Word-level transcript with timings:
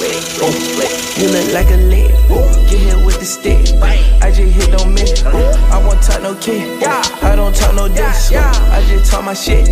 lick, 0.00 0.24
lick. 0.78 0.92
You 1.18 1.28
look 1.28 1.52
like 1.52 1.70
a 1.70 1.76
lick, 1.76 2.10
get 2.68 2.80
hit 2.80 3.06
with 3.06 3.18
the 3.18 3.24
stick. 3.24 3.68
I 4.22 4.30
just 4.30 4.52
hit 4.52 4.70
don't 4.72 4.94
miss. 4.94 5.24
I 5.24 5.78
won't 5.84 6.02
talk 6.02 6.22
no 6.22 6.34
kid, 6.36 6.82
I 6.82 7.36
don't 7.36 7.54
talk 7.54 7.74
no 7.74 7.88
diss. 7.88 8.32
I 8.32 8.84
just 8.88 9.10
talk 9.10 9.24
my 9.24 9.34
shit. 9.34 9.66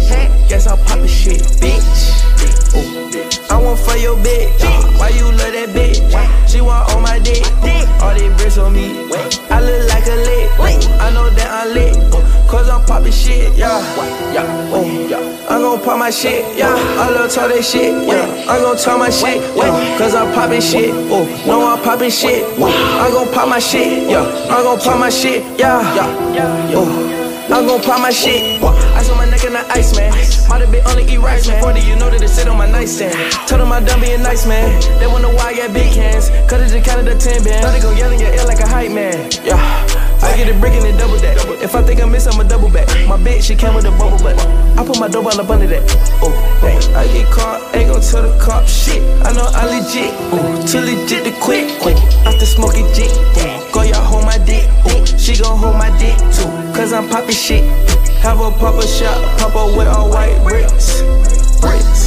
Guess 0.48 0.66
I 0.66 0.76
pop 0.84 0.98
a 0.98 1.08
shit, 1.08 1.40
bitch. 1.60 2.27
Oh. 2.74 3.50
I 3.50 3.56
want 3.62 3.78
for 3.80 3.96
your 3.96 4.16
bitch. 4.16 4.60
Why 4.98 5.10
you 5.10 5.24
love 5.24 5.52
that 5.52 5.70
bitch? 5.70 5.98
She 6.48 6.60
want 6.60 6.92
all 6.92 7.00
my 7.00 7.18
dick. 7.18 7.44
All 8.02 8.14
these 8.14 8.32
bricks 8.36 8.58
on 8.58 8.72
me. 8.72 9.08
I 9.50 9.60
look 9.60 9.88
like 9.88 10.06
a 10.06 10.16
lick. 10.28 10.50
I 11.00 11.10
know 11.10 11.30
that 11.30 11.50
I'm 11.50 11.74
lit. 11.74 12.08
Cause 12.48 12.70
I'm 12.70 12.82
popping 12.86 13.12
shit, 13.12 13.54
yeah. 13.58 13.78
yeah. 14.32 14.70
Oh, 14.72 15.46
I'm 15.50 15.60
gon' 15.60 15.82
pop 15.84 15.98
my 15.98 16.08
shit, 16.08 16.56
yeah. 16.56 16.72
I 16.72 17.10
love 17.10 17.30
talk 17.30 17.50
that 17.50 17.62
shit, 17.62 17.92
yeah. 18.08 18.24
I'm 18.48 18.62
gon' 18.62 18.78
talk 18.78 18.98
my 18.98 19.10
shit, 19.10 19.42
yeah. 19.54 19.98
Cause 19.98 20.14
I'm 20.14 20.32
popping 20.32 20.62
shit. 20.62 20.94
Oh, 21.12 21.26
no, 21.46 21.76
I'm 21.76 21.82
popping 21.82 22.10
shit. 22.10 22.44
I'm 22.58 23.12
gon' 23.12 23.34
pop 23.34 23.50
my 23.50 23.58
shit, 23.58 24.08
yeah. 24.08 24.24
I'm 24.48 24.64
gon' 24.64 24.78
pop 24.78 24.98
my 24.98 25.10
shit, 25.10 25.42
yeah. 25.60 25.82
Oh. 26.74 27.17
I'm 27.50 27.66
gon' 27.66 27.80
pop 27.80 28.00
my 28.00 28.10
shit. 28.10 28.62
Ice 28.62 29.08
on 29.08 29.16
my 29.16 29.24
neck 29.24 29.42
and 29.44 29.54
the 29.54 29.64
ice, 29.72 29.96
man. 29.96 30.12
Might 30.48 30.60
have 30.60 30.70
been 30.70 30.86
only 30.86 31.04
eat 31.04 31.18
rice, 31.18 31.48
man. 31.48 31.62
40, 31.62 31.80
you 31.80 31.96
know 31.96 32.10
that 32.10 32.20
it 32.20 32.28
sit 32.28 32.46
on 32.46 32.58
my 32.58 32.70
nightstand. 32.70 33.16
Told 33.48 33.62
them 33.62 33.72
I 33.72 33.80
done 33.80 34.00
being 34.00 34.22
nice, 34.22 34.46
man. 34.46 34.68
They 35.00 35.06
wanna 35.06 35.28
why 35.32 35.50
I 35.50 35.56
got 35.56 35.72
big 35.72 35.92
hands. 35.92 36.28
Cut 36.48 36.60
it 36.60 36.84
counted 36.84 37.06
the 37.06 37.16
10 37.16 37.44
band. 37.44 37.64
Now 37.64 37.72
they 37.72 37.80
gon' 37.80 37.96
yell 37.96 38.12
in 38.12 38.20
your 38.20 38.32
ear 38.34 38.44
like 38.44 38.60
a 38.60 38.68
hype 38.68 38.92
man. 38.92 39.30
Yeah. 39.42 39.56
I 40.20 40.36
get 40.36 40.48
it 40.48 40.60
brickin' 40.60 40.84
and 40.84 40.98
double 40.98 41.16
that. 41.24 41.38
If 41.62 41.74
I 41.74 41.82
think 41.82 42.02
I 42.02 42.04
miss, 42.04 42.26
I'ma 42.26 42.42
double 42.42 42.68
back. 42.68 42.86
My 43.08 43.16
bitch, 43.16 43.44
she 43.44 43.56
came 43.56 43.74
with 43.74 43.86
a 43.86 43.92
bubble 43.92 44.18
butt. 44.18 44.36
I 44.76 44.84
put 44.84 45.00
my 45.00 45.08
dope 45.08 45.26
all 45.26 45.40
up 45.40 45.48
under 45.48 45.66
that. 45.68 45.82
Oh, 46.20 46.32
dang. 46.60 46.78
I 46.94 47.06
get 47.08 47.32
caught, 47.32 47.74
ain't 47.74 47.90
gon' 47.90 48.02
tell 48.02 48.22
the 48.22 48.36
cop 48.38 48.68
shit. 48.68 49.00
I 49.24 49.32
know 49.32 49.48
I 49.56 49.64
legit. 49.72 50.12
Ooh, 50.36 50.68
too 50.68 50.84
legit 50.84 51.24
to 51.24 51.32
quit. 51.40 51.80
Quick, 51.80 51.96
after 52.26 52.44
smoking 52.44 52.86
jit. 52.92 53.08
Go, 53.34 53.57
poppin' 57.18 57.34
shit. 57.34 57.64
Have 58.22 58.40
a 58.40 58.50
pop 58.52 58.76
a 58.76 58.86
shot, 58.86 59.38
pop 59.38 59.54
a 59.56 59.76
with 59.76 59.88
all 59.88 60.08
white 60.10 60.40
bricks. 60.44 61.02
Bricks. 61.60 61.97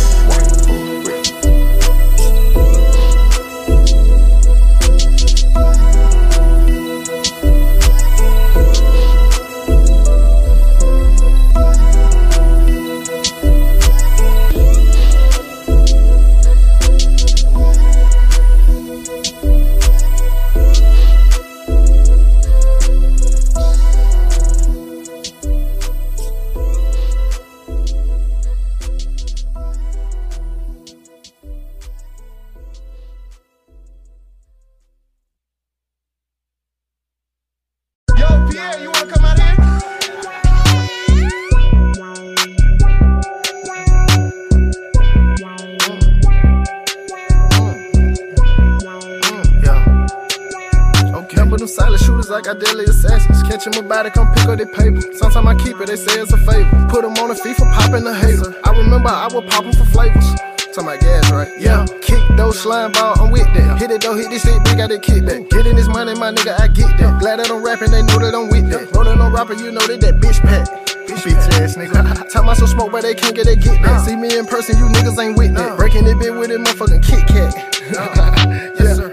Sometimes 55.82 55.82
I 55.82 55.82
keep 55.82 55.82
it, 55.82 55.88
they 55.88 55.96
say 55.96 56.22
it's 56.22 56.34
a 56.34 56.38
favor. 56.38 56.88
Put 56.90 57.06
'em 57.06 57.14
on 57.24 57.30
the 57.30 57.36
feet 57.36 57.58
for 57.58 57.66
popping 57.66 58.04
the 58.04 58.14
hater. 58.14 58.56
I 58.64 58.72
remember 58.78 59.10
I 59.10 59.28
would 59.34 59.48
pop 59.50 59.66
'em 59.66 59.74
for 59.74 59.86
flavors. 59.86 60.26
Talking 60.74 60.88
about 60.88 61.00
gas, 61.02 61.32
right? 61.32 61.50
Yeah. 61.60 61.86
Kick 62.02 62.22
those 62.38 62.60
slime 62.60 62.92
ball, 62.94 63.16
I'm 63.20 63.32
with 63.32 63.48
that. 63.54 63.78
Hit 63.80 63.92
it, 63.92 64.02
don't 64.02 64.18
hit 64.18 64.30
this 64.30 64.44
shit, 64.44 64.64
big 64.64 64.78
got 64.78 64.90
that 64.90 65.02
kickback. 65.02 65.50
Getting 65.50 65.76
this 65.76 65.88
money, 65.88 66.14
my 66.16 66.32
nigga, 66.32 66.60
I 66.60 66.68
get 66.68 66.98
that. 66.98 67.20
Glad 67.20 67.40
that 67.40 67.52
I'm 67.52 67.62
rapping, 67.64 67.92
they 67.92 68.04
know 68.04 68.20
that 68.20 68.34
I'm 68.34 68.48
with 68.50 68.70
that. 68.72 68.96
Rolling 68.96 69.20
on 69.20 69.34
rapper, 69.34 69.54
you 69.54 69.72
know 69.72 69.86
that 69.86 70.00
that 70.02 70.20
bitch 70.22 70.40
pack. 70.42 70.68
Bitch 71.08 71.62
ass 71.62 71.76
nigga. 71.76 72.30
Tell 72.30 72.44
my 72.44 72.54
so 72.54 72.66
smoke, 72.66 72.92
but 72.92 73.02
they 73.04 73.14
can't 73.14 73.36
get 73.36 73.46
that 73.46 73.60
get 73.60 73.82
that. 73.84 73.92
Uh. 73.92 74.06
See 74.06 74.16
me 74.16 74.38
in 74.38 74.46
person, 74.46 74.78
you 74.78 74.86
niggas 74.86 75.20
ain't 75.22 75.38
with 75.38 75.54
that. 75.56 75.72
Uh. 75.74 75.76
Breaking 75.76 76.08
it 76.08 76.18
bit 76.20 76.34
with 76.34 76.52
it, 76.52 76.60
motherfucking 76.62 77.04
Kit 77.04 77.28
Kat. 77.28 77.54
Uh. 77.98 78.68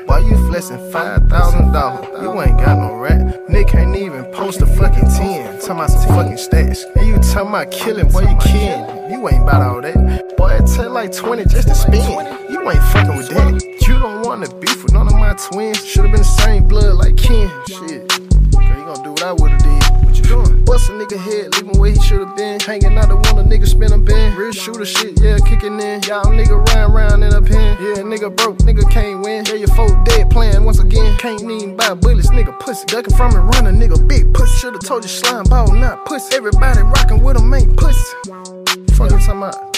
Why 0.09 0.21
you 0.21 0.37
flexing 0.49 0.91
five 0.91 1.29
thousand 1.29 1.73
dollars? 1.73 2.07
You 2.23 2.41
ain't 2.41 2.57
got 2.59 2.79
no 2.79 2.97
rap. 2.97 3.49
Nick 3.51 3.69
can't 3.69 3.95
even 3.95 4.25
post 4.33 4.63
a 4.63 4.67
fucking 4.67 5.09
ten. 5.11 5.61
Talking 5.61 5.71
about 5.71 5.91
some 5.91 6.09
fucking 6.09 6.39
stats. 6.39 6.85
And 6.97 7.07
you 7.07 7.17
talking 7.17 7.49
about 7.51 7.71
killing, 7.71 8.09
boy, 8.09 8.23
you 8.23 8.37
kidding. 8.39 9.11
You 9.11 9.29
ain't 9.29 9.43
about 9.43 9.61
all 9.61 9.83
that. 9.83 10.35
Boy, 10.39 10.55
it 10.55 10.67
take 10.67 10.89
like 10.89 11.13
20 11.13 11.45
just 11.45 11.69
to 11.69 11.75
spin. 11.75 12.01
You 12.51 12.71
ain't 12.71 12.83
fucking 12.85 13.17
with 13.19 13.29
that. 13.29 13.63
You 13.87 13.99
don't 13.99 14.25
want 14.25 14.47
to 14.47 14.55
beef 14.57 14.83
with 14.83 14.95
none 14.95 15.09
of 15.09 15.13
my 15.13 15.35
twins. 15.35 15.85
Should've 15.85 16.11
been 16.11 16.21
the 16.21 16.25
same 16.25 16.67
blood 16.67 16.95
like 16.95 17.19
Ken. 17.19 17.51
Shit. 17.69 18.28
Gonna 18.89 19.05
do 19.05 19.11
what 19.11 19.23
I 19.23 19.33
would've 19.33 19.59
did. 19.59 19.85
What 20.01 20.17
you 20.17 20.23
doing? 20.23 20.65
Bust 20.65 20.89
a 20.89 20.93
nigga 20.93 21.19
head, 21.19 21.53
leave 21.53 21.67
him 21.69 21.79
where 21.79 21.91
he 21.91 22.01
should've 22.01 22.35
been. 22.37 22.59
Hanging 22.59 22.97
out 22.97 23.11
the 23.11 23.17
one 23.17 23.37
a 23.37 23.45
nigga 23.45 23.69
spin 23.69 23.93
a 23.93 23.99
bin. 23.99 24.35
Real 24.35 24.51
shooter 24.51 24.87
shit, 24.87 25.21
yeah, 25.21 25.37
kicking 25.45 25.79
in. 25.79 26.01
Y'all 26.09 26.25
nigga 26.33 26.57
run 26.73 26.91
round 26.91 27.23
in 27.23 27.35
a 27.35 27.43
pen. 27.43 27.77
Yeah, 27.83 28.01
nigga 28.01 28.35
broke, 28.35 28.57
nigga 28.65 28.91
can't 28.91 29.21
win. 29.21 29.45
Yeah, 29.45 29.57
your 29.61 29.69
foe 29.77 29.93
dead 30.05 30.31
playing 30.31 30.65
once 30.65 30.81
again. 30.81 31.19
Can't 31.19 31.43
even 31.43 31.77
buy 31.77 31.93
bullets, 31.93 32.31
nigga 32.31 32.59
pussy. 32.61 32.87
Ducking 32.87 33.15
from 33.15 33.37
and 33.37 33.55
running, 33.57 33.79
nigga 33.79 34.09
big 34.09 34.33
pussy. 34.33 34.57
Should've 34.57 34.81
told 34.81 35.05
you 35.05 35.11
slime 35.11 35.45
ball, 35.45 35.71
not 35.71 36.07
pussy. 36.07 36.35
Everybody 36.35 36.81
rocking 36.81 37.23
with 37.23 37.37
him 37.37 37.53
ain't 37.53 37.77
pussy. 37.77 38.17
Fucking 38.97 39.19
talking 39.19 39.37
about 39.37 39.78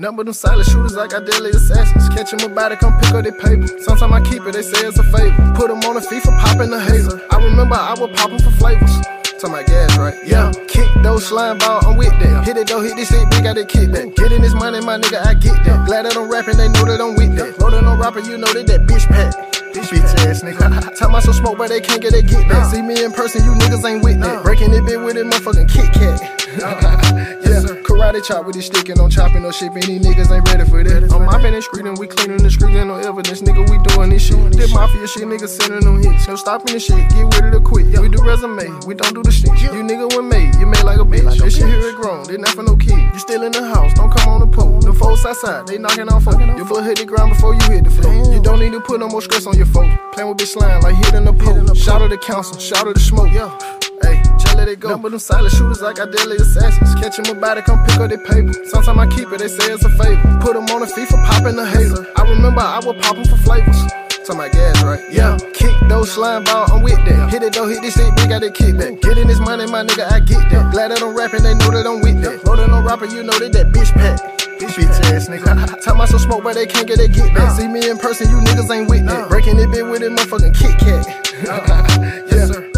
Number 0.00 0.24
them 0.24 0.32
silent 0.32 0.66
shooters, 0.66 0.96
like 0.96 1.12
I 1.12 1.18
got 1.20 1.26
deadly 1.26 1.50
assassins. 1.50 2.08
Catch 2.08 2.32
him 2.32 2.50
about 2.50 2.72
it, 2.72 2.78
come 2.78 2.98
pick 3.00 3.12
up 3.12 3.22
their 3.22 3.36
paper. 3.36 3.68
Sometimes 3.84 4.10
I 4.10 4.20
keep 4.22 4.40
it, 4.48 4.52
they 4.54 4.62
say 4.62 4.88
it's 4.88 4.98
a 4.98 5.04
favor. 5.04 5.36
Put 5.52 5.68
them 5.68 5.84
on 5.84 5.92
the 5.92 6.00
feet 6.00 6.22
for 6.22 6.32
popping 6.40 6.70
the 6.70 6.80
hazer. 6.80 7.20
I 7.28 7.36
remember 7.36 7.74
I 7.74 7.92
would 8.00 8.16
pop 8.16 8.30
them 8.30 8.38
for 8.38 8.50
flavors. 8.52 8.96
Talking 9.36 9.60
about 9.60 9.66
gas, 9.66 9.98
right? 9.98 10.16
Yeah. 10.24 10.52
Kick 10.68 10.88
those 11.02 11.26
slime 11.26 11.58
ball, 11.58 11.84
I'm 11.84 11.98
with 11.98 12.16
that. 12.18 12.46
Hit 12.46 12.56
it 12.56 12.68
though, 12.68 12.80
hit 12.80 12.96
this 12.96 13.10
shit, 13.10 13.28
big, 13.28 13.44
got 13.44 13.56
that 13.56 13.68
kick 13.68 13.92
back. 13.92 14.16
Getting 14.16 14.40
this 14.40 14.54
money, 14.54 14.80
my 14.80 14.96
nigga, 14.96 15.20
I 15.20 15.34
get 15.34 15.62
that. 15.68 15.84
Glad 15.84 16.06
that 16.06 16.16
I'm 16.16 16.32
rapping, 16.32 16.56
they 16.56 16.68
know 16.68 16.86
that 16.86 16.98
I'm 16.98 17.14
with 17.14 17.36
that. 17.36 17.60
Rolling 17.60 17.84
on 17.84 18.00
rapper, 18.00 18.20
you 18.20 18.38
know 18.38 18.50
that 18.54 18.66
that 18.68 18.86
bitch 18.88 19.04
pack. 19.04 19.36
This 19.74 19.90
bitch 19.90 20.16
ass 20.24 20.40
nigga. 20.42 20.94
Tell 20.96 21.10
my 21.10 21.20
some 21.20 21.34
smoke, 21.34 21.58
but 21.58 21.68
they 21.68 21.82
can't 21.82 22.00
get 22.00 22.12
that 22.12 22.26
get 22.26 22.48
back. 22.48 22.72
See 22.72 22.80
me 22.80 23.04
in 23.04 23.12
person, 23.12 23.44
you 23.44 23.52
niggas 23.52 23.84
ain't 23.84 24.02
with 24.02 24.18
that. 24.20 24.38
Uh. 24.38 24.42
Breaking 24.42 24.72
it 24.72 24.80
bit 24.86 24.98
with 24.98 25.18
it, 25.18 25.26
motherfucking 25.26 25.68
Kit 25.68 25.92
Kat. 25.92 26.24
Uh. 26.64 27.36
yeah, 27.50 27.82
karate 27.82 28.22
chop 28.24 28.46
with 28.46 28.56
this 28.56 28.66
stick 28.66 28.88
and 28.88 29.00
I'm 29.00 29.10
chopping 29.10 29.42
no 29.42 29.50
shit. 29.50 29.70
Any 29.72 29.98
niggas 29.98 30.30
ain't 30.30 30.46
ready 30.48 30.64
for 30.68 30.82
that. 30.82 31.12
I'm 31.12 31.24
mopping 31.26 31.54
and 31.54 31.62
screaming, 31.62 31.94
we 31.98 32.06
cleaning 32.06 32.42
the 32.42 32.50
street, 32.50 32.76
ain't 32.76 32.88
no 32.88 32.96
evidence, 32.96 33.42
nigga. 33.42 33.68
We 33.68 33.78
doing 33.90 34.10
this 34.10 34.26
shit. 34.26 34.38
This 34.52 34.72
mafia 34.72 35.06
shit, 35.06 35.24
niggas 35.24 35.60
sending 35.60 35.84
them 35.84 36.02
hits. 36.02 36.28
No 36.28 36.36
stopping 36.36 36.74
the 36.74 36.80
shit, 36.80 37.08
get 37.10 37.24
with 37.24 37.44
it 37.44 37.54
or 37.54 37.60
quit. 37.60 37.86
We 37.98 38.08
do 38.08 38.22
resume, 38.22 38.86
we 38.86 38.94
don't 38.94 39.14
do 39.14 39.22
the 39.22 39.32
shit. 39.32 39.50
You 39.62 39.82
nigga 39.82 40.06
was 40.14 40.24
made, 40.24 40.54
you 40.56 40.66
made 40.66 40.84
like 40.84 40.98
a 40.98 41.04
bitch. 41.04 41.38
This 41.38 41.56
shit 41.56 41.66
here 41.66 41.80
it 41.80 41.96
grown, 41.96 42.24
they 42.24 42.36
not 42.36 42.54
for 42.54 42.62
no 42.62 42.76
kid. 42.76 42.98
You 43.12 43.18
still 43.18 43.42
in 43.42 43.52
the 43.52 43.64
house, 43.66 43.92
don't 43.94 44.10
come 44.10 44.28
on 44.28 44.40
the 44.40 44.46
pole. 44.46 44.80
The 44.80 44.92
folks 44.92 45.24
outside, 45.24 45.66
they 45.66 45.78
knocking 45.78 46.08
on 46.08 46.20
folk. 46.20 46.38
Your 46.40 46.66
foot 46.66 46.84
hit 46.84 46.98
the 46.98 47.04
ground 47.04 47.32
before 47.32 47.54
you 47.54 47.62
hit 47.68 47.84
the 47.84 47.90
floor. 47.90 48.14
You 48.32 48.40
don't 48.40 48.60
need 48.60 48.72
to 48.72 48.80
put 48.80 49.00
no 49.00 49.08
more 49.08 49.22
stress 49.22 49.46
on 49.46 49.56
your 49.56 49.66
folk. 49.66 49.90
Playing 50.12 50.28
with 50.28 50.38
bitch 50.38 50.54
slime 50.54 50.82
like 50.82 50.96
hitting 50.96 51.26
a 51.26 51.32
pole. 51.32 51.74
Shout 51.74 52.02
out 52.02 52.10
the 52.10 52.18
council, 52.18 52.58
shout 52.58 52.86
out 52.86 52.94
the 52.94 53.00
smoke. 53.00 53.32
Yeah. 53.32 53.89
Hey, 54.02 54.22
just 54.38 54.54
let 54.56 54.68
it 54.68 54.80
go. 54.80 54.88
Number 54.90 55.10
them 55.10 55.18
silent 55.18 55.52
shooters, 55.54 55.80
like 55.82 56.00
I 56.00 56.06
deadly 56.06 56.36
assassins. 56.36 56.94
Catch 56.96 57.18
him 57.18 57.36
about 57.36 57.58
it, 57.58 57.64
come 57.64 57.84
pick 57.84 57.98
up 57.98 58.08
their 58.08 58.18
paper. 58.18 58.52
Sometimes 58.66 58.98
I 58.98 59.06
keep 59.06 59.30
it, 59.32 59.38
they 59.38 59.48
say 59.48 59.72
it's 59.72 59.84
a 59.84 59.90
favor. 59.90 60.20
Put 60.40 60.54
them 60.54 60.64
on 60.70 60.80
the 60.80 60.86
feet 60.86 61.08
for 61.08 61.18
popping 61.18 61.56
the 61.56 61.66
hazer. 61.66 62.06
I 62.16 62.22
remember 62.22 62.60
I 62.60 62.80
would 62.84 63.00
pop 63.00 63.16
them 63.16 63.24
for 63.24 63.36
flavors. 63.36 63.80
Talking 64.24 64.36
about 64.36 64.52
gas, 64.52 64.82
right? 64.84 65.02
Yeah. 65.12 65.38
Kick 65.54 65.74
those 65.88 66.12
slime 66.12 66.44
ball, 66.44 66.70
I'm 66.72 66.82
with 66.82 66.96
that. 67.06 67.30
Hit 67.30 67.42
it 67.42 67.54
though, 67.54 67.68
hit 67.68 67.82
this 67.82 67.94
shit, 67.94 68.14
big, 68.16 68.28
got 68.28 68.40
that 68.40 68.54
kick 68.54 68.76
back. 68.76 69.00
Getting 69.00 69.26
this 69.26 69.40
money, 69.40 69.66
my 69.66 69.82
nigga, 69.84 70.10
I 70.10 70.20
get 70.20 70.48
that. 70.50 70.72
Glad 70.72 70.90
that 70.92 71.02
I'm 71.02 71.16
rapping, 71.16 71.42
they 71.42 71.54
know 71.54 71.70
that 71.70 71.86
I'm 71.86 72.00
with 72.00 72.22
that. 72.22 72.44
Rolling 72.44 72.70
on 72.70 72.84
rapper, 72.84 73.06
you 73.06 73.22
know 73.22 73.38
that 73.38 73.52
that 73.52 73.72
bitch 73.72 73.92
pack. 73.92 74.20
Bitch 74.60 74.76
ass 75.12 75.28
nigga. 75.28 75.80
Tell 75.84 75.94
my 75.96 76.04
some 76.04 76.18
smoke, 76.18 76.42
but 76.42 76.54
they 76.54 76.66
can't 76.66 76.86
get 76.86 76.98
that 76.98 77.12
get 77.12 77.34
back. 77.34 77.58
See 77.58 77.66
me 77.66 77.88
in 77.88 77.98
person, 77.98 78.28
you 78.30 78.36
niggas 78.36 78.70
ain't 78.70 78.88
with 78.88 79.06
that. 79.06 79.28
Breaking 79.28 79.58
it 79.58 79.70
bit 79.70 79.86
with 79.86 80.02
it, 80.02 80.12
motherfucking 80.12 80.54
Kit 80.54 80.78
Kat. 80.78 81.06
yes, 82.30 82.48
sir. 82.52 82.69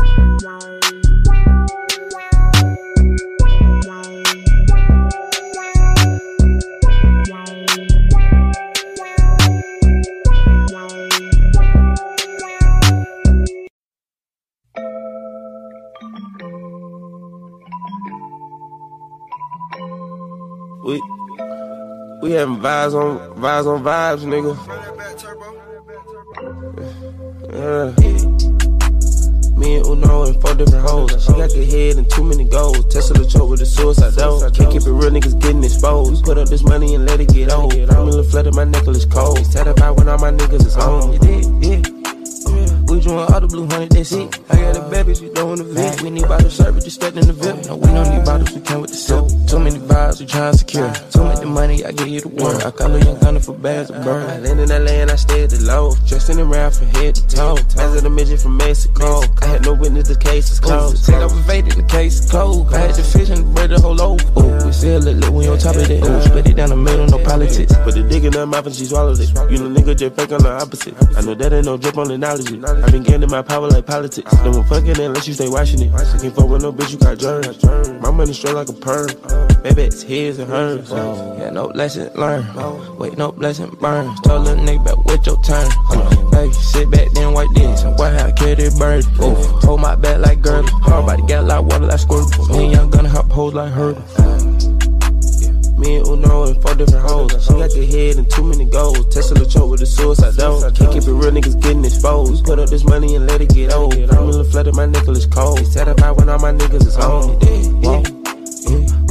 We 22.23 22.31
having 22.33 22.59
vibes 22.59 22.95
on 22.95 23.19
vibes 23.37 23.67
on 23.67 23.83
vibes, 23.83 24.23
nigga. 24.25 24.57
Yeah. 27.53 27.93
Me 29.59 29.77
and 29.77 29.87
Uno 29.87 30.25
in 30.25 30.41
four 30.41 30.55
different 30.55 30.89
hoes. 30.89 31.25
She 31.25 31.33
got 31.33 31.51
the 31.51 31.65
head 31.65 31.97
and 31.97 32.09
too 32.11 32.25
many 32.25 32.45
goals. 32.45 32.87
Tesla 32.93 33.19
the 33.19 33.27
choke 33.27 33.51
with 33.51 33.61
a 33.61 33.67
suicide 33.67 34.15
door. 34.15 34.51
Can't 34.51 34.73
keep 34.73 34.83
it 34.83 34.91
real, 34.91 35.11
niggas 35.11 35.41
getting 35.41 35.63
exposed. 35.63 36.23
We 36.23 36.35
Put 36.35 36.39
up 36.39 36.49
this 36.49 36.63
money 36.63 36.95
and 36.95 37.07
let 37.07 37.21
it 37.21 37.29
get 37.29 37.53
old. 37.53 37.75
I'm 37.75 38.09
in 38.09 38.17
the 38.17 38.25
flooded, 38.25 38.55
my 38.55 38.65
necklace 38.65 39.05
cold. 39.05 39.45
Satisfied 39.45 39.91
when 39.91 40.09
all 40.09 40.19
my 40.19 40.31
niggas 40.31 40.65
is 40.65 40.75
home. 40.75 41.19
Yeah. 41.61 41.92
We 42.93 43.01
doing 43.01 43.17
all 43.17 43.41
the 43.41 43.47
blue 43.47 43.67
honey, 43.69 43.89
that's 43.89 44.13
it. 44.13 44.29
I 44.51 44.57
got 44.61 44.77
a 44.77 44.83
baby, 44.91 45.15
she 45.15 45.33
doing 45.33 45.57
the 45.57 45.65
vet. 45.65 46.03
We 46.03 46.11
need 46.11 46.29
bottles 46.29 46.53
service, 46.53 46.85
just 46.85 47.03
in 47.03 47.25
the 47.25 47.33
VIP. 47.33 47.65
No, 47.65 47.77
we 47.77 47.89
don't 47.89 48.05
need 48.13 48.23
bottles, 48.23 48.53
we 48.53 48.61
came 48.61 48.83
with 48.83 48.91
the 48.91 49.01
sip. 49.01 49.25
Too 49.49 49.59
many 49.65 49.81
vibes, 49.81 50.21
we 50.21 50.27
trying 50.27 50.53
to 50.53 50.59
secure. 50.59 50.93
Too 51.09 51.25
much 51.25 51.41
the 51.41 51.47
money, 51.47 51.83
I 51.87 51.93
give 51.93 52.09
you 52.09 52.21
the 52.21 52.29
word. 52.29 52.63
I 52.63 52.71
call 52.71 52.93
a 52.93 53.01
young 53.01 53.19
gunner 53.19 53.41
for 53.41 53.55
bags 53.57 53.89
of 53.89 54.05
bird. 54.05 54.29
I 54.29 54.37
land 54.45 54.61
in 54.61 54.69
that 54.69 54.83
land, 54.83 55.11
I 55.11 55.17
stay 55.17 55.45
at 55.45 55.49
the 55.49 55.65
low. 55.65 55.97
Dressing 56.05 56.39
around 56.39 56.75
from 56.75 56.89
head 56.89 57.15
to 57.15 57.27
toe. 57.29 57.57
As 57.81 57.97
of 57.97 58.03
the 58.03 58.11
midget 58.11 58.41
from 58.41 58.59
Mexico. 58.59 59.25
I 59.41 59.47
had 59.47 59.65
no 59.65 59.73
witness, 59.73 60.09
the 60.09 60.19
case 60.21 60.51
is 60.51 60.61
closed. 60.61 61.07
Take 61.07 61.17
off 61.17 61.33
a 61.33 61.43
faded, 61.45 61.73
the 61.73 61.89
case 61.89 62.21
is 62.21 62.31
cold. 62.31 62.75
I 62.75 62.93
had 62.93 62.95
the 62.95 63.03
fish 63.03 63.31
and 63.31 63.41
the 63.41 63.49
bread, 63.57 63.71
the 63.71 63.81
whole 63.81 63.95
loaf. 63.95 64.21
Ooh, 64.37 64.67
we 64.67 64.73
still 64.73 65.01
look, 65.01 65.17
look, 65.17 65.33
we 65.33 65.49
on 65.49 65.57
top 65.57 65.77
of 65.77 65.89
that. 65.89 66.05
Ooh, 66.05 66.21
split 66.29 66.45
it 66.45 66.57
down 66.61 66.69
the 66.69 66.77
middle, 66.77 67.07
no 67.07 67.25
politics. 67.25 67.73
Put 67.89 67.95
the 67.95 68.03
dick 68.05 68.25
in 68.25 68.35
her 68.35 68.45
mouth 68.45 68.67
and 68.67 68.77
she 68.77 68.85
swallowed 68.85 69.19
it. 69.19 69.33
You 69.49 69.65
know, 69.65 69.73
nigga 69.73 69.97
just 69.97 70.15
fake 70.15 70.33
on 70.33 70.43
the 70.45 70.53
opposite. 70.53 70.93
I 71.17 71.23
know 71.23 71.33
that 71.33 71.55
ain't 71.55 71.65
no 71.65 71.79
drip 71.79 71.97
on 71.97 72.09
the 72.09 72.19
knowledge. 72.19 72.53
I 72.83 72.91
been 72.91 73.03
getting 73.03 73.31
my 73.31 73.43
power 73.43 73.69
like 73.69 73.87
politics. 73.87 74.31
Don't 74.39 74.57
want 74.57 74.69
fucking 74.69 75.01
unless 75.01 75.29
you 75.29 75.35
stay 75.35 75.49
watching 75.49 75.81
it. 75.83 75.93
I 75.95 76.05
can't 76.19 76.35
fuck 76.35 76.49
with 76.49 76.63
no 76.63 76.73
bitch, 76.73 76.93
you 76.93 76.99
got 76.99 77.19
germs. 77.19 77.63
My 78.03 78.11
money 78.11 78.33
straight 78.33 78.55
like 78.55 78.69
a 78.69 78.73
perm. 78.73 79.09
Baby, 79.63 79.83
it's 79.83 80.03
his 80.03 80.39
and 80.39 80.51
hers. 80.51 80.91
Yeah, 80.91 81.51
no 81.51 81.67
lesson 81.67 82.11
learned. 82.15 82.99
Wait, 82.99 83.17
no 83.17 83.33
blessing 83.33 83.71
burn. 83.81 84.15
Told 84.23 84.45
little 84.45 84.65
nigga 84.65 84.85
back 84.85 85.05
with 85.05 85.27
your 85.27 85.41
turn. 85.43 85.71
Hey, 86.33 86.51
sit 86.53 86.91
back 86.91 87.11
then, 87.13 87.33
white 87.33 87.53
this. 87.55 87.83
And 87.83 87.97
white 87.99 88.15
how 88.15 88.33
carry 88.33 88.55
that 88.55 88.77
bird. 88.79 89.05
Ooh, 89.23 89.35
hold 89.67 89.81
my 89.81 89.95
back 89.95 90.19
like 90.19 90.43
girdle. 90.43 90.69
Hard 90.81 91.07
body 91.07 91.23
got 91.27 91.45
like 91.45 91.63
water 91.63 91.87
like 91.87 92.01
squirt. 92.01 92.27
Me 92.51 92.73
young 92.73 92.91
gonna 92.91 93.09
hop 93.09 93.31
hoes 93.31 93.55
like 93.55 93.73
hurdle. 93.73 94.03
Me 95.83 95.97
and 95.97 96.07
Uno 96.07 96.45
in 96.45 96.61
four 96.61 96.75
different 96.77 97.11
hoes. 97.11 97.45
She 97.45 97.53
got 97.55 97.71
the 97.73 97.85
head 97.85 98.17
and 98.17 98.31
too 98.31 98.45
many 98.45 98.65
goals. 98.65 99.13
Tesla 99.13 99.45
choke 99.45 99.71
with 99.73 99.83
a 99.83 99.87
suicide 99.87 100.37
door. 100.37 100.61
Can't 100.71 100.93
keep 100.93 101.03
it 101.03 101.13
real, 101.13 101.33
niggas 101.33 101.61
getting 101.61 101.85
exposed. 101.85 102.45
Put 102.45 102.61
up 102.61 102.71
this 102.71 102.85
money 102.85 103.17
and 103.17 103.27
let 103.27 103.41
it 103.41 103.53
get 103.53 103.73
old. 103.73 103.95
I'm 103.95 104.31
in 104.31 104.39
the 104.39 104.45
flooded, 104.45 104.77
my 104.77 104.87
necklace 104.87 105.27
cold. 105.27 105.67
Satisfied 105.67 106.17
when 106.17 106.29
all 106.29 106.39
my 106.39 106.53
niggas 106.53 106.87
is 106.87 106.95
home. 106.95 107.37
Yeah. 107.83 108.22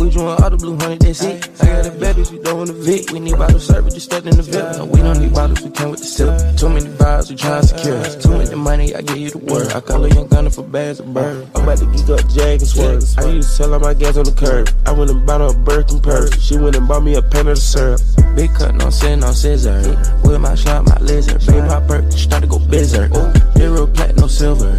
We 0.02 0.10
doing 0.10 0.26
all 0.26 0.50
the 0.50 0.58
blue 0.58 0.76
honey, 0.78 0.98
that's 0.98 1.22
it. 1.22 1.48
I 1.62 1.66
got 1.68 1.86
a 1.86 1.92
baby, 1.92 2.26
we 2.32 2.42
doing 2.42 2.66
the 2.66 2.74
Vic. 2.74 3.12
We 3.12 3.20
need 3.20 3.38
bottles 3.38 3.68
served, 3.68 3.94
just 3.94 4.08
stuck 4.08 4.26
in 4.26 4.36
the 4.36 4.42
VIP. 4.42 4.78
No, 4.78 4.86
we 4.86 4.98
don't 4.98 5.20
need 5.22 5.32
bottles, 5.32 5.62
we 5.62 5.70
came 5.70 5.92
with 5.92 6.00
the 6.00 6.10
sip. 6.10 6.58
Too 6.58 6.70
many 6.70 6.90
vibes, 6.90 7.30
we 7.30 7.36
trying 7.36 7.62
to 7.62 7.68
secure. 7.68 8.02
Too 8.18 8.34
much 8.34 8.50
money, 8.56 8.96
I 8.96 9.02
give 9.02 9.18
you 9.18 9.30
the 9.30 9.38
word. 9.38 9.72
I 9.74 9.80
call 9.80 10.04
a 10.04 10.10
young 10.10 10.26
gunner 10.26 10.50
for 10.50 10.64
bags 10.64 11.00
of 11.02 11.14
bird. 11.14 11.48
I'm 11.54 11.62
about 11.62 11.78
to 11.78 11.86
geek 11.86 12.10
up 12.10 12.28
Jag 12.34 12.66
and 12.66 12.68
swerve. 12.68 13.04
I 13.20 13.30
used 13.30 13.50
to 13.50 13.56
sell 13.62 13.74
all 13.76 13.80
my 13.80 13.94
gas 13.94 14.18
on 14.18 14.26
the 14.26 14.34
curb. 14.34 14.74
I 14.88 14.92
went 14.92 15.12
and 15.12 15.24
bought 15.24 15.42
her 15.42 15.54
a 15.54 15.64
Birkin 15.70 16.02
purse. 16.02 16.34
She 16.42 16.58
went 16.58 16.76
and 16.76 16.88
bought 16.88 17.04
me 17.04 17.14
a 17.14 17.22
pan 17.22 17.46
of 17.46 17.54
the 17.54 17.62
syrup. 17.62 18.02
Big 18.36 18.50
cut, 18.56 18.74
no 18.74 18.90
sin, 18.90 19.20
no 19.20 19.32
scissor. 19.34 19.86
With 20.26 20.42
my 20.42 20.56
shot, 20.56 20.84
my 20.84 20.98
lizard. 20.98 21.46
Baby 21.46 21.62
pop 21.68 21.86
perk, 21.86 22.12
start 22.12 22.42
to 22.42 22.50
go 22.50 22.58
berserk. 22.58 23.14
Zero 23.54 23.86
plat, 23.86 24.18
no 24.18 24.26
silver. 24.26 24.74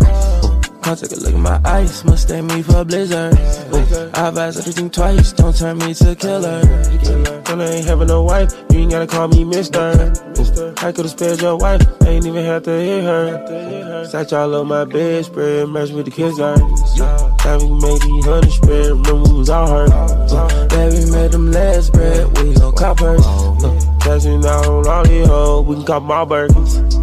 Come 0.83 0.97
take 0.97 1.13
a 1.13 1.15
look 1.21 1.35
at 1.35 1.41
my 1.41 1.61
ice, 1.65 2.05
mistake 2.05 2.45
me 2.45 2.63
for 2.63 2.79
a 2.79 2.85
blizzard. 2.85 3.35
Ooh, 3.35 4.11
I 4.15 4.29
advise 4.29 4.59
everything 4.59 4.91
twice, 4.91 5.33
don't 5.33 5.57
turn 5.57 5.79
me 5.79 5.95
to 5.95 6.11
a 6.11 6.15
killer. 6.15 6.61
When 7.47 7.61
I 7.61 7.71
ain't 7.71 7.87
having 7.87 8.09
no 8.09 8.23
wife, 8.23 8.53
you 8.71 8.81
ain't 8.81 8.91
gotta 8.91 9.07
call 9.07 9.29
me 9.29 9.45
mister. 9.45 10.13
Ooh, 10.39 10.75
I 10.79 10.91
could've 10.93 11.11
spared 11.11 11.41
your 11.41 11.57
wife, 11.57 11.83
I 12.03 12.09
ain't 12.09 12.27
even 12.27 12.45
have 12.45 12.65
to 12.65 12.71
hit 12.71 13.05
her. 13.05 14.05
Sat 14.07 14.33
y'all 14.33 14.55
on 14.57 14.67
my 14.67 14.85
bed, 14.85 15.25
spread, 15.25 15.69
match 15.69 15.91
with 15.91 16.07
the 16.07 16.11
kids 16.11 16.41
are. 16.41 16.57
Time 17.39 17.61
we 17.61 17.81
made 17.81 18.03
these 18.03 18.25
honey 18.25 18.51
spread, 18.51 18.87
remember 18.87 19.31
we 19.31 19.39
was 19.39 19.51
all 19.51 19.69
hurt. 19.69 19.91
Made 21.13 21.31
them 21.31 21.53
last 21.53 21.87
spread, 21.89 22.39
we 22.39 22.55
gon' 22.55 22.75
cop 22.75 22.99
hers. 22.99 23.25
Uh, 23.25 23.81
Cashing 24.01 24.45
out 24.45 24.67
on 24.67 24.87
all 24.89 25.05
these 25.05 25.27
hoes, 25.29 25.67
we 25.67 25.77
can 25.77 25.85
cop 25.85 26.03
my 26.03 26.25
burgers. 26.25 27.02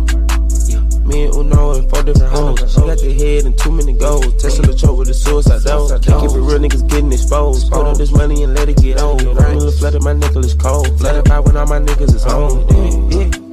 Me 1.09 1.25
and 1.25 1.33
Uno 1.33 1.73
in 1.73 1.89
four 1.89 2.03
different 2.03 2.31
hoes. 2.31 2.71
She 2.71 2.81
got 2.81 2.99
the 2.99 3.11
head 3.17 3.45
and 3.45 3.57
too 3.57 3.71
many 3.71 3.93
goals. 3.93 4.29
Tesla 4.37 4.73
choke 4.75 4.99
with 4.99 5.09
a 5.09 5.13
suicide 5.15 5.63
door. 5.63 5.89
Can't 5.89 6.21
keep 6.21 6.29
it 6.37 6.39
real, 6.39 6.59
niggas 6.59 6.87
getting 6.87 7.11
exposed. 7.11 7.71
Put 7.71 7.87
up 7.87 7.97
this 7.97 8.11
money 8.11 8.43
and 8.43 8.53
let 8.53 8.69
it 8.69 8.77
get 8.77 9.01
old. 9.01 9.19
The 9.19 9.75
flooded, 9.79 10.03
my 10.03 10.13
necklace 10.13 10.53
cold. 10.53 10.87
Flooded 10.99 11.25
by 11.25 11.39
when 11.39 11.57
all 11.57 11.65
my 11.65 11.79
niggas 11.79 12.13
is 12.13 12.23
home. 12.23 12.61
Yeah. 13.09 13.25
Uh, 13.25 13.49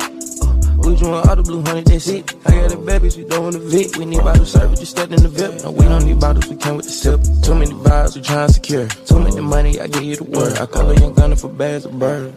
we 0.85 0.95
doing 0.97 1.15
all 1.15 1.35
the 1.35 1.43
blue 1.43 1.63
honey, 1.63 1.81
that's 1.81 2.07
it. 2.09 2.35
I 2.45 2.51
got 2.53 2.71
the 2.71 2.77
babies, 2.77 3.17
we 3.17 3.25
doing 3.25 3.53
the 3.53 3.59
Vic. 3.59 3.97
We 3.97 4.05
need 4.05 4.21
bottles 4.21 4.53
served, 4.53 4.77
just 4.77 4.93
stuck 4.93 5.11
in 5.11 5.23
the 5.23 5.29
VIP. 5.29 5.65
No, 5.65 5.71
we 5.71 5.85
don't 5.87 6.05
need 6.05 6.21
bottles, 6.21 6.47
we 6.49 6.57
came 6.57 6.77
with 6.77 6.87
the 6.87 6.93
sip. 6.93 7.21
Too 7.43 7.55
many 7.55 7.73
vibes, 7.73 8.15
we 8.15 8.21
trying 8.21 8.49
to 8.49 8.53
secure. 8.53 8.87
Too 8.87 9.19
many 9.19 9.41
money, 9.41 9.81
I 9.81 9.87
give 9.87 10.05
you 10.05 10.17
the 10.17 10.25
word. 10.25 10.59
I 10.59 10.67
call 10.67 10.91
a 10.91 10.95
young 10.95 11.15
gunner 11.15 11.37
for 11.37 11.49
bags 11.49 11.87
of 11.87 11.99
bird. 11.99 12.35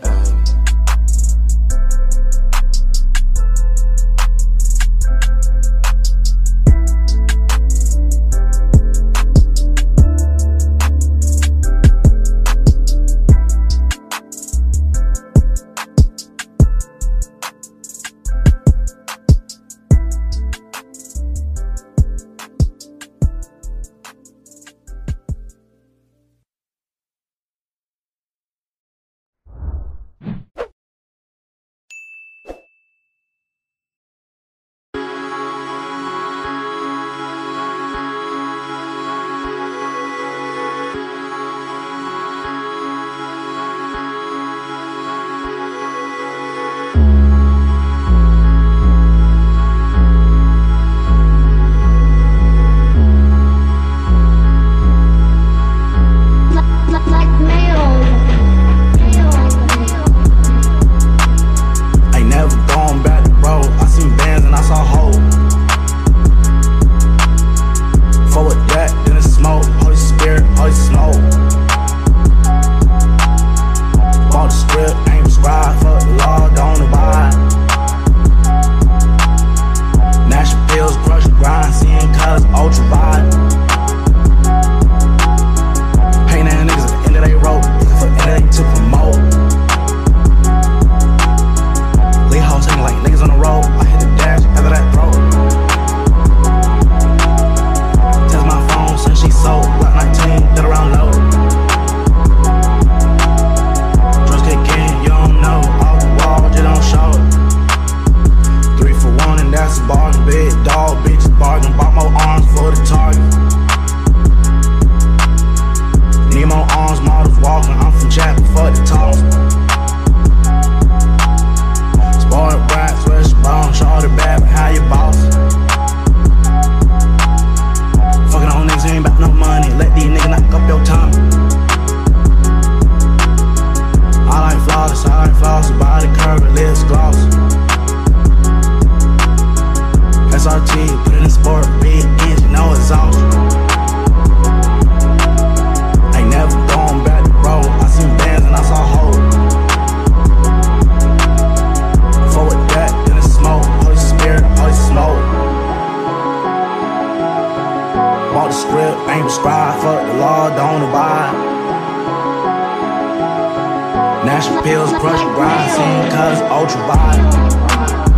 Pressurizing, 165.36 166.09
cause 166.12 166.41
ultra 166.50 166.81
wide. 166.88 168.09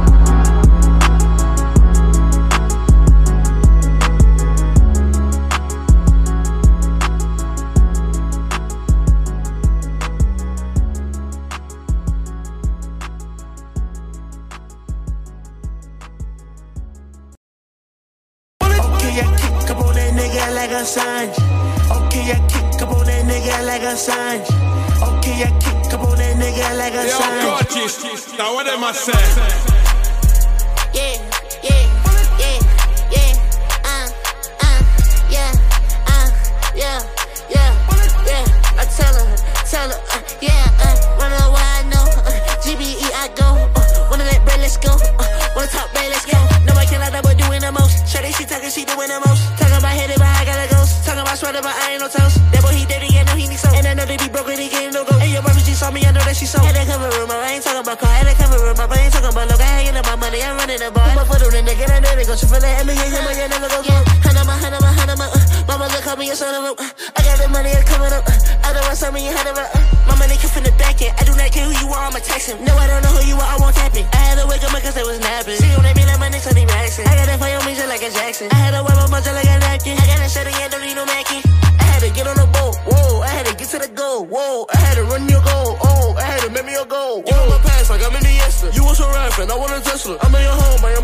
Now 28.81 29.70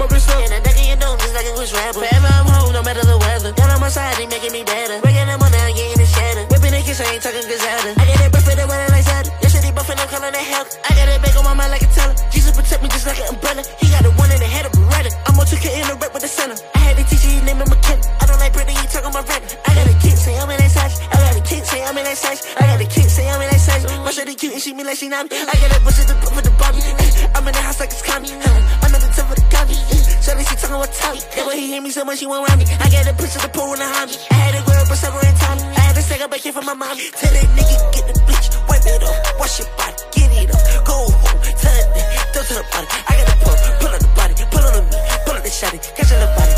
home, 0.07 0.27
I 0.27 0.45
am 0.45 0.51
a 0.51 0.55
And 0.55 0.63
deck 0.63 0.77
in 0.79 0.87
your 0.87 0.99
dome 0.99 1.17
just 1.19 1.33
like 1.35 1.47
a 1.47 1.53
wish 1.57 1.73
rapper. 1.73 1.99
Forever 1.99 2.29
I'm 2.31 2.47
home, 2.47 2.71
no 2.73 2.81
matter 2.83 3.03
the 3.03 3.17
weather. 3.17 3.51
Down 3.53 3.69
on 3.71 3.79
my 3.79 3.89
side, 3.89 4.15
they 4.17 4.27
making 4.27 4.51
me 4.51 4.63
better. 4.63 5.01
Breaking 5.01 5.27
them 5.27 5.41
on 5.41 5.51
down, 5.51 5.71
getting 5.75 5.99
it 5.99 6.09
shattered. 6.09 6.47
Whipping 6.51 6.71
the 6.71 6.81
kiss, 6.81 6.99
I 7.01 7.11
ain't 7.13 7.23
talking 7.23 7.43
gazetta. 7.43 7.91
I 7.99 8.03
get 8.05 8.19
it 8.21 8.31
buff 8.31 8.47
in 8.47 8.57
the 8.57 8.65
weather 8.67 8.89
like 8.93 9.05
that. 9.05 9.25
Yesterday 9.41 9.71
buffing, 9.75 9.99
I'm 9.99 10.07
calling 10.07 10.33
it 10.33 10.47
health. 10.53 10.69
I 10.87 10.95
got 10.95 11.07
it 11.09 11.19
back 11.21 11.35
on 11.35 11.43
my 11.43 11.53
mind 11.53 11.71
like 11.71 11.83
a 11.83 11.89
teller. 11.91 12.15
Jesus 12.31 12.51
protect 12.55 12.81
me 12.83 12.89
just 12.89 13.05
like 13.05 13.19
an 13.19 13.35
umbrella. 13.35 13.63
He 13.79 13.87
got 13.89 14.03
the 14.03 14.11
one 14.15 14.31
in 14.31 14.39
the 14.39 14.49
head 14.49 14.65
of 14.65 14.71
Beretta. 14.71 15.11
I'm 15.27 15.39
on 15.39 15.45
2K 15.45 15.65
in 15.81 15.85
the 15.87 15.95
rep 15.99 16.13
with 16.13 16.23
the 16.23 16.31
center. 16.31 16.57
I 16.75 16.79
had 16.79 16.95
to 16.97 17.03
teach 17.07 17.23
you, 17.25 17.31
his 17.37 17.43
name 17.43 17.59
is 17.61 17.69
McKenna. 17.69 18.01
I 18.21 18.25
don't 18.25 18.39
like 18.39 18.53
Britney, 18.53 18.75
you 18.77 18.87
talking 18.87 19.11
about 19.11 19.27
rap. 19.27 19.43
I 19.67 19.69
got 19.75 19.87
a 19.87 19.95
kid, 19.99 20.17
say 20.17 20.35
I'm 20.37 20.49
in 20.49 20.57
that 20.57 20.71
size. 20.71 20.95
I 21.11 21.15
got 21.17 21.35
a 21.35 21.43
kid, 21.43 21.63
say 21.65 21.83
I'm 21.83 21.97
in 21.97 22.03
that 22.03 22.17
size. 22.17 22.41
I 22.57 22.63
got 22.67 22.81
a 22.81 22.87
kid, 22.87 23.09
say 23.09 23.25
I'm 23.29 23.41
in 23.41 23.49
that 23.49 23.61
size. 23.61 23.83
My 24.05 24.11
shorty 24.11 24.35
cute 24.35 24.53
and 24.53 24.61
she 24.61 24.73
me 24.73 24.83
like 24.83 24.97
she 24.97 25.09
not 25.09 25.29
me. 25.29 25.37
I 25.37 25.53
got 25.59 25.69
that 25.71 25.81
bush 25.83 25.99
at 25.99 26.07
the 26.07 26.15
with 26.35 26.45
the 26.45 26.53
Bobby. 26.55 26.79
I'm 27.35 27.47
in 27.47 27.53
the 27.53 27.61
house 27.61 27.79
like 27.79 27.91
it's. 27.91 28.03
I'm 28.07 28.86
Shorty, 30.27 30.43
she 30.43 30.55
talking 30.59 30.75
about 30.75 30.91
Tommy. 30.91 31.23
That 31.39 31.47
way 31.47 31.55
he 31.55 31.67
hear 31.67 31.81
me 31.81 31.89
so 31.89 32.03
much, 32.03 32.19
he 32.19 32.27
won't 32.27 32.43
round 32.43 32.59
me. 32.59 32.67
I 32.83 32.91
got 32.91 33.07
a 33.07 33.15
push 33.15 33.31
of 33.39 33.47
the 33.47 33.47
pool 33.47 33.71
in 33.71 33.79
the 33.79 33.87
hobby. 33.87 34.11
I 34.27 34.35
had 34.35 34.59
to 34.59 34.61
grow 34.67 34.75
up 34.75 34.91
a 34.91 34.97
summer 34.99 35.23
in 35.23 35.31
Tommy. 35.39 35.63
I 35.63 35.79
had 35.87 35.95
to 35.95 36.03
a 36.03 36.27
back 36.27 36.43
here 36.43 36.51
from 36.51 36.65
my 36.67 36.75
mommy. 36.75 37.07
Tell 37.15 37.31
that 37.31 37.47
nigga 37.55 37.75
get 37.95 38.03
the 38.11 38.19
bleach, 38.27 38.51
wipe 38.67 38.83
it 38.83 39.07
off, 39.07 39.39
wash 39.39 39.63
your 39.63 39.71
body, 39.79 39.95
get 40.11 40.27
it 40.35 40.51
up, 40.51 40.83
go 40.83 40.99
home, 41.07 41.39
tell 41.55 41.71
that, 41.71 42.27
don't 42.35 42.43
tell 42.43 42.59
the 42.59 42.67
body. 42.75 42.87
I 43.07 43.11
got 43.15 43.31
a 43.31 43.35
pull, 43.39 43.55
pull 43.79 43.93
on 43.95 44.01
the 44.03 44.11
body, 44.19 44.33
pull 44.51 44.67
on 44.67 44.83
me, 44.83 44.99
pull 45.23 45.35
on 45.39 45.43
the 45.47 45.53
shotty, 45.53 45.79
catch 45.95 46.11
on 46.11 46.19
the 46.19 46.27
body, 46.35 46.56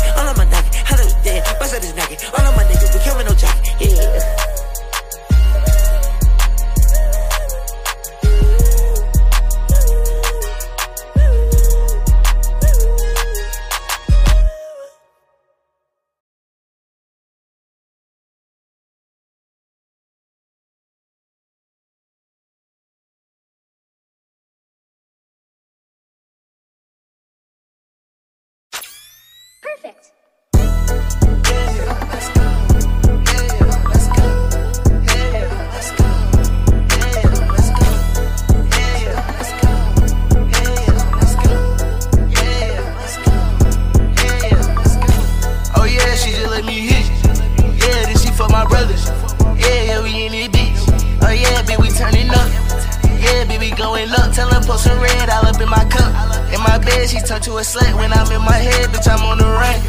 My 56.90 57.06
she 57.06 57.20
turned 57.20 57.42
to 57.44 57.52
a 57.58 57.60
slut. 57.60 57.96
When 57.96 58.12
I'm 58.12 58.30
in 58.32 58.42
my 58.42 58.52
head, 58.52 58.90
bitch, 58.90 59.08
I'm 59.08 59.24
on 59.24 59.38
the 59.38 59.44
run. 59.44 59.80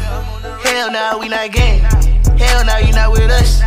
Hell 0.60 0.90
nah, 0.90 1.18
we 1.18 1.28
not 1.28 1.50
gang. 1.50 1.80
Hell 2.38 2.64
nah, 2.64 2.78
you 2.78 2.92
not 2.92 3.10
with 3.12 3.30
us. 3.30 3.60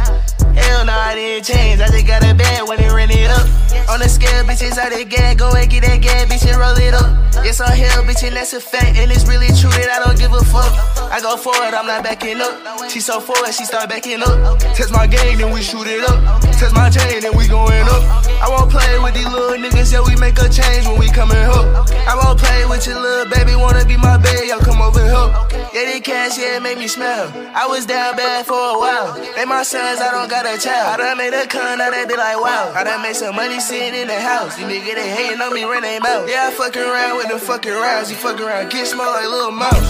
Hell 0.56 0.86
nah, 0.86 1.12
I 1.12 1.16
didn't 1.16 1.46
change. 1.46 1.82
I 1.82 1.88
just 1.88 2.08
got 2.08 2.24
a 2.24 2.34
bad 2.34 2.68
when 2.68 2.78
they 2.80 2.90
ran 2.90 3.12
it 3.12 3.30
up. 3.30 3.48
On 3.90 4.00
the 4.00 4.10
scale, 4.10 4.44
bitches 4.44 4.78
out 4.78 4.92
the 4.92 5.06
gas. 5.06 5.36
Go 5.36 5.52
and 5.52 5.70
get 5.70 5.84
that 5.84 6.02
gas, 6.02 6.26
bitch, 6.26 6.48
and 6.48 6.58
roll 6.58 6.76
it 6.78 6.94
up. 6.94 7.12
Yes, 7.44 7.62
I'm 7.62 7.78
hell, 7.78 8.04
bitch, 8.04 8.26
and 8.26 8.36
that's 8.36 8.54
a 8.54 8.62
fact. 8.62 8.98
And 8.98 9.12
it's 9.12 9.28
really 9.28 9.52
true 9.54 9.70
that 9.70 9.90
I 9.92 10.08
don't 10.08 10.18
give 10.18 10.34
a 10.34 10.44
fuck. 10.44 10.74
I 11.12 11.20
go 11.22 11.38
forward, 11.38 11.74
I'm 11.76 11.86
not 11.86 12.04
backing 12.04 12.42
up. 12.42 12.90
She 12.90 13.00
so 13.00 13.20
forward, 13.20 13.54
she 13.54 13.66
start 13.66 13.90
backing 13.90 14.24
up. 14.24 14.60
Test 14.74 14.92
my 14.92 15.06
game, 15.06 15.38
then 15.38 15.54
we 15.54 15.62
shoot 15.62 15.86
it 15.86 16.02
up. 16.10 16.42
Test 16.56 16.74
my 16.74 16.90
chain, 16.90 17.22
then 17.22 17.36
we 17.38 17.48
going 17.48 17.86
up. 17.86 18.04
I 18.42 18.50
won't 18.50 18.72
play 18.72 19.00
with 19.00 19.14
these 19.14 19.30
little 19.30 19.58
niggas, 19.58 19.94
yeah, 19.94 20.02
we 20.02 20.16
make 20.16 20.40
a 20.40 20.50
change 20.50 20.88
when 20.88 20.98
we 20.98 21.10
coming 21.12 21.38
up. 21.38 21.88
I 22.08 22.16
won't 22.16 22.40
play 22.40 22.66
with 22.66 22.88
your 22.88 23.00
little 23.00 23.30
baby, 23.32 23.56
wanna 23.56 23.86
be 23.86 23.98
my 23.98 24.18
baby, 24.18 24.50
y'all 24.50 24.60
come 24.60 24.82
over 24.82 25.04
here. 25.04 25.30
Yeah, 25.74 25.92
they 25.92 26.00
cash, 26.00 26.38
yeah, 26.38 26.58
it 26.58 26.64
make 26.64 26.78
me 26.78 26.88
smell. 26.88 27.32
I 27.54 27.68
was 27.68 27.86
down 27.86 28.16
bad 28.16 28.46
for 28.46 28.56
a 28.56 28.80
while. 28.80 29.14
They 29.36 29.46
my 29.46 29.64
sons, 29.64 30.00
I 30.00 30.12
don't 30.12 30.30
got 30.30 30.45
a 30.46 30.58
child. 30.58 30.94
I 30.94 30.98
done 30.98 31.18
made 31.18 31.34
a 31.34 31.48
con, 31.48 31.78
now 31.78 31.90
they 31.90 32.06
be 32.06 32.16
like, 32.16 32.40
wow. 32.40 32.72
I 32.74 32.84
done 32.84 33.02
made 33.02 33.16
some 33.16 33.36
money 33.36 33.60
sitting 33.60 34.00
in 34.00 34.08
the 34.08 34.20
house. 34.20 34.60
You 34.60 34.66
nigga, 34.66 34.96
they 34.96 35.10
hating 35.10 35.42
on 35.42 35.54
me, 35.54 35.64
run 35.64 35.82
they 35.82 36.00
mouth. 36.00 36.30
Yeah, 36.30 36.50
I 36.50 36.52
fuck 36.52 36.76
around 36.78 37.18
with 37.18 37.30
the 37.30 37.40
fucking 37.40 37.72
rounds. 37.72 38.10
You 38.10 38.18
fuck 38.18 38.40
around, 38.40 38.72
get 38.72 38.88
small 38.88 39.12
like 39.12 39.26
little 39.26 39.52
mouse. 39.52 39.86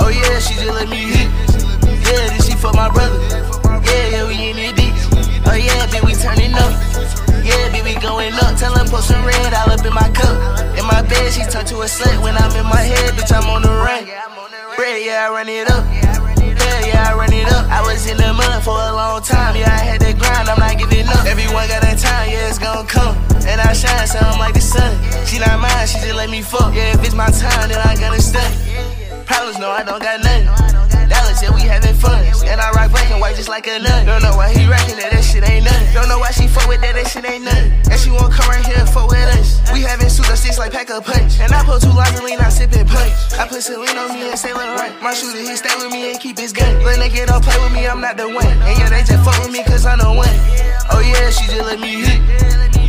Oh 0.00 0.08
yeah, 0.08 0.38
she 0.38 0.54
just 0.54 0.72
let 0.72 0.88
me 0.88 1.10
hit. 1.10 1.28
Yeah, 2.06 2.30
then 2.30 2.40
she 2.42 2.54
fuck 2.54 2.74
my 2.74 2.88
brother. 2.88 3.18
Yeah, 3.82 4.08
yeah, 4.10 4.24
we 4.26 4.34
in 4.50 4.56
this 4.56 4.72
bitch. 4.78 5.00
Oh 5.46 5.54
yeah, 5.54 5.86
baby, 5.90 6.06
we 6.06 6.14
turning 6.14 6.54
up. 6.54 6.72
Yeah, 7.42 7.70
baby, 7.70 7.98
going 8.00 8.34
up. 8.34 8.58
Tell 8.58 8.74
her 8.74 8.86
post 8.86 9.08
some 9.08 9.24
red 9.24 9.54
all 9.54 9.70
up 9.70 9.84
in 9.84 9.94
my 9.94 10.08
cup. 10.10 10.34
In 10.78 10.84
my 10.86 11.02
bed, 11.02 11.32
she 11.32 11.42
turned 11.50 11.68
to 11.68 11.82
a 11.82 11.88
slut. 11.90 12.22
When 12.22 12.34
I'm 12.36 12.54
in 12.54 12.66
my 12.66 12.82
head, 12.82 13.14
bitch, 13.14 13.32
I'm 13.34 13.48
on 13.50 13.62
the 13.62 13.70
run. 13.70 14.04
Bread, 14.76 15.02
yeah, 15.04 15.26
I 15.26 15.32
run 15.32 15.48
it 15.48 15.70
up. 15.70 15.84
I 17.68 17.82
was 17.82 18.06
in 18.06 18.16
the 18.16 18.32
mud 18.32 18.62
for 18.62 18.78
a 18.78 18.92
long 18.92 19.22
time. 19.22 19.56
Yeah, 19.56 19.70
I 19.70 19.82
had 19.82 20.00
to 20.00 20.12
grind, 20.14 20.48
I'm 20.48 20.58
not 20.58 20.78
giving 20.78 21.06
up. 21.06 21.26
Everyone 21.26 21.66
got 21.68 21.82
a 21.82 21.94
time, 21.98 22.30
yeah, 22.30 22.48
it's 22.48 22.58
gonna 22.58 22.86
come. 22.86 23.16
And 23.46 23.60
I 23.60 23.72
shine, 23.72 24.06
so 24.06 24.18
I'm 24.18 24.38
like 24.38 24.54
the 24.54 24.60
sun. 24.60 24.94
She 25.26 25.38
not 25.38 25.58
mine, 25.58 25.86
she 25.86 25.98
just 25.98 26.14
let 26.14 26.30
me 26.30 26.42
fuck. 26.42 26.74
Yeah, 26.74 26.94
if 26.94 27.04
it's 27.04 27.14
my 27.14 27.26
time, 27.26 27.68
then 27.68 27.82
I 27.82 27.94
gotta 27.98 28.22
stay. 28.22 28.46
Problems, 29.26 29.58
no, 29.58 29.70
I 29.70 29.82
don't 29.82 30.02
got 30.02 30.22
nothing. 30.22 30.46
Dollars, 31.10 31.42
yeah, 31.42 31.54
we 31.54 31.62
having 31.62 31.94
fun. 31.94 32.22
And 32.46 32.60
I 32.60 32.70
rock 32.72 32.90
black 32.90 33.10
and 33.10 33.20
white 33.20 33.36
just 33.36 33.48
like 33.48 33.66
a 33.66 33.78
nun. 33.78 34.06
Don't 34.06 34.22
know 34.22 34.36
why 34.36 34.54
he 34.54 34.66
rockin' 34.70 34.96
that, 34.98 35.10
that 35.12 35.22
shit 35.22 35.42
ain't 35.42 35.64
nothing. 35.64 35.94
Don't 35.94 36.08
know 36.08 36.18
why 36.18 36.30
she 36.30 36.46
fuck 36.46 36.66
with 36.68 36.80
that, 36.80 36.94
that 36.94 37.06
shit 37.06 37.26
ain't 37.26 37.44
nothing. 37.44 37.70
And 37.90 37.98
she 37.98 38.10
won't 38.10 38.32
come 38.32 38.48
right 38.48 38.64
here 38.64 38.78
and 38.78 38.88
fuck 38.88 39.10
with 39.10 39.26
us. 39.38 39.58
We 39.72 39.82
having 39.82 40.08
suit 40.08 40.30
of 40.30 40.38
six 40.38 40.58
like 40.58 40.72
pack 40.72 40.90
a 40.90 41.00
punch. 41.00 41.25
I 43.38 43.46
put 43.46 43.62
Celine 43.62 43.96
on 43.98 44.14
me 44.14 44.30
and 44.30 44.38
say 44.38 44.52
right. 44.52 44.96
My 45.02 45.12
shooter, 45.12 45.38
he 45.38 45.56
stay 45.56 45.74
with 45.76 45.92
me 45.92 46.10
and 46.10 46.20
keep 46.20 46.38
his 46.38 46.52
gun. 46.52 46.82
When 46.84 46.98
they 46.98 47.10
get 47.10 47.30
off 47.30 47.42
play 47.44 47.58
with 47.62 47.72
me, 47.72 47.86
I'm 47.86 48.00
not 48.00 48.16
the 48.16 48.28
one. 48.28 48.46
And 48.46 48.78
yeah, 48.78 48.88
they 48.88 49.04
just 49.04 49.22
fuck 49.24 49.36
with 49.44 49.52
me 49.52 49.62
cause 49.64 49.84
I 49.84 49.94
know 49.96 50.16
when. 50.16 50.32
Oh 50.90 51.04
yeah, 51.04 51.28
she 51.28 51.44
just 51.44 51.60
let 51.60 51.78
me 51.78 52.00
hit. 52.00 52.20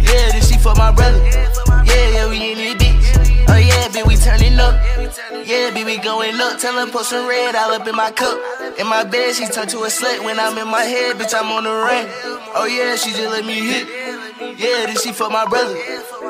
Yeah, 0.08 0.32
then 0.32 0.42
she 0.42 0.58
fuck 0.58 0.78
my 0.78 0.92
brother. 0.92 1.20
Yeah, 1.84 2.08
yeah, 2.16 2.30
we 2.30 2.52
in 2.52 2.60
it, 2.60 2.80
bitch. 2.80 2.96
Oh 3.50 3.58
yeah, 3.60 3.92
bitch, 3.92 4.08
we 4.08 4.16
turning 4.16 4.58
up. 4.58 4.76
Yeah, 5.46 5.72
bitch, 5.76 5.86
we 5.86 5.98
going 5.98 6.40
up. 6.40 6.60
Tell 6.60 6.74
her 6.80 6.90
put 6.92 7.06
some 7.06 7.28
red 7.28 7.56
all 7.56 7.74
up 7.74 7.86
in 7.86 7.96
my 7.96 8.12
cup. 8.12 8.40
In 8.80 8.88
my 8.88 9.04
bed, 9.04 9.36
she 9.36 9.48
turned 9.48 9.70
to 9.72 9.84
a 9.84 9.88
slut. 9.88 10.24
When 10.24 10.40
I'm 10.40 10.58
in 10.58 10.68
my 10.68 10.84
head, 10.84 11.18
bitch, 11.18 11.36
I'm 11.36 11.52
on 11.52 11.66
the 11.66 11.72
run. 11.72 12.08
Oh 12.56 12.66
yeah, 12.72 12.96
she 12.96 13.12
just 13.12 13.30
let 13.30 13.46
me 13.46 13.60
hit. 13.60 13.88
Yeah, 14.58 14.86
then 14.88 14.96
she 14.96 15.12
fuck 15.12 15.32
my 15.32 15.46
brother. 15.46 15.76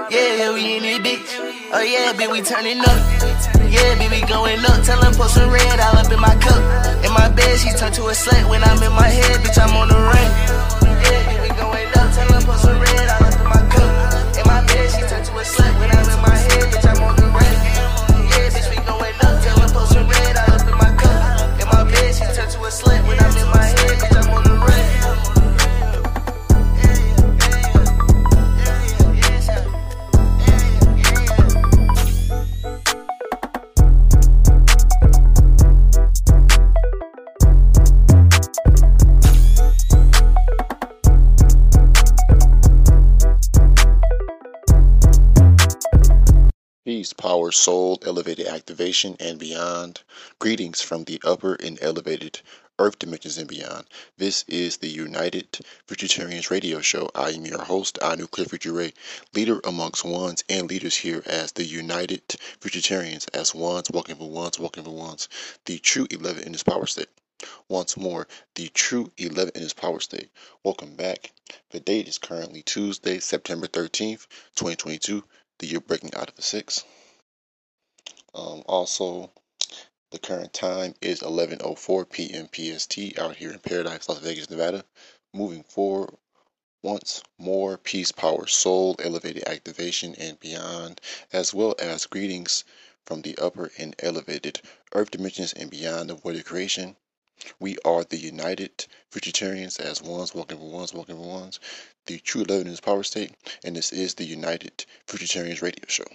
Yeah, 0.10 0.36
yeah, 0.42 0.54
we 0.54 0.78
in 0.78 0.86
it, 0.86 1.04
bitch. 1.04 1.70
Oh 1.72 1.82
yeah, 1.82 2.14
bitch, 2.14 2.32
we 2.32 2.42
turning 2.42 2.80
up. 2.80 3.17
Yeah, 3.78 3.94
baby 4.02 4.26
going 4.26 4.66
up, 4.66 4.82
tell 4.84 5.02
him 5.06 5.14
put 5.14 5.30
some 5.30 5.52
red 5.52 5.80
all 5.80 5.98
up 5.98 6.12
in 6.12 6.20
my 6.20 6.34
cup. 6.42 6.62
In 7.06 7.12
my 7.14 7.30
bed, 7.30 7.60
she 7.60 7.70
turned 7.78 7.94
to 7.96 8.10
a 8.10 8.14
slut 8.14 8.50
when 8.50 8.64
I'm 8.64 8.82
in 8.82 8.92
my 8.92 9.06
head, 9.08 9.38
bitch, 9.46 9.58
I'm 9.62 9.70
on 9.78 9.88
the 9.88 10.00
run. 10.02 10.30
Yeah, 11.06 11.22
baby 11.30 11.54
going 11.54 11.90
up, 11.94 12.10
tell 12.10 12.42
put 12.42 12.58
some 12.58 12.80
red 12.82 13.08
all 13.14 13.26
up 13.30 13.38
in 13.38 13.46
my 13.46 13.62
cup. 13.70 13.92
In 14.40 14.46
my 14.50 14.66
bed, 14.66 14.90
she 14.90 15.02
turned 15.06 15.26
to 15.30 15.34
a 15.38 15.44
slut 15.46 15.74
when 15.80 15.90
I'm 15.94 16.10
in 16.10 16.22
my 16.26 16.38
head, 16.48 16.66
bitch, 16.74 16.88
I'm 16.90 17.04
on 17.06 17.16
the 17.22 17.28
run. 17.30 17.54
Yeah, 18.34 18.50
bitch, 18.50 18.68
we 18.74 18.78
going 18.82 19.18
up, 19.22 19.36
tell 19.46 19.60
him 19.62 19.70
put 19.70 19.88
some 19.94 20.10
red 20.10 20.36
all 20.42 20.54
up 20.58 20.66
in 20.66 20.78
my 20.82 20.92
cup. 20.98 21.62
In 21.62 21.68
my 21.70 21.84
bed, 21.86 22.10
she 22.18 22.26
turned 22.34 22.50
to 22.50 22.60
a 22.66 22.72
slut 22.74 23.02
when 23.08 23.20
I'm 23.22 23.38
in 23.38 23.48
my 23.54 23.67
power, 47.18 47.52
soul, 47.52 47.98
elevated 48.06 48.46
activation, 48.46 49.18
and 49.20 49.40
beyond. 49.40 50.02
Greetings 50.38 50.82
from 50.82 51.04
the 51.04 51.20
upper 51.26 51.56
and 51.56 51.80
elevated 51.82 52.40
earth 52.78 53.00
dimensions 53.00 53.40
and 53.40 53.48
beyond. 53.48 53.86
This 54.18 54.46
is 54.48 54.78
the 54.78 54.88
United 54.88 55.60
Futuritarians 55.88 56.52
radio 56.52 56.80
show. 56.80 57.10
I 57.16 57.32
am 57.32 57.44
your 57.44 57.64
host, 57.64 57.98
I 58.04 58.16
Clifford 58.16 58.64
Ray, 58.68 58.94
leader 59.34 59.60
amongst 59.64 60.06
ones 60.06 60.44
and 60.48 60.70
leaders 60.70 60.96
here 60.96 61.24
as 61.26 61.54
the 61.54 61.66
United 61.66 62.22
Futuritarians, 62.62 63.28
as 63.34 63.54
ones, 63.56 63.90
walking 63.90 64.18
for 64.18 64.30
ones, 64.30 64.60
walking 64.60 64.84
for 64.84 64.92
ones, 64.92 65.28
the 65.66 65.80
true 65.80 66.06
11 66.12 66.44
in 66.44 66.52
this 66.52 66.62
power 66.62 66.86
state. 66.86 67.10
Once 67.68 67.98
more, 67.98 68.28
the 68.54 68.70
true 68.70 69.12
11 69.18 69.54
in 69.56 69.64
this 69.64 69.74
power 69.74 70.00
state. 70.00 70.30
Welcome 70.64 70.96
back. 70.96 71.32
The 71.72 71.80
date 71.80 72.08
is 72.08 72.20
currently 72.20 72.62
Tuesday, 72.62 73.20
September 73.20 73.66
13th, 73.66 74.28
2022 74.56 75.24
the 75.60 75.66
year 75.66 75.80
breaking 75.80 76.14
out 76.14 76.30
of 76.30 76.38
a 76.38 76.42
six. 76.42 76.84
Um, 78.34 78.64
also, 78.68 79.32
the 80.12 80.20
current 80.20 80.54
time 80.54 80.96
is 81.02 81.22
11:04 81.22 82.10
p.m. 82.10 82.48
PST 82.54 83.18
out 83.20 83.36
here 83.36 83.52
in 83.52 83.60
Paradise, 83.60 84.08
Las 84.08 84.20
Vegas, 84.20 84.50
Nevada. 84.50 84.86
Moving 85.34 85.64
forward, 85.64 86.16
once 86.82 87.22
more, 87.38 87.78
peace, 87.78 88.12
power, 88.12 88.48
soul, 88.48 88.96
elevated 89.00 89.48
activation, 89.48 90.16
and 90.16 90.40
beyond, 90.40 91.02
as 91.34 91.54
well 91.54 91.76
as 91.80 92.06
greetings 92.06 92.64
from 93.06 93.22
the 93.22 93.38
upper 93.38 93.72
and 93.78 93.96
elevated 94.00 94.62
earth 94.94 95.12
dimensions 95.12 95.54
and 95.54 95.70
beyond 95.70 96.12
of 96.12 96.22
void 96.22 96.44
creation. 96.46 96.96
We 97.60 97.78
are 97.86 98.04
the 98.04 98.18
United 98.18 98.86
Futuritarians 99.12 99.80
as 99.80 100.02
ones, 100.02 100.34
walking 100.34 100.58
for 100.58 100.70
ones, 100.70 100.94
walking 100.94 101.16
for 101.16 101.28
ones, 101.28 101.60
the 102.06 102.20
true 102.20 102.44
11 102.44 102.68
in 102.68 102.72
this 102.74 102.80
power 102.80 103.04
state, 103.04 103.34
and 103.64 103.76
this 103.76 103.92
is 103.92 104.16
the 104.16 104.26
United 104.26 104.86
Futuritarians 105.08 105.62
radio 105.62 105.86
show. 105.88 106.06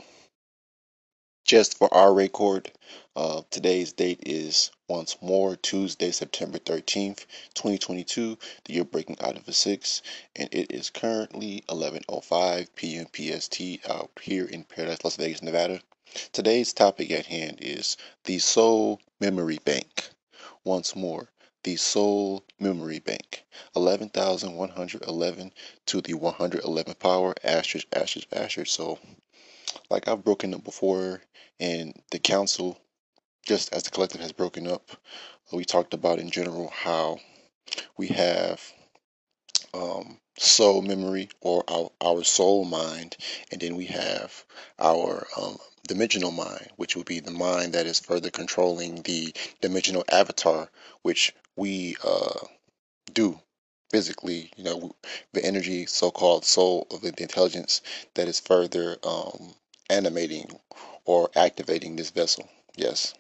Just 1.45 1.77
for 1.77 1.93
our 1.93 2.15
record, 2.15 2.73
uh, 3.15 3.43
today's 3.51 3.93
date 3.93 4.21
is 4.25 4.71
once 4.89 5.19
more 5.21 5.55
Tuesday, 5.57 6.11
September 6.11 6.59
13th, 6.59 7.27
2022, 7.55 8.39
the 8.65 8.73
year 8.73 8.85
breaking 8.85 9.19
out 9.21 9.37
of 9.37 9.47
a 9.47 9.53
six, 9.53 10.01
and 10.35 10.49
it 10.51 10.73
is 10.73 10.89
currently 10.89 11.63
11.05 11.69 12.69
p.m. 12.75 13.07
PST 13.13 13.87
out 13.91 14.11
here 14.23 14.47
in 14.47 14.65
Paradise, 14.65 15.05
Las 15.05 15.17
Vegas, 15.17 15.43
Nevada. 15.43 15.83
Today's 16.33 16.73
topic 16.73 17.11
at 17.11 17.27
hand 17.27 17.59
is 17.61 17.99
the 18.25 18.39
Soul 18.39 19.01
Memory 19.21 19.59
Bank. 19.65 20.09
Once 20.65 20.97
more, 20.97 21.29
the 21.65 21.77
Soul 21.77 22.45
Memory 22.61 23.01
Bank. 23.01 23.45
11,111 23.77 25.53
to 25.87 26.01
the 26.01 26.15
111th 26.15 26.99
power, 26.99 27.35
asterisk, 27.45 27.89
asterisk, 27.93 28.29
asterisk. 28.33 28.75
So, 28.75 28.99
like 29.91 30.09
I've 30.09 30.25
broken 30.25 30.55
up 30.55 30.65
before, 30.65 31.21
and 31.63 31.95
the 32.11 32.19
council, 32.19 32.77
just 33.47 33.73
as 33.73 33.85
the 33.85 33.91
collective 33.91 34.21
has 34.21 34.33
broken 34.33 34.67
up, 34.67 34.91
we 35.53 35.65
talked 35.65 35.95
about 35.95 36.19
in 36.19 36.29
general 36.29 36.69
how 36.75 37.19
we 37.97 38.09
have 38.09 38.61
um, 39.73 40.19
soul 40.37 40.83
memory 40.83 41.29
or 41.41 41.63
our, 41.69 41.91
our 42.01 42.25
soul 42.25 42.65
mind, 42.65 43.17
and 43.53 43.61
then 43.61 43.77
we 43.77 43.87
have 43.87 44.45
our 44.81 45.29
um, 45.41 45.57
dimensional 45.87 46.33
mind, 46.33 46.69
which 46.77 46.97
would 46.97 47.07
be 47.07 47.21
the 47.21 47.31
mind 47.31 47.75
that 47.75 47.87
is 47.87 48.01
further 48.01 48.31
controlling 48.31 49.01
the 49.03 49.33
dimensional 49.61 50.05
avatar, 50.11 50.69
which 51.03 51.33
we 51.55 51.95
uh, 52.05 52.45
do 53.13 53.39
physically, 53.93 54.51
you 54.57 54.65
know, 54.65 54.97
the 55.33 55.45
energy, 55.45 55.87
so-called 55.87 56.45
soul 56.45 56.89
of 56.91 57.03
the 57.03 57.15
intelligence 57.23 57.83
that 58.15 58.27
is 58.27 58.41
further 58.41 58.97
um, 59.05 59.55
animating 59.91 60.51
or 61.05 61.31
activating 61.37 61.97
this 61.97 62.11
vessel. 62.11 62.49
Yes. 62.77 63.15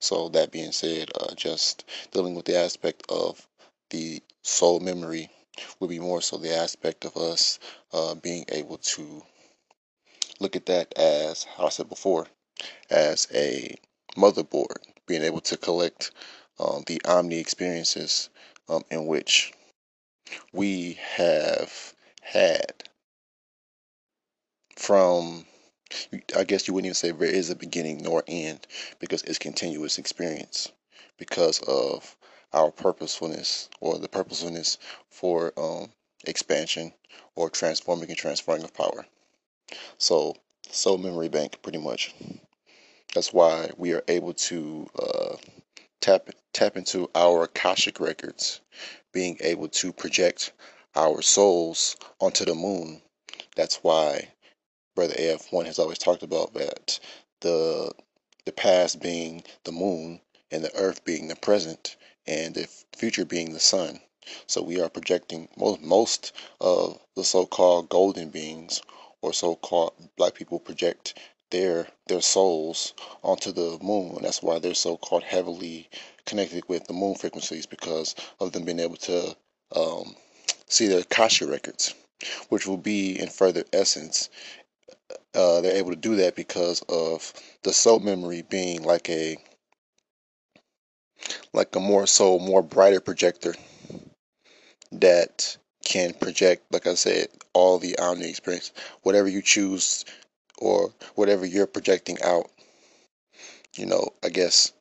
So 0.00 0.28
that 0.30 0.50
being 0.50 0.72
said, 0.72 1.10
uh, 1.14 1.34
just 1.34 1.84
dealing 2.12 2.34
with 2.34 2.46
the 2.46 2.58
aspect 2.58 3.04
of 3.08 3.46
the 3.90 4.22
soul 4.42 4.80
memory 4.80 5.30
would 5.78 5.90
be 5.90 5.98
more 5.98 6.22
so 6.22 6.36
the 6.38 6.54
aspect 6.54 7.04
of 7.04 7.16
us 7.16 7.58
uh, 7.92 8.14
being 8.14 8.44
able 8.48 8.78
to 8.78 9.22
look 10.40 10.56
at 10.56 10.66
that 10.66 10.92
as, 10.96 11.44
how 11.44 11.66
I 11.66 11.68
said 11.68 11.88
before, 11.88 12.26
as 12.88 13.28
a 13.34 13.74
motherboard, 14.16 14.78
being 15.06 15.22
able 15.22 15.40
to 15.42 15.56
collect 15.56 16.12
um, 16.58 16.82
the 16.86 17.00
omni 17.04 17.38
experiences 17.38 18.30
um, 18.68 18.82
in 18.90 19.06
which 19.06 19.52
we 20.52 20.98
have 21.16 21.94
had 22.22 22.84
from 24.76 25.44
I 26.36 26.44
guess 26.44 26.68
you 26.68 26.74
wouldn't 26.74 26.86
even 26.86 26.94
say 26.94 27.10
there 27.10 27.28
is 27.28 27.50
a 27.50 27.56
beginning 27.56 28.02
nor 28.02 28.22
end 28.26 28.66
because 29.00 29.22
it's 29.22 29.38
continuous 29.38 29.98
experience 29.98 30.70
because 31.18 31.60
of 31.60 32.16
our 32.52 32.70
purposefulness 32.70 33.68
or 33.80 33.98
the 33.98 34.08
purposefulness 34.08 34.78
for 35.08 35.52
um, 35.56 35.90
expansion 36.26 36.92
or 37.34 37.50
transforming 37.50 38.08
and 38.08 38.18
transferring 38.18 38.62
of 38.62 38.74
power. 38.74 39.06
So, 39.98 40.36
soul 40.70 40.98
memory 40.98 41.28
bank, 41.28 41.62
pretty 41.62 41.78
much. 41.78 42.14
That's 43.14 43.32
why 43.32 43.70
we 43.76 43.92
are 43.92 44.04
able 44.08 44.34
to 44.34 44.88
uh, 44.98 45.36
tap 46.00 46.28
tap 46.52 46.76
into 46.76 47.10
our 47.14 47.44
akashic 47.44 48.00
records, 48.00 48.60
being 49.12 49.36
able 49.40 49.68
to 49.68 49.92
project 49.92 50.52
our 50.94 51.22
souls 51.22 51.96
onto 52.20 52.44
the 52.44 52.54
moon. 52.54 53.02
That's 53.56 53.76
why 53.82 54.28
Brother 55.00 55.14
AF1 55.14 55.64
has 55.64 55.78
always 55.78 55.96
talked 55.96 56.22
about 56.22 56.52
that 56.52 57.00
the 57.40 57.90
the 58.44 58.52
past 58.52 59.00
being 59.00 59.42
the 59.64 59.72
moon 59.72 60.20
and 60.50 60.62
the 60.62 60.76
earth 60.76 61.06
being 61.06 61.26
the 61.26 61.36
present 61.36 61.96
and 62.26 62.54
the 62.54 62.68
future 62.94 63.24
being 63.24 63.54
the 63.54 63.60
sun. 63.60 63.98
So 64.46 64.60
we 64.60 64.78
are 64.78 64.90
projecting 64.90 65.48
most 65.56 65.80
most 65.80 66.32
of 66.60 67.00
the 67.16 67.24
so-called 67.24 67.88
golden 67.88 68.28
beings 68.28 68.82
or 69.22 69.32
so-called 69.32 69.94
black 70.18 70.34
people 70.34 70.60
project 70.60 71.18
their 71.48 71.88
their 72.06 72.20
souls 72.20 72.92
onto 73.22 73.52
the 73.52 73.78
moon. 73.80 74.18
That's 74.20 74.42
why 74.42 74.58
they're 74.58 74.74
so-called 74.74 75.22
heavily 75.22 75.88
connected 76.26 76.68
with 76.68 76.86
the 76.88 76.92
moon 76.92 77.14
frequencies 77.14 77.64
because 77.64 78.14
of 78.38 78.52
them 78.52 78.66
being 78.66 78.80
able 78.80 78.96
to 78.96 79.34
um, 79.74 80.14
see 80.68 80.88
the 80.88 80.98
akashic 80.98 81.48
records, 81.48 81.94
which 82.50 82.66
will 82.66 82.76
be 82.76 83.18
in 83.18 83.30
further 83.30 83.64
essence 83.72 84.28
uh, 85.34 85.60
they're 85.60 85.76
able 85.76 85.90
to 85.90 85.96
do 85.96 86.16
that 86.16 86.36
because 86.36 86.82
of 86.88 87.32
the 87.62 87.72
soul 87.72 88.00
memory 88.00 88.42
being 88.48 88.82
like 88.82 89.08
a 89.08 89.36
like 91.52 91.74
a 91.76 91.80
more 91.80 92.06
so 92.06 92.38
more 92.38 92.62
brighter 92.62 93.00
projector 93.00 93.54
that 94.92 95.56
can 95.84 96.12
project 96.14 96.62
like 96.72 96.86
i 96.86 96.94
said 96.94 97.28
all 97.52 97.78
the 97.78 97.98
omni 97.98 98.28
experience. 98.28 98.72
Whatever 99.02 99.28
you 99.28 99.42
choose 99.42 100.04
or 100.58 100.92
whatever 101.14 101.44
you're 101.46 101.66
projecting 101.66 102.18
out 102.22 102.50
you 103.76 103.86
know 103.86 104.08
i 104.24 104.28
guess. 104.28 104.72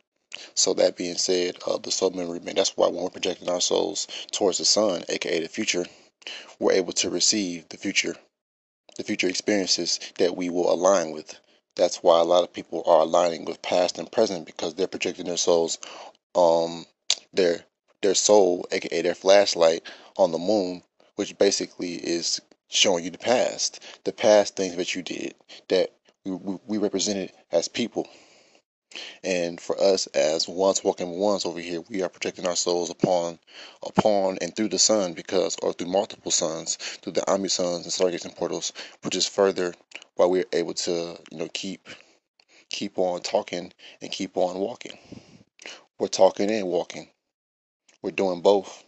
So 0.53 0.73
that 0.75 0.95
being 0.95 1.17
said 1.17 1.57
uh, 1.67 1.77
the 1.77 1.91
soul 1.91 2.11
memory 2.11 2.39
man 2.39 2.55
that's 2.55 2.77
why 2.77 2.87
when 2.87 3.03
we're 3.03 3.09
projecting 3.09 3.49
our 3.49 3.61
souls 3.61 4.07
towards 4.31 4.57
the 4.57 4.65
sun 4.65 5.03
aka 5.09 5.41
the 5.41 5.47
future 5.47 5.85
we're 6.59 6.73
able 6.73 6.93
to 6.93 7.09
receive 7.09 7.67
the 7.69 7.77
future 7.77 8.15
the 8.99 9.05
future 9.05 9.29
experiences 9.29 9.97
that 10.19 10.35
we 10.35 10.49
will 10.49 10.71
align 10.73 11.11
with 11.13 11.33
That's 11.77 12.03
why 12.03 12.19
a 12.19 12.25
lot 12.25 12.43
of 12.43 12.51
people 12.51 12.83
are 12.85 13.01
aligning 13.03 13.45
with 13.45 13.61
past 13.61 13.97
and 13.97 14.11
present 14.11 14.45
because 14.45 14.73
they're 14.75 14.87
projecting 14.87 15.25
their 15.25 15.37
souls, 15.37 15.77
um, 16.35 16.85
their 17.33 17.63
their 18.01 18.15
soul, 18.15 18.67
aka 18.73 19.01
their 19.01 19.15
flashlight, 19.15 19.83
on 20.17 20.33
the 20.33 20.37
moon, 20.37 20.83
which 21.15 21.37
basically 21.37 21.93
is 21.93 22.41
showing 22.67 23.05
you 23.05 23.09
the 23.09 23.17
past, 23.17 23.79
the 24.03 24.11
past 24.11 24.57
things 24.57 24.75
that 24.75 24.93
you 24.93 25.01
did 25.01 25.33
that 25.69 25.93
we, 26.25 26.57
we, 26.67 26.77
represented 26.77 27.31
as 27.53 27.69
people. 27.69 28.05
And 29.23 29.61
for 29.61 29.79
us 29.79 30.07
as 30.07 30.47
once 30.47 30.83
walking 30.83 31.11
ones 31.11 31.45
over 31.45 31.59
here, 31.59 31.81
we 31.89 32.01
are 32.01 32.09
projecting 32.09 32.47
our 32.47 32.55
souls 32.55 32.89
upon 32.89 33.39
upon 33.83 34.37
and 34.41 34.55
through 34.55 34.69
the 34.69 34.79
sun 34.79 35.13
because 35.13 35.55
or 35.61 35.73
through 35.73 35.87
multiple 35.87 36.31
suns, 36.31 36.75
through 36.75 37.13
the 37.13 37.31
Omni 37.31 37.49
suns 37.49 37.83
and 37.85 37.93
stargates 37.93 38.25
and 38.25 38.35
portals, 38.35 38.73
which 39.03 39.15
is 39.15 39.27
further 39.27 39.73
why 40.15 40.25
we're 40.25 40.45
able 40.53 40.73
to, 40.73 41.17
you 41.31 41.37
know, 41.37 41.49
keep 41.53 41.87
keep 42.69 42.97
on 42.97 43.21
talking 43.21 43.71
and 44.01 44.11
keep 44.11 44.37
on 44.37 44.57
walking. 44.57 44.97
We're 45.99 46.07
talking 46.07 46.49
and 46.49 46.67
walking. 46.67 47.09
We're 48.01 48.11
doing 48.11 48.41
both, 48.41 48.83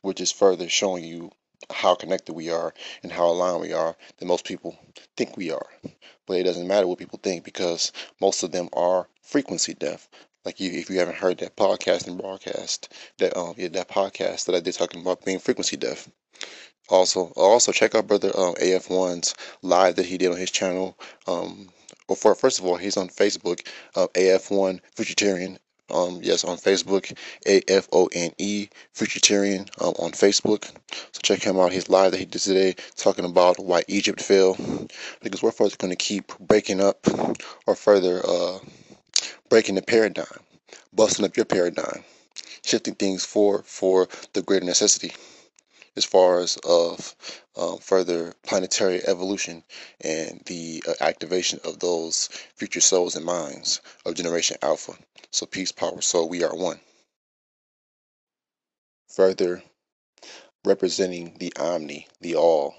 which 0.00 0.20
is 0.20 0.32
further 0.32 0.68
showing 0.68 1.04
you 1.04 1.30
how 1.70 1.94
connected 1.94 2.32
we 2.32 2.50
are 2.50 2.72
and 3.02 3.12
how 3.12 3.26
aligned 3.26 3.60
we 3.60 3.72
are 3.72 3.96
than 4.18 4.28
most 4.28 4.44
people 4.44 4.78
think 5.16 5.36
we 5.36 5.50
are. 5.50 5.66
But 6.26 6.38
it 6.38 6.44
doesn't 6.44 6.66
matter 6.66 6.86
what 6.86 6.98
people 6.98 7.20
think 7.22 7.44
because 7.44 7.92
most 8.20 8.42
of 8.42 8.52
them 8.52 8.68
are 8.72 9.08
frequency 9.22 9.74
deaf. 9.74 10.08
Like 10.44 10.60
you, 10.60 10.70
if 10.72 10.90
you 10.90 10.98
haven't 10.98 11.18
heard 11.18 11.38
that 11.38 11.56
podcast 11.56 12.06
and 12.06 12.18
broadcast, 12.18 12.92
that 13.18 13.36
um, 13.36 13.54
yeah, 13.56 13.68
that 13.68 13.88
podcast 13.88 14.46
that 14.46 14.54
I 14.54 14.60
did 14.60 14.74
talking 14.74 15.00
about 15.00 15.24
being 15.24 15.38
frequency 15.38 15.76
deaf. 15.76 16.08
Also, 16.88 17.32
also 17.36 17.70
check 17.70 17.94
out 17.94 18.08
brother 18.08 18.36
um, 18.36 18.54
AF1's 18.56 19.34
live 19.62 19.96
that 19.96 20.06
he 20.06 20.18
did 20.18 20.32
on 20.32 20.36
his 20.36 20.50
channel. 20.50 20.98
Um, 21.26 21.68
well, 22.08 22.16
for 22.16 22.34
first 22.34 22.58
of 22.58 22.66
all, 22.66 22.76
he's 22.76 22.96
on 22.96 23.08
Facebook, 23.08 23.66
uh, 23.94 24.08
AF1 24.14 24.80
Futuritarian 24.96 25.58
um, 25.92 26.20
yes, 26.22 26.44
on 26.44 26.56
Facebook, 26.56 27.16
A 27.46 27.62
F 27.68 27.88
O 27.92 28.08
N 28.12 28.32
E 28.38 28.68
Futuritarian 28.94 29.68
um, 29.80 29.94
on 29.98 30.12
Facebook. 30.12 30.64
So 31.12 31.20
check 31.22 31.42
him 31.42 31.58
out. 31.58 31.72
His 31.72 31.88
live 31.88 32.12
that 32.12 32.18
he 32.18 32.24
did 32.24 32.40
today 32.40 32.74
talking 32.96 33.24
about 33.24 33.58
why 33.58 33.82
Egypt 33.88 34.20
fell. 34.20 34.56
Because 35.22 35.42
we're 35.42 35.50
further 35.52 35.76
going 35.76 35.92
to 35.92 35.96
keep 35.96 36.32
breaking 36.38 36.80
up 36.80 37.06
or 37.66 37.74
further 37.74 38.20
uh, 38.26 38.58
breaking 39.48 39.74
the 39.74 39.82
paradigm, 39.82 40.26
busting 40.92 41.24
up 41.24 41.36
your 41.36 41.46
paradigm, 41.46 42.04
shifting 42.64 42.94
things 42.94 43.24
for 43.24 43.62
for 43.64 44.08
the 44.32 44.42
greater 44.42 44.66
necessity 44.66 45.12
as 45.96 46.04
far 46.04 46.40
as 46.40 46.56
of 46.64 47.14
um, 47.56 47.78
further 47.78 48.34
planetary 48.42 49.06
evolution 49.06 49.62
and 50.00 50.40
the 50.46 50.82
uh, 50.88 50.94
activation 51.00 51.60
of 51.64 51.78
those 51.80 52.28
future 52.54 52.80
souls 52.80 53.16
and 53.16 53.24
minds 53.24 53.80
of 54.06 54.14
Generation 54.14 54.56
Alpha. 54.62 54.94
So 55.30 55.46
peace, 55.46 55.72
power, 55.72 56.00
soul, 56.00 56.28
we 56.28 56.42
are 56.42 56.54
one. 56.54 56.80
Further 59.14 59.62
representing 60.64 61.36
the 61.38 61.52
omni, 61.56 62.06
the 62.20 62.36
all, 62.36 62.74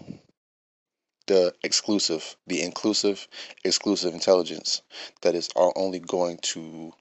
the 1.27 1.53
exclusive, 1.63 2.35
the 2.47 2.61
inclusive, 2.61 3.27
exclusive 3.63 4.13
intelligence 4.13 4.81
that 5.21 5.35
is 5.35 5.49
only 5.55 5.99
going 5.99 6.37
to 6.39 6.93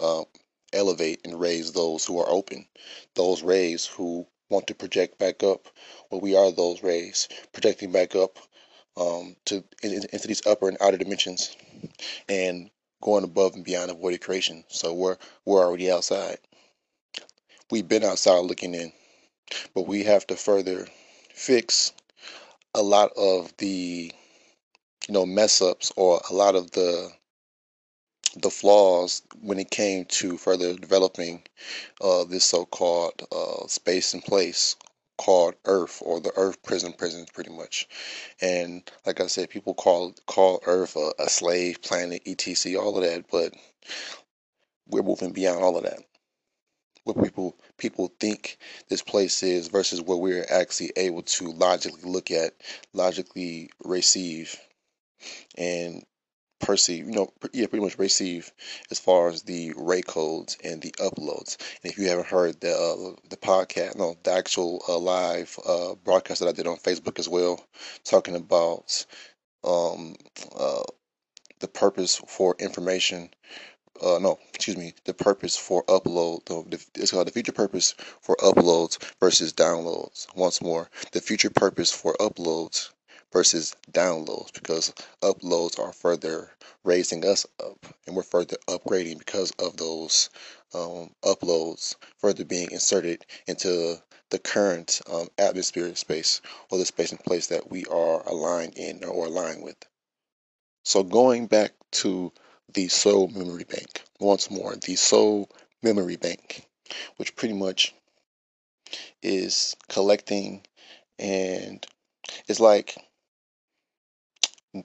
uh, 0.00 0.24
elevate 0.72 1.20
and 1.24 1.40
raise 1.40 1.72
those 1.72 2.04
who 2.04 2.20
are 2.20 2.28
open, 2.28 2.66
those 3.14 3.42
rays 3.42 3.86
who 3.86 4.26
want 4.50 4.66
to 4.68 4.74
project 4.74 5.18
back 5.18 5.42
up. 5.42 5.66
Well, 6.10 6.20
we 6.20 6.36
are 6.36 6.50
those 6.50 6.82
rays 6.82 7.28
projecting 7.52 7.92
back 7.92 8.14
up 8.14 8.38
um, 8.96 9.36
to 9.46 9.62
in, 9.82 10.04
into 10.12 10.28
these 10.28 10.46
upper 10.46 10.68
and 10.68 10.78
outer 10.80 10.96
dimensions, 10.96 11.56
and 12.28 12.70
going 13.00 13.24
above 13.24 13.54
and 13.54 13.64
beyond 13.64 13.90
avoided 13.90 14.20
creation. 14.20 14.64
So 14.68 14.92
we're 14.92 15.16
we're 15.44 15.64
already 15.64 15.90
outside. 15.90 16.38
We've 17.70 17.88
been 17.88 18.04
outside 18.04 18.40
looking 18.40 18.74
in, 18.74 18.92
but 19.74 19.86
we 19.86 20.04
have 20.04 20.26
to 20.28 20.36
further 20.36 20.86
fix 21.34 21.92
a 22.74 22.82
lot 22.82 23.12
of 23.16 23.54
the 23.58 24.12
you 25.06 25.14
know 25.14 25.26
mess 25.26 25.62
ups 25.62 25.92
or 25.96 26.20
a 26.30 26.34
lot 26.34 26.54
of 26.54 26.70
the 26.72 27.10
the 28.36 28.50
flaws 28.50 29.22
when 29.40 29.58
it 29.58 29.70
came 29.70 30.04
to 30.06 30.36
further 30.36 30.74
developing 30.74 31.42
uh, 32.00 32.24
this 32.24 32.44
so-called 32.44 33.22
uh, 33.32 33.66
space 33.66 34.14
and 34.14 34.22
place 34.22 34.76
called 35.16 35.54
Earth 35.64 36.00
or 36.04 36.20
the 36.20 36.32
Earth 36.36 36.62
prison 36.62 36.92
prison 36.92 37.26
pretty 37.32 37.50
much. 37.50 37.88
And 38.40 38.88
like 39.04 39.20
I 39.20 39.26
said, 39.26 39.50
people 39.50 39.74
call 39.74 40.14
call 40.26 40.60
Earth 40.66 40.96
a, 40.96 41.12
a 41.18 41.28
slave 41.28 41.82
planet, 41.82 42.22
etc. 42.26 42.80
All 42.80 42.96
of 42.96 43.04
that, 43.04 43.24
but 43.30 43.52
we're 44.88 45.02
moving 45.02 45.32
beyond 45.32 45.62
all 45.62 45.76
of 45.76 45.84
that. 45.84 46.00
What 47.04 47.22
people 47.22 47.56
people 47.78 48.12
think 48.20 48.58
this 48.88 49.02
place 49.02 49.42
is 49.42 49.68
versus 49.68 50.00
what 50.00 50.20
we're 50.20 50.46
actually 50.50 50.92
able 50.96 51.22
to 51.22 51.50
logically 51.52 52.08
look 52.08 52.30
at, 52.30 52.52
logically 52.92 53.70
receive, 53.84 54.56
and 55.56 56.04
perceive, 56.60 57.06
you 57.06 57.12
know, 57.12 57.32
yeah, 57.52 57.66
pretty 57.66 57.84
much 57.84 57.98
receive 57.98 58.52
as 58.90 58.98
far 58.98 59.28
as 59.28 59.42
the 59.42 59.72
ray 59.76 60.02
codes 60.02 60.56
and 60.64 60.82
the 60.82 60.92
uploads. 60.92 61.56
And 61.82 61.92
if 61.92 61.98
you 61.98 62.08
haven't 62.08 62.26
heard 62.26 62.60
the 62.60 62.72
uh, 62.72 63.16
the 63.28 63.36
podcast, 63.36 63.96
no, 63.96 64.16
the 64.22 64.32
actual 64.32 64.82
uh, 64.88 64.98
live 64.98 65.58
uh, 65.66 65.94
broadcast 66.04 66.40
that 66.40 66.48
I 66.48 66.52
did 66.52 66.66
on 66.66 66.76
Facebook 66.76 67.18
as 67.18 67.28
well, 67.28 67.64
talking 68.04 68.36
about 68.36 69.04
um, 69.64 70.16
uh, 70.58 70.82
the 71.60 71.68
purpose 71.68 72.20
for 72.26 72.56
information. 72.58 73.30
Uh, 74.00 74.18
no, 74.20 74.38
excuse 74.54 74.76
me. 74.76 74.94
The 75.04 75.14
purpose 75.14 75.56
for 75.56 75.84
upload. 75.84 76.44
The, 76.46 76.84
it's 76.94 77.10
called 77.10 77.26
the 77.26 77.32
future 77.32 77.52
purpose 77.52 77.94
for 78.20 78.36
uploads 78.36 78.98
versus 79.18 79.52
downloads. 79.52 80.26
Once 80.36 80.62
more, 80.62 80.88
the 81.12 81.20
future 81.20 81.50
purpose 81.50 81.90
for 81.90 82.14
uploads 82.20 82.90
versus 83.32 83.74
downloads 83.92 84.52
because 84.52 84.92
uploads 85.22 85.78
are 85.78 85.92
further 85.92 86.50
raising 86.84 87.24
us 87.24 87.46
up 87.60 87.86
and 88.06 88.16
we're 88.16 88.22
further 88.22 88.56
upgrading 88.68 89.18
because 89.18 89.52
of 89.58 89.76
those 89.76 90.30
um, 90.74 91.10
uploads 91.24 91.94
further 92.18 92.44
being 92.44 92.70
inserted 92.70 93.24
into 93.46 93.96
the 94.30 94.38
current 94.38 95.00
um, 95.10 95.28
atmosphere 95.38 95.94
space 95.94 96.40
or 96.70 96.78
the 96.78 96.84
space 96.84 97.10
and 97.10 97.20
place 97.20 97.46
that 97.48 97.70
we 97.70 97.84
are 97.86 98.26
aligned 98.28 98.76
in 98.76 99.02
or 99.04 99.26
aligned 99.26 99.62
with. 99.62 99.76
So 100.84 101.02
going 101.02 101.46
back 101.46 101.72
to 101.92 102.32
the 102.74 102.88
soul 102.88 103.28
memory 103.28 103.64
bank 103.64 104.02
once 104.20 104.50
more, 104.50 104.76
the 104.76 104.96
soul 104.96 105.50
memory 105.82 106.16
bank, 106.16 106.66
which 107.16 107.36
pretty 107.36 107.54
much 107.54 107.94
is 109.22 109.74
collecting 109.88 110.62
and 111.18 111.86
it's 112.46 112.60
like 112.60 112.96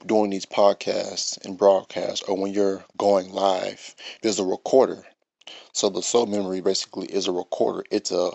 doing 0.06 0.30
these 0.30 0.46
podcasts 0.46 1.44
and 1.46 1.58
broadcasts 1.58 2.24
or 2.24 2.38
when 2.38 2.54
you're 2.54 2.84
going 2.98 3.32
live, 3.32 3.96
there's 4.22 4.40
a 4.40 4.46
recorder. 4.46 5.04
So 5.74 5.90
the 5.90 6.02
soul 6.02 6.26
memory 6.26 6.62
basically 6.62 7.08
is 7.08 7.28
a 7.28 7.32
recorder. 7.32 7.84
It's 7.92 8.12
a 8.12 8.32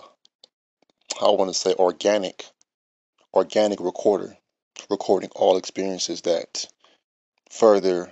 I 1.21 1.29
want 1.31 1.49
to 1.51 1.59
say 1.59 1.73
organic 1.73 2.45
organic 3.33 3.79
recorder 3.79 4.37
recording 4.89 5.29
all 5.35 5.57
experiences 5.57 6.21
that 6.21 6.67
further 7.49 8.11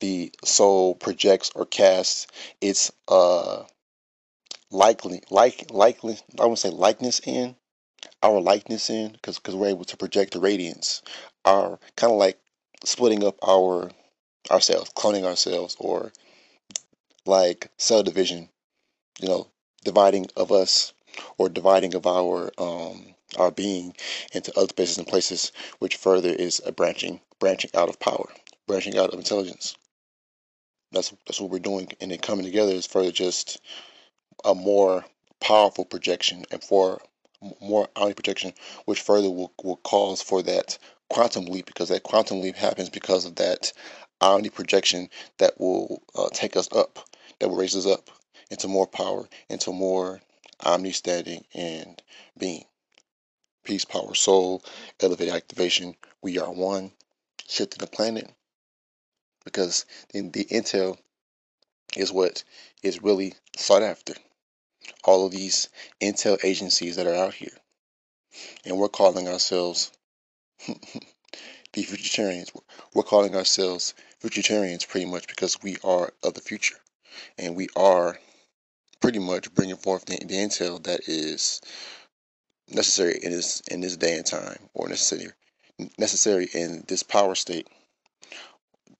the 0.00 0.32
soul 0.44 0.94
projects 0.94 1.50
or 1.54 1.66
casts 1.66 2.26
its 2.60 2.92
uh 3.08 3.64
likely 4.70 5.22
like 5.30 5.70
likely 5.70 6.18
I 6.38 6.46
want 6.46 6.58
to 6.58 6.68
say 6.68 6.74
likeness 6.74 7.20
in 7.24 7.56
our 8.22 8.40
likeness 8.40 8.90
in 8.90 9.12
because 9.12 9.38
because 9.38 9.54
we're 9.54 9.68
able 9.68 9.84
to 9.84 9.96
project 9.96 10.32
the 10.32 10.40
radiance 10.40 11.02
are 11.46 11.78
kind 11.96 12.12
of 12.12 12.18
like 12.18 12.38
splitting 12.84 13.24
up 13.24 13.38
our 13.46 13.90
ourselves, 14.50 14.90
cloning 14.94 15.24
ourselves, 15.24 15.76
or 15.78 16.12
like 17.24 17.70
cell 17.78 18.02
division, 18.02 18.48
you 19.20 19.28
know, 19.28 19.48
dividing 19.84 20.26
of 20.36 20.52
us 20.52 20.92
or 21.38 21.48
dividing 21.48 21.94
of 21.94 22.06
our 22.06 22.50
um, 22.58 23.14
our 23.38 23.50
being 23.50 23.94
into 24.32 24.56
other 24.58 24.68
spaces 24.68 24.98
and 24.98 25.06
places, 25.06 25.52
which 25.78 25.96
further 25.96 26.30
is 26.30 26.60
a 26.66 26.72
branching 26.72 27.20
branching 27.38 27.70
out 27.74 27.88
of 27.88 27.98
power, 28.00 28.28
branching 28.66 28.98
out 28.98 29.12
of 29.12 29.18
intelligence. 29.18 29.76
That's 30.92 31.12
that's 31.26 31.40
what 31.40 31.50
we're 31.50 31.58
doing, 31.58 31.88
and 32.00 32.10
then 32.10 32.18
coming 32.18 32.44
together 32.44 32.72
is 32.72 32.86
further 32.86 33.12
just 33.12 33.60
a 34.44 34.54
more 34.54 35.04
powerful 35.40 35.84
projection 35.84 36.44
and 36.50 36.62
for 36.62 37.00
more 37.60 37.88
omni 37.96 38.14
projection, 38.14 38.52
which 38.86 39.00
further 39.00 39.30
will, 39.30 39.52
will 39.62 39.76
cause 39.76 40.22
for 40.22 40.42
that 40.42 40.78
quantum 41.10 41.46
leap 41.46 41.66
because 41.66 41.90
that 41.90 42.02
quantum 42.04 42.40
leap 42.40 42.56
happens 42.56 42.90
because 42.90 43.24
of 43.26 43.36
that 43.36 43.72
omni 44.20 44.50
projection 44.50 45.08
that 45.38 45.58
will 45.60 46.02
uh, 46.16 46.28
take 46.32 46.56
us 46.56 46.68
up, 46.74 46.98
that 47.40 47.48
will 47.48 47.56
raise 47.56 47.76
us 47.76 47.86
up 47.86 48.10
into 48.50 48.68
more 48.68 48.86
power, 48.86 49.28
into 49.48 49.72
more 49.72 50.20
omni 50.60 50.92
standing 50.92 51.44
and 51.54 52.02
being. 52.38 52.64
Peace, 53.64 53.84
power, 53.84 54.14
soul, 54.14 54.64
elevate 55.00 55.30
activation. 55.30 55.94
We 56.22 56.38
are 56.38 56.52
one. 56.52 56.92
Shifting 57.48 57.78
the 57.80 57.86
planet. 57.88 58.30
because 59.44 59.86
the, 60.12 60.22
the 60.30 60.46
intel 60.46 60.98
is 61.96 62.12
what 62.12 62.44
is 62.82 63.02
really 63.02 63.34
sought 63.56 63.82
after. 63.82 64.14
All 65.04 65.26
of 65.26 65.32
these 65.32 65.68
intel 66.02 66.38
agencies 66.44 66.96
that 66.96 67.06
are 67.06 67.14
out 67.14 67.34
here, 67.34 67.56
and 68.64 68.78
we're 68.78 68.88
calling 68.88 69.28
ourselves 69.28 69.92
the 70.66 71.82
Futuritarians, 71.82 72.50
we're 72.94 73.02
calling 73.02 73.36
ourselves 73.36 73.94
Futuritarians 74.22 74.88
pretty 74.88 75.06
much 75.06 75.26
because 75.28 75.62
we 75.62 75.76
are 75.84 76.12
of 76.22 76.34
the 76.34 76.40
future, 76.40 76.76
and 77.38 77.54
we 77.56 77.68
are 77.76 78.18
pretty 79.00 79.18
much 79.18 79.52
bringing 79.54 79.76
forth 79.76 80.04
the, 80.06 80.16
the 80.16 80.34
intel 80.34 80.82
that 80.84 81.08
is 81.08 81.60
necessary 82.70 83.18
in 83.22 83.30
this 83.30 83.60
in 83.70 83.80
this 83.80 83.96
day 83.96 84.16
and 84.16 84.26
time, 84.26 84.58
or 84.74 84.88
necessary 84.88 85.28
necessary 85.98 86.48
in 86.54 86.84
this 86.88 87.02
power 87.02 87.34
state, 87.34 87.68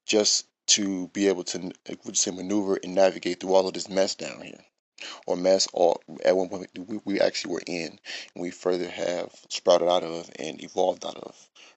just 0.05 0.47
to 0.67 1.09
be 1.09 1.29
able 1.29 1.45
to 1.45 1.73
say 2.13 2.31
maneuver 2.31 2.79
and 2.83 2.95
navigate 2.95 3.41
through 3.41 3.55
all 3.55 3.67
of 3.67 3.75
this 3.75 3.89
mess 3.89 4.15
down 4.15 4.43
here, 4.43 4.65
or 5.27 5.37
mess 5.37 5.69
all 5.73 6.01
at 6.25 6.37
one 6.37 6.49
point 6.49 6.69
we, 6.87 7.01
we 7.05 7.21
actually 7.21 7.53
were 7.53 7.63
in, 7.67 7.99
and 8.35 8.43
we 8.43 8.51
further 8.51 8.89
have 8.89 9.31
sprouted 9.49 9.89
out 9.89 10.03
of 10.03 10.31
and 10.39 10.63
evolved 10.63 11.05
out 11.05 11.17
of, 11.17 11.37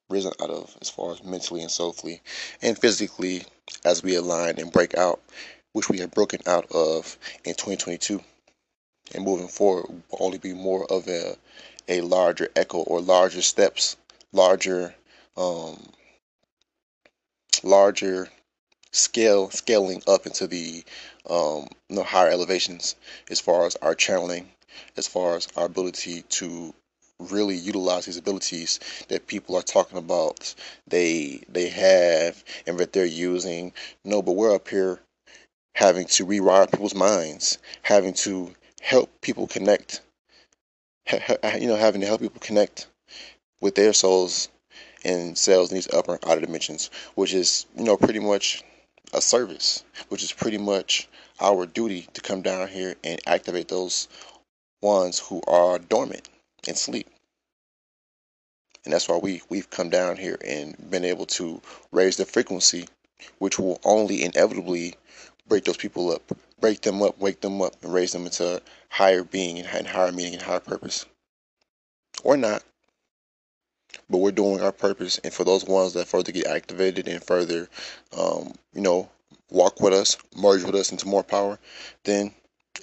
risen 0.10 0.32
out 0.42 0.50
of, 0.50 0.76
as 0.82 0.90
far 0.90 1.12
as 1.12 1.24
mentally 1.24 1.62
and 1.62 1.72
soulfully, 1.72 2.22
and 2.62 2.78
physically 2.78 3.44
as 3.86 4.04
we 4.04 4.16
align 4.16 4.60
and 4.60 4.72
break 4.72 4.98
out, 4.98 5.22
which 5.74 5.90
we 5.90 6.00
have 6.00 6.12
broken 6.12 6.40
out 6.48 6.66
of 6.72 7.18
in 7.44 7.54
2022 7.54 8.22
and 9.14 9.24
moving 9.24 9.48
forward 9.48 9.86
will 10.10 10.18
only 10.20 10.38
be 10.38 10.54
more 10.54 10.86
of 10.92 11.08
a 11.08 11.36
a 11.88 12.02
larger 12.02 12.50
echo 12.56 12.80
or 12.80 13.02
larger 13.02 13.42
steps, 13.42 13.98
larger 14.32 14.94
um, 15.36 15.92
larger 17.64 18.30
scale 18.92 19.50
scaling 19.50 20.02
up 20.08 20.26
into 20.26 20.46
the 20.48 20.84
um, 21.30 21.68
you 21.90 21.96
know, 21.98 22.04
higher 22.04 22.30
elevations 22.30 22.96
as 23.30 23.40
far 23.40 23.66
as 23.66 23.76
our 23.78 23.96
channeling, 23.96 24.50
as 24.98 25.08
far 25.08 25.36
as 25.36 25.48
our 25.56 25.66
ability 25.66 26.24
to 26.30 26.74
really 27.20 27.56
utilize 27.56 28.06
these 28.06 28.18
abilities 28.18 28.80
that 29.10 29.28
people 29.28 29.56
are 29.58 29.62
talking 29.62 29.98
about 29.98 30.56
they 30.88 31.42
they 31.50 31.68
have 31.68 32.44
and 32.66 32.78
that 32.78 32.94
they're 32.94 33.06
using. 33.06 33.74
No 34.06 34.22
but 34.22 34.34
we're 34.34 34.56
up 34.56 34.70
here 34.70 35.00
having 35.76 36.06
to 36.06 36.26
rewire 36.26 36.70
people's 36.70 36.96
minds 36.96 37.58
having 37.82 38.14
to 38.14 38.54
help 38.82 39.10
people 39.22 39.48
connect 39.48 40.02
you 41.60 41.68
know 41.68 41.76
having 41.76 42.02
to 42.02 42.08
help 42.08 42.22
people 42.22 42.40
connect 42.40 42.88
with 43.62 43.76
their 43.76 43.94
souls 43.94 44.50
and 45.04 45.38
selves 45.38 45.72
in 45.72 45.76
these 45.76 45.94
upper 45.94 46.14
and 46.14 46.28
outer 46.28 46.42
dimensions 46.42 46.90
which 47.16 47.34
is 47.34 47.66
you 47.78 47.84
know 47.84 47.98
pretty 47.98 48.20
much 48.20 48.64
a 49.14 49.22
service 49.22 49.84
which 50.10 50.24
is 50.24 50.32
pretty 50.32 50.58
much 50.58 51.08
our 51.42 51.66
duty 51.66 52.08
to 52.14 52.22
come 52.22 52.42
down 52.42 52.68
here 52.68 52.96
and 53.04 53.20
activate 53.26 53.68
those 53.68 54.08
ones 54.82 55.20
who 55.20 55.42
are 55.48 55.80
dormant 55.80 56.30
and 56.68 56.78
sleep 56.78 57.08
and 58.86 58.94
that's 58.94 59.10
why 59.10 59.18
we 59.18 59.42
we've 59.50 59.70
come 59.70 59.90
down 59.90 60.16
here 60.16 60.38
and 60.46 60.90
been 60.90 61.06
able 61.06 61.26
to 61.26 61.62
raise 61.92 62.18
the 62.18 62.26
frequency 62.26 62.88
which 63.40 63.60
will 63.60 63.80
only 63.84 64.24
inevitably 64.24 64.96
break 65.48 65.64
those 65.66 65.78
people 65.78 66.12
up 66.12 66.32
break 66.60 66.82
them 66.82 67.02
up, 67.02 67.18
wake 67.20 67.42
them 67.42 67.62
up, 67.62 67.76
and 67.84 67.94
raise 67.94 68.12
them 68.12 68.26
into 68.26 68.62
higher 68.90 69.24
being 69.24 69.60
and 69.60 69.88
higher 69.88 70.12
meaning 70.12 70.34
and 70.34 70.42
higher 70.42 70.60
purpose. 70.60 71.06
Or 72.24 72.38
not. 72.38 72.64
But 74.10 74.20
we're 74.20 74.32
doing 74.32 74.62
our 74.62 74.72
purpose, 74.72 75.20
and 75.24 75.34
for 75.34 75.44
those 75.44 75.66
ones 75.66 75.94
that 75.94 76.08
further 76.08 76.32
get 76.32 76.48
activated 76.48 77.08
and 77.08 77.24
further, 77.24 77.70
um, 78.18 78.54
you 78.74 78.82
know, 78.82 79.10
walk 79.52 79.80
with 79.82 79.94
us, 79.94 80.18
merge 80.36 80.64
with 80.64 80.76
us 80.76 80.92
into 80.92 81.08
more 81.08 81.24
power, 81.24 81.60
then 82.04 82.34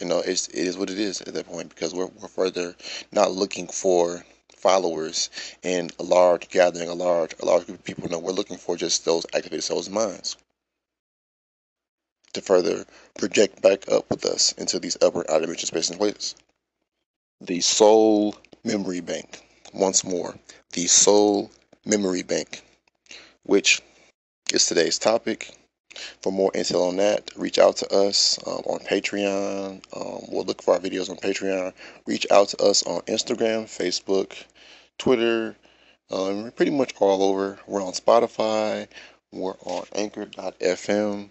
you 0.00 0.06
know 0.06 0.18
it's 0.18 0.48
it 0.48 0.66
is 0.66 0.78
what 0.78 0.90
it 0.90 0.98
is 0.98 1.20
at 1.22 1.34
that 1.34 1.46
point 1.46 1.68
because 1.68 1.94
we're 1.94 2.10
we're 2.20 2.28
further 2.28 2.74
not 3.12 3.32
looking 3.32 3.66
for 3.66 4.24
followers 4.54 5.30
in 5.62 5.90
a 5.98 6.02
large 6.02 6.48
gathering, 6.48 6.88
a 6.88 6.94
large 6.94 7.34
a 7.40 7.44
large 7.44 7.66
group 7.66 7.78
of 7.78 7.84
people. 7.84 8.08
No, 8.08 8.18
we're 8.18 8.32
looking 8.32 8.56
for 8.56 8.76
just 8.76 9.04
those 9.04 9.26
activated 9.34 9.64
souls 9.64 9.88
minds 9.90 10.36
to 12.32 12.42
further 12.42 12.84
project 13.18 13.62
back 13.62 13.90
up 13.90 14.08
with 14.10 14.24
us 14.26 14.52
into 14.52 14.78
these 14.78 14.96
upper 15.02 15.28
outer 15.30 15.42
dimension 15.42 15.66
space 15.66 15.90
and 15.90 15.98
places. 15.98 16.34
The 17.40 17.60
soul 17.60 18.36
memory 18.64 19.00
bank. 19.00 19.45
Once 19.72 20.04
more, 20.04 20.34
the 20.72 20.86
soul 20.86 21.50
memory 21.84 22.22
bank, 22.22 22.62
which 23.44 23.82
is 24.52 24.66
today's 24.66 24.98
topic. 24.98 25.54
For 26.20 26.30
more 26.30 26.52
intel 26.52 26.88
on 26.88 26.96
that, 26.96 27.30
reach 27.36 27.58
out 27.58 27.76
to 27.78 27.88
us 27.94 28.38
um, 28.46 28.62
on 28.66 28.80
Patreon. 28.80 29.82
Um, 29.96 30.26
we'll 30.28 30.44
look 30.44 30.62
for 30.62 30.74
our 30.74 30.80
videos 30.80 31.08
on 31.08 31.16
Patreon. 31.16 31.72
Reach 32.06 32.26
out 32.30 32.48
to 32.48 32.62
us 32.62 32.82
on 32.82 33.00
Instagram, 33.02 33.64
Facebook, 33.64 34.44
Twitter, 34.98 35.56
um, 36.10 36.52
pretty 36.52 36.70
much 36.70 36.94
all 37.00 37.22
over. 37.22 37.58
We're 37.66 37.82
on 37.82 37.92
Spotify. 37.92 38.88
We're 39.32 39.56
on 39.64 39.84
Anchor.fm 39.94 41.30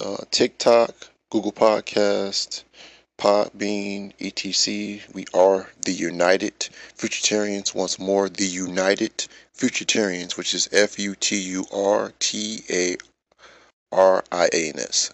uh, 0.00 0.16
TikTok, 0.30 0.94
Google 1.30 1.52
Podcast, 1.52 2.64
Podbean, 3.18 4.12
etc. 4.20 5.00
We 5.12 5.26
are 5.34 5.70
the 5.82 5.92
United 5.92 6.68
Futuritarians. 6.96 7.74
Once 7.74 7.98
more, 7.98 8.28
the 8.28 8.46
United 8.46 9.26
Futuritarians, 9.56 10.36
which 10.36 10.54
is 10.54 10.68
F 10.72 10.98
U 10.98 11.14
T 11.14 11.36
U 11.36 11.64
R 11.72 12.12
T 12.18 12.64
A 12.70 12.96
R 13.92 14.24
I 14.32 14.48
A 14.52 14.68
N 14.70 14.78
S. 14.78 15.10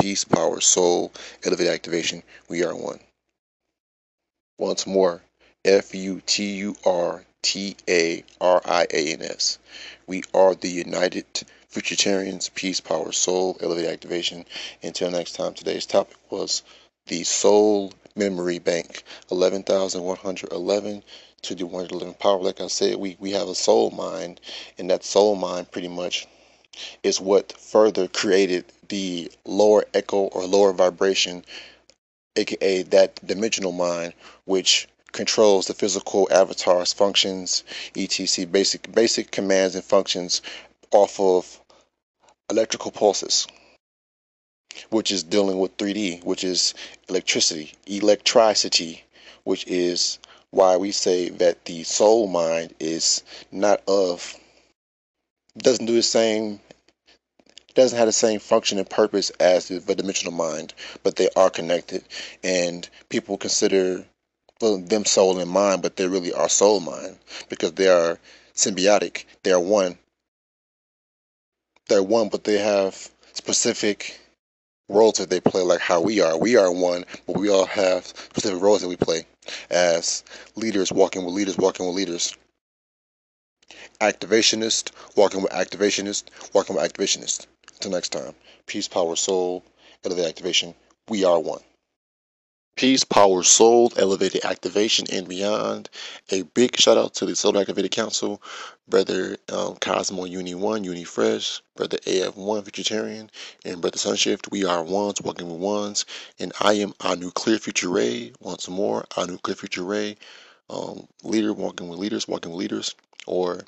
Peace, 0.00 0.24
power, 0.24 0.60
soul, 0.60 1.12
elevate 1.44 1.68
activation. 1.68 2.22
We 2.48 2.64
are 2.64 2.74
one. 2.76 3.00
Once 4.58 4.86
more, 4.86 5.22
F 5.64 5.94
U 5.94 6.20
T 6.26 6.44
U 6.56 6.76
R 6.84 7.24
T 7.42 7.76
A 7.88 8.24
R 8.40 8.62
I 8.64 8.86
A 8.92 9.12
N 9.14 9.22
S. 9.22 9.58
We 10.06 10.22
are 10.34 10.54
the 10.54 10.70
United 10.70 11.26
Futuritarians, 11.72 12.52
Peace, 12.54 12.80
Power, 12.80 13.12
Soul, 13.12 13.56
Elevate 13.60 13.86
Activation. 13.86 14.44
Until 14.82 15.10
next 15.10 15.32
time, 15.32 15.54
today's 15.54 15.86
topic 15.86 16.16
was 16.28 16.62
the 17.06 17.24
Soul 17.24 17.92
Memory 18.16 18.58
Bank 18.58 19.02
11,111 19.30 21.02
to 21.42 21.54
the 21.54 21.66
111 21.66 22.14
power. 22.14 22.40
Like 22.40 22.60
I 22.60 22.66
said, 22.66 22.96
we, 22.96 23.16
we 23.18 23.30
have 23.32 23.48
a 23.48 23.54
soul 23.54 23.90
mind, 23.90 24.40
and 24.78 24.90
that 24.90 25.04
soul 25.04 25.34
mind 25.34 25.70
pretty 25.70 25.88
much 25.88 26.26
is 27.02 27.20
what 27.20 27.52
further 27.52 28.08
created 28.08 28.64
the 28.88 29.30
lower 29.44 29.84
echo 29.94 30.24
or 30.28 30.44
lower 30.44 30.72
vibration, 30.72 31.44
aka 32.36 32.82
that 32.82 33.24
dimensional 33.26 33.72
mind, 33.72 34.12
which 34.44 34.88
controls 35.12 35.66
the 35.66 35.74
physical 35.74 36.28
avatar's 36.30 36.92
functions, 36.92 37.64
etc. 37.96 38.46
Basic 38.46 38.92
basic 38.92 39.30
commands 39.30 39.74
and 39.74 39.84
functions 39.84 40.42
off 40.92 41.18
of 41.18 41.60
electrical 42.50 42.90
pulses, 42.90 43.46
which 44.90 45.10
is 45.10 45.22
dealing 45.22 45.58
with 45.58 45.76
3D, 45.76 46.24
which 46.24 46.44
is 46.44 46.74
electricity, 47.08 47.74
electricity, 47.86 49.04
which 49.44 49.66
is 49.66 50.18
why 50.50 50.76
we 50.76 50.90
say 50.90 51.28
that 51.28 51.64
the 51.66 51.84
soul 51.84 52.26
mind 52.26 52.74
is 52.80 53.22
not 53.52 53.82
of 53.86 54.34
doesn't 55.58 55.86
do 55.86 55.94
the 55.94 56.02
same 56.02 56.60
doesn't 57.74 57.98
have 57.98 58.06
the 58.06 58.12
same 58.12 58.40
function 58.40 58.78
and 58.78 58.90
purpose 58.90 59.30
as 59.38 59.68
the, 59.68 59.78
the 59.78 59.94
dimensional 59.94 60.32
mind, 60.32 60.74
but 61.04 61.14
they 61.14 61.28
are 61.36 61.50
connected. 61.50 62.02
And 62.42 62.88
people 63.08 63.36
consider 63.36 64.04
them 64.58 65.04
soul 65.04 65.38
and 65.38 65.50
mind, 65.50 65.82
but 65.82 65.96
they 65.96 66.08
really 66.08 66.32
are 66.32 66.48
soul 66.48 66.80
mind 66.80 67.16
because 67.48 67.72
they 67.72 67.86
are 67.86 68.18
symbiotic. 68.54 69.24
They 69.44 69.52
are 69.52 69.60
one 69.60 69.98
they're 71.90 72.02
one, 72.02 72.28
but 72.28 72.44
they 72.44 72.58
have 72.58 73.10
specific 73.32 74.18
roles 74.90 75.18
that 75.18 75.30
they 75.30 75.40
play, 75.40 75.62
like 75.62 75.80
how 75.80 76.00
we 76.00 76.20
are. 76.20 76.38
We 76.38 76.56
are 76.56 76.72
one, 76.72 77.04
but 77.26 77.38
we 77.38 77.48
all 77.48 77.66
have 77.66 78.06
specific 78.06 78.60
roles 78.60 78.82
that 78.82 78.88
we 78.88 78.96
play 78.96 79.26
as 79.70 80.24
leaders, 80.56 80.92
walking 80.92 81.24
with 81.24 81.34
leaders, 81.34 81.56
walking 81.56 81.86
with 81.86 81.94
leaders. 81.94 82.36
Activationist, 84.00 84.90
walking 85.16 85.42
with 85.42 85.52
activationist, 85.52 86.24
walking 86.54 86.76
with 86.76 86.84
activationist. 86.92 87.46
Until 87.74 87.92
next 87.92 88.10
time, 88.10 88.34
peace, 88.66 88.88
power, 88.88 89.16
soul, 89.16 89.64
elevate 90.04 90.26
activation. 90.26 90.74
We 91.08 91.24
are 91.24 91.38
one. 91.40 91.60
Peace, 92.80 93.04
power, 93.04 93.42
soul, 93.42 93.92
elevated 93.98 94.42
activation, 94.42 95.04
and 95.12 95.28
beyond. 95.28 95.90
A 96.30 96.40
big 96.40 96.78
shout 96.78 96.96
out 96.96 97.12
to 97.12 97.26
the 97.26 97.36
Solar 97.36 97.60
Activated 97.60 97.90
Council, 97.90 98.42
Brother 98.88 99.36
um, 99.52 99.76
Cosmo 99.82 100.24
Uni 100.24 100.54
1, 100.54 100.84
Uni 100.84 101.04
Fresh, 101.04 101.60
Brother 101.76 101.98
AF1 102.06 102.64
Vegetarian, 102.64 103.30
and 103.66 103.82
Brother 103.82 103.98
Sunshift. 103.98 104.50
We 104.50 104.64
are 104.64 104.82
ones, 104.82 105.20
walking 105.20 105.50
with 105.50 105.60
ones, 105.60 106.06
and 106.38 106.54
I 106.58 106.72
am 106.72 106.94
our 107.00 107.16
nuclear 107.16 107.58
future 107.58 107.90
ray. 107.90 108.32
Once 108.40 108.66
more, 108.66 109.04
our 109.14 109.26
nuclear 109.26 109.56
future 109.56 109.84
ray. 109.84 110.16
Um, 110.70 111.06
leader 111.22 111.52
walking 111.52 111.90
with 111.90 111.98
leaders, 111.98 112.26
walking 112.26 112.50
with 112.50 112.60
leaders, 112.60 112.94
or 113.26 113.60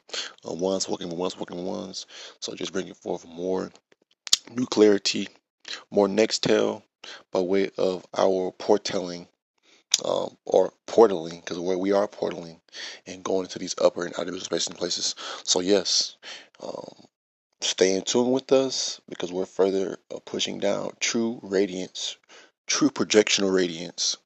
uh, 0.49 0.55
ones 0.55 0.89
walking 0.89 1.11
with 1.11 1.19
ones, 1.19 1.39
walking 1.39 1.59
with 1.59 1.67
ones. 1.67 2.07
So 2.41 2.55
just 2.55 2.73
bringing 2.73 2.95
forth 2.95 3.27
more 3.29 3.73
new 4.57 4.65
clarity, 4.65 5.29
more 5.91 6.09
Nextel 6.09 6.83
by 7.31 7.41
way 7.41 7.71
of 7.79 8.07
our 8.17 8.53
portelling 8.53 9.27
um, 10.05 10.37
or 10.45 10.73
portaling, 10.87 11.45
because 11.45 11.59
where 11.59 11.79
we 11.79 11.93
are 11.93 12.09
portaling 12.09 12.59
and 13.07 13.23
going 13.23 13.45
into 13.45 13.59
these 13.59 13.75
upper 13.79 14.05
and 14.05 14.19
outer 14.19 14.39
spaces 14.41 14.69
and 14.69 14.77
places. 14.77 15.15
So, 15.45 15.61
yes, 15.61 16.17
um, 16.63 17.07
stay 17.61 17.95
in 17.95 18.03
tune 18.03 18.31
with 18.31 18.51
us 18.53 19.01
because 19.09 19.33
we're 19.33 19.47
further 19.47 19.99
uh, 20.15 20.19
pushing 20.25 20.59
down 20.59 20.93
true 21.01 21.41
radiance, 21.43 22.17
true 22.67 22.91
projectional 22.91 23.55
radiance, 23.55 24.17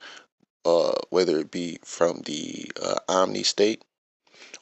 uh, 0.65 0.93
whether 1.11 1.39
it 1.39 1.51
be 1.51 1.79
from 1.85 2.23
the 2.23 2.71
uh, 2.83 2.99
omni 3.09 3.43
state 3.43 3.83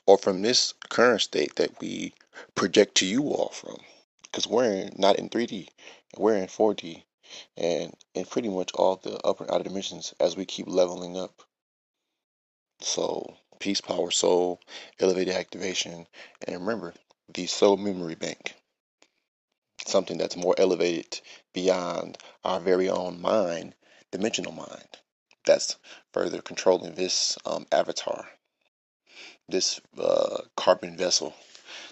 or 0.07 0.19
from 0.19 0.43
this 0.43 0.75
current 0.89 1.23
state 1.23 1.57
that 1.57 1.81
we 1.81 2.13
project 2.55 2.97
to 2.97 3.07
you 3.07 3.29
all 3.29 3.51
from. 3.51 3.77
Because 4.23 4.47
we're 4.47 4.91
not 4.97 5.19
in 5.19 5.29
3D, 5.29 5.69
we're 6.19 6.37
in 6.37 6.47
4D 6.47 7.05
and 7.57 7.95
in 8.15 8.25
pretty 8.25 8.49
much 8.49 8.73
all 8.75 8.97
the 8.97 9.19
upper 9.25 9.45
and 9.45 9.53
outer 9.53 9.65
dimensions 9.65 10.15
as 10.21 10.37
we 10.37 10.45
keep 10.45 10.67
leveling 10.67 11.17
up. 11.17 11.43
So, 12.81 13.37
peace, 13.59 13.81
power, 13.81 14.11
soul, 14.11 14.61
elevated 15.01 15.35
activation, 15.35 16.07
and 16.47 16.61
remember 16.61 16.95
the 17.33 17.47
soul 17.47 17.77
memory 17.77 18.15
bank. 18.15 18.55
Something 19.87 20.19
that's 20.19 20.37
more 20.37 20.55
elevated 20.59 21.21
beyond 21.53 22.19
our 22.45 22.61
very 22.61 22.89
own 22.89 23.21
mind, 23.21 23.75
dimensional 24.11 24.53
mind. 24.53 24.99
That's 25.47 25.77
further 26.13 26.41
controlling 26.41 26.95
this 26.95 27.37
um, 27.45 27.67
avatar, 27.71 28.27
this 29.49 29.81
uh, 29.99 30.43
carbon 30.57 30.97
vessel 30.97 31.35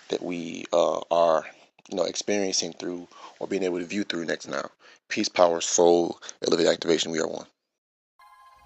that 0.09 0.23
we 0.23 0.65
uh, 0.73 1.01
are, 1.11 1.47
you 1.91 1.97
know, 1.97 2.05
experiencing 2.05 2.73
through 2.73 3.09
or 3.39 3.47
being 3.47 3.63
able 3.63 3.79
to 3.79 3.85
view 3.85 4.05
through 4.05 4.25
next 4.25 4.49
now. 4.49 4.71
Peace, 5.13 5.29
power, 5.29 5.61
soul, 5.61 6.19
elevate 6.47 6.69
activation. 6.69 7.13
We 7.13 7.21
are 7.21 7.29
one. 7.29 7.45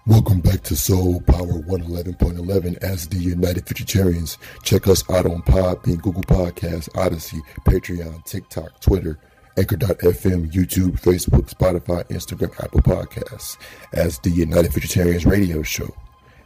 Welcome 0.07 0.39
back 0.39 0.63
to 0.63 0.77
Soul 0.77 1.19
Power 1.27 1.61
111.11 1.63 2.77
as 2.77 3.05
the 3.09 3.17
United 3.17 3.65
Futuritarians. 3.65 4.37
Check 4.63 4.87
us 4.87 5.03
out 5.09 5.25
on 5.25 5.41
Podbean, 5.41 6.01
Google 6.01 6.23
Podcasts, 6.23 6.87
Odysee, 6.95 7.41
Patreon, 7.67 8.23
TikTok, 8.23 8.79
Twitter, 8.79 9.19
Anchor.fm, 9.57 10.49
YouTube, 10.53 10.97
Facebook, 11.01 11.53
Spotify, 11.53 12.07
Instagram, 12.07 12.57
Apple 12.63 12.81
Podcasts 12.81 13.57
as 13.91 14.17
the 14.19 14.29
United 14.29 14.71
Futuritarians 14.71 15.29
radio 15.29 15.61
show, 15.63 15.93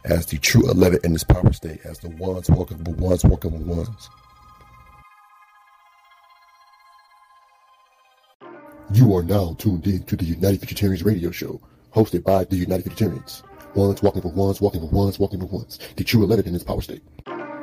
as 0.04 0.26
the 0.26 0.38
true 0.38 0.68
11 0.68 0.98
in 1.04 1.12
this 1.12 1.22
power 1.22 1.52
state, 1.52 1.78
as 1.84 2.00
the 2.00 2.08
ones 2.08 2.50
walking 2.50 2.82
with 2.82 2.98
ones 2.98 3.24
walking 3.24 3.52
with 3.52 3.62
ones. 3.62 4.10
You 8.94 9.16
are 9.16 9.22
now 9.22 9.54
tuned 9.58 9.86
in 9.86 10.02
to 10.02 10.16
the 10.16 10.24
United 10.26 10.60
Futuritarians 10.60 11.02
radio 11.02 11.30
show, 11.30 11.58
hosted 11.94 12.24
by 12.24 12.44
the 12.44 12.56
United 12.56 12.84
Futuritarians. 12.84 13.42
Ones 13.74 14.02
walking 14.02 14.20
for 14.20 14.28
ones, 14.28 14.60
walking 14.60 14.82
for 14.82 14.88
ones, 14.88 15.18
walking 15.18 15.40
for 15.40 15.46
ones. 15.46 15.78
The 15.96 16.04
true 16.04 16.22
11 16.22 16.46
in 16.46 16.52
this 16.52 16.62
power 16.62 16.82
state. 16.82 17.02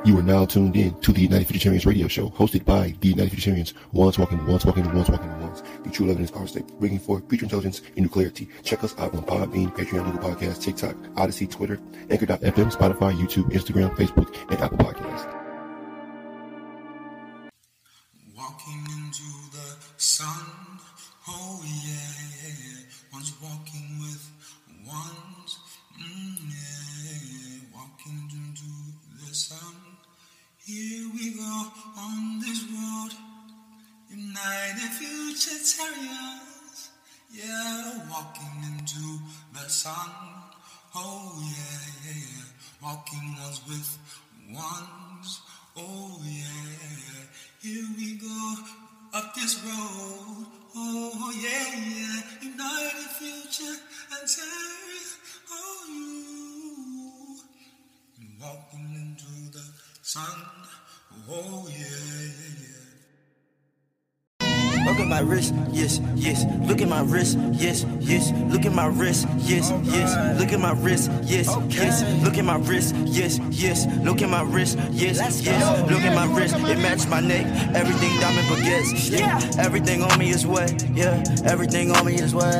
You 0.04 0.18
are 0.18 0.24
now 0.24 0.44
tuned 0.44 0.74
in 0.74 0.98
to 1.02 1.12
the 1.12 1.20
United 1.20 1.46
Futuritarians 1.46 1.86
radio 1.86 2.08
show, 2.08 2.30
hosted 2.30 2.64
by 2.64 2.96
the 3.00 3.08
United 3.08 3.32
Futuritarians. 3.32 3.74
Ones 3.92 4.18
walking 4.18 4.44
ones, 4.44 4.66
walking 4.66 4.92
ones, 4.92 5.08
walking 5.08 5.40
ones. 5.40 5.62
The 5.84 5.90
true 5.90 6.06
11 6.06 6.16
in 6.16 6.22
this 6.22 6.32
power 6.32 6.48
state, 6.48 6.66
bringing 6.80 6.98
forth 6.98 7.28
future 7.28 7.44
intelligence 7.44 7.80
and 7.94 8.06
new 8.06 8.08
clarity. 8.08 8.48
Check 8.64 8.82
us 8.82 8.98
out 8.98 9.14
on 9.14 9.22
Podbean, 9.22 9.72
Patreon, 9.72 10.10
Google 10.10 10.34
Podcasts, 10.34 10.60
TikTok, 10.60 10.96
Odysee, 11.16 11.46
Twitter, 11.46 11.78
Anchor.fm, 12.10 12.74
Spotify, 12.76 13.16
YouTube, 13.16 13.52
Instagram, 13.52 13.94
Facebook, 13.94 14.34
and 14.50 14.60
Apple 14.60 14.78
Podcasts. 14.78 15.39
Wrist, 69.10 69.26
yes, 69.38 69.72
yes. 69.82 70.38
Look 70.38 70.52
at 70.52 70.60
my 70.60 70.72
wrist, 70.72 71.10
yes, 71.24 71.48
yes. 71.68 72.22
Look 72.22 72.38
at 72.38 72.44
my 72.44 72.56
wrist, 72.56 72.94
yes, 73.06 73.40
yes. 73.50 73.86
Look 74.04 74.22
at 74.22 74.28
my 74.28 74.42
wrist, 74.42 74.78
yes, 74.92 75.42
yes. 75.42 75.90
Look 75.90 76.02
at 76.02 76.14
my 76.14 76.26
wrist, 76.36 76.54
it 76.54 76.78
matches 76.78 77.08
my 77.08 77.20
neck. 77.20 77.44
Everything 77.74 78.20
diamond 78.20 78.46
baguettes, 78.48 79.10
yeah. 79.10 79.40
Everything 79.58 80.02
on 80.04 80.16
me 80.18 80.30
is 80.30 80.46
wet, 80.46 80.84
yeah. 80.94 81.22
Everything 81.44 81.90
on 81.90 82.06
me 82.06 82.14
is 82.14 82.34
wet. 82.34 82.54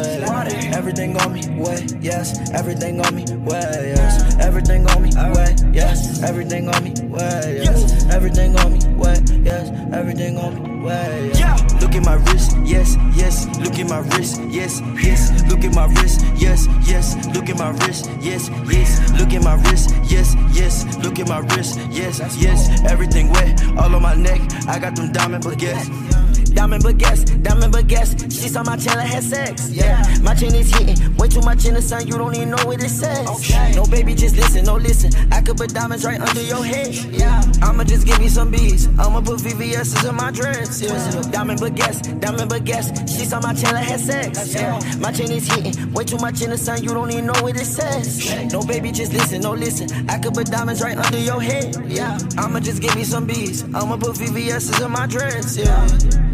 Everything 0.74 1.16
on 1.20 1.32
me 1.32 1.42
wet, 1.56 1.92
yes. 2.00 2.50
Everything 2.52 3.00
on 3.00 3.14
me 3.14 3.24
wet, 3.46 3.78
yes. 3.94 4.40
Everything 4.40 4.86
on 4.88 5.02
me 5.04 5.04
wet, 5.14 5.62
yes. 5.72 6.20
Everything 6.24 6.68
on 6.68 6.82
me 6.82 6.92
wet, 7.06 7.54
yes. 7.64 8.06
Everything 8.10 8.58
on 8.58 8.72
me 8.72 8.80
wet, 8.96 9.22
yes. 9.44 9.70
Everything 9.94 10.36
on 10.38 10.54
me 10.64 10.69
wet, 10.80 11.38
yeah. 11.38 11.56
Look 11.80 11.94
at 11.94 12.04
my 12.04 12.14
wrist, 12.14 12.56
yes, 12.64 12.96
yes. 13.14 13.46
Look 13.58 13.78
at 13.78 13.88
my 13.88 13.98
wrist, 13.98 14.40
yes, 14.48 14.80
yes. 14.94 15.42
Look 15.48 15.64
at 15.64 15.74
my 15.74 15.86
wrist, 15.86 16.24
yes, 16.36 16.66
yes. 16.82 17.16
Look 17.34 17.48
at 17.48 17.58
my 17.58 17.70
wrist, 17.70 18.10
yes, 18.20 18.50
yes. 18.66 19.12
Look 19.18 19.32
at 19.32 19.42
my 19.42 19.54
wrist, 19.54 19.94
yes, 20.04 20.34
yes. 20.52 20.96
Look 20.98 21.18
at 21.18 21.28
my 21.28 21.38
wrist, 21.38 21.78
yes, 21.90 22.20
yes. 22.36 22.84
Everything 22.84 23.30
wet, 23.30 23.62
all 23.76 23.94
on 23.94 24.02
my 24.02 24.14
neck. 24.14 24.40
I 24.66 24.78
got 24.78 24.96
them 24.96 25.12
diamond 25.12 25.44
baguettes. 25.44 26.09
Diamond 26.54 26.82
but 26.82 26.96
baguettes, 26.96 27.42
diamond 27.42 27.72
but 27.72 27.84
baguettes. 27.84 28.30
She 28.30 28.48
saw 28.48 28.62
my 28.62 28.76
channel 28.76 29.04
had 29.04 29.22
sex. 29.22 29.70
Yeah, 29.70 30.02
my 30.22 30.34
chain 30.34 30.54
is 30.54 30.72
hitting. 30.72 31.16
Way 31.16 31.28
too 31.28 31.40
much 31.40 31.64
in 31.64 31.74
the 31.74 31.82
sun, 31.82 32.06
you 32.06 32.14
don't 32.18 32.34
even 32.34 32.50
know 32.50 32.64
what 32.64 32.82
it 32.82 32.88
says. 32.88 33.28
Okay. 33.28 33.72
No 33.74 33.84
baby, 33.86 34.14
just 34.14 34.36
listen, 34.36 34.64
no 34.64 34.76
listen. 34.76 35.10
I 35.32 35.40
could 35.42 35.56
put 35.56 35.72
diamonds 35.72 36.04
right 36.04 36.20
under 36.20 36.42
your 36.42 36.64
head. 36.64 36.94
Yeah, 36.94 37.42
I'ma 37.62 37.84
just 37.84 38.06
give 38.06 38.20
you 38.20 38.28
some 38.28 38.50
bees. 38.50 38.88
I'ma 38.98 39.20
put 39.20 39.40
VVS's 39.40 40.04
in 40.04 40.14
my 40.14 40.30
dress. 40.30 40.80
Yeah, 40.82 41.22
diamond 41.30 41.60
baguettes, 41.60 42.20
diamond 42.20 42.50
baguettes. 42.50 43.08
She 43.08 43.24
saw 43.24 43.40
my 43.40 43.54
channel 43.54 43.82
had 43.82 44.00
sex. 44.00 44.54
Yeah, 44.54 44.80
my 44.98 45.12
chain 45.12 45.30
is 45.30 45.46
hitting. 45.50 45.92
Way 45.92 46.04
too 46.04 46.18
much 46.18 46.42
in 46.42 46.50
the 46.50 46.58
sun, 46.58 46.82
you 46.82 46.90
don't 46.90 47.10
even 47.10 47.26
know 47.26 47.40
what 47.42 47.56
it 47.56 47.66
says. 47.66 48.52
No 48.52 48.62
baby, 48.62 48.92
just 48.92 49.12
listen, 49.12 49.40
no 49.42 49.52
listen. 49.52 49.88
I 50.08 50.18
could 50.18 50.34
put 50.34 50.46
diamonds 50.46 50.82
right 50.82 50.96
under 50.96 51.18
your 51.18 51.40
head. 51.40 51.76
Yeah, 51.86 52.18
I'ma 52.36 52.60
just 52.60 52.82
give 52.82 52.94
you 52.96 53.04
some 53.04 53.26
bees. 53.26 53.62
I'ma 53.74 53.96
put 53.96 54.16
VVS's 54.16 54.80
in 54.80 54.90
my 54.90 55.06
dress. 55.06 55.56
Yeah. 55.56 56.29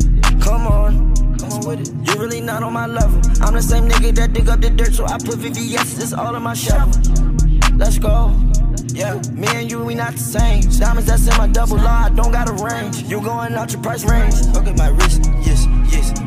Come 0.46 0.68
on. 0.68 1.12
You're 2.06 2.20
really 2.20 2.40
not 2.40 2.62
on 2.62 2.72
my 2.72 2.86
level. 2.86 3.20
I'm 3.42 3.54
the 3.54 3.60
same 3.60 3.88
nigga 3.88 4.14
that 4.14 4.32
dig 4.32 4.48
up 4.48 4.60
the 4.60 4.70
dirt, 4.70 4.94
so 4.94 5.04
I 5.04 5.18
put 5.18 5.40
VVS, 5.40 6.00
it's 6.00 6.12
all 6.12 6.36
in 6.36 6.42
my 6.42 6.54
shovel. 6.54 6.94
Let's 7.76 7.98
go. 7.98 8.32
Yeah, 8.94 9.20
me 9.32 9.48
and 9.48 9.68
you, 9.68 9.82
we 9.84 9.94
not 9.96 10.12
the 10.12 10.18
same. 10.18 10.62
Diamonds 10.78 11.06
that's 11.10 11.26
in 11.26 11.36
my 11.36 11.48
double 11.48 11.78
law, 11.78 12.04
I 12.06 12.10
don't 12.10 12.30
got 12.30 12.48
a 12.48 12.52
range. 12.64 13.02
You 13.02 13.20
going 13.20 13.54
out 13.54 13.72
your 13.72 13.82
price 13.82 14.04
range. 14.04 14.34
Look 14.54 14.68
at 14.68 14.78
my 14.78 14.88
wrist, 14.88 15.20
yes. 15.44 15.55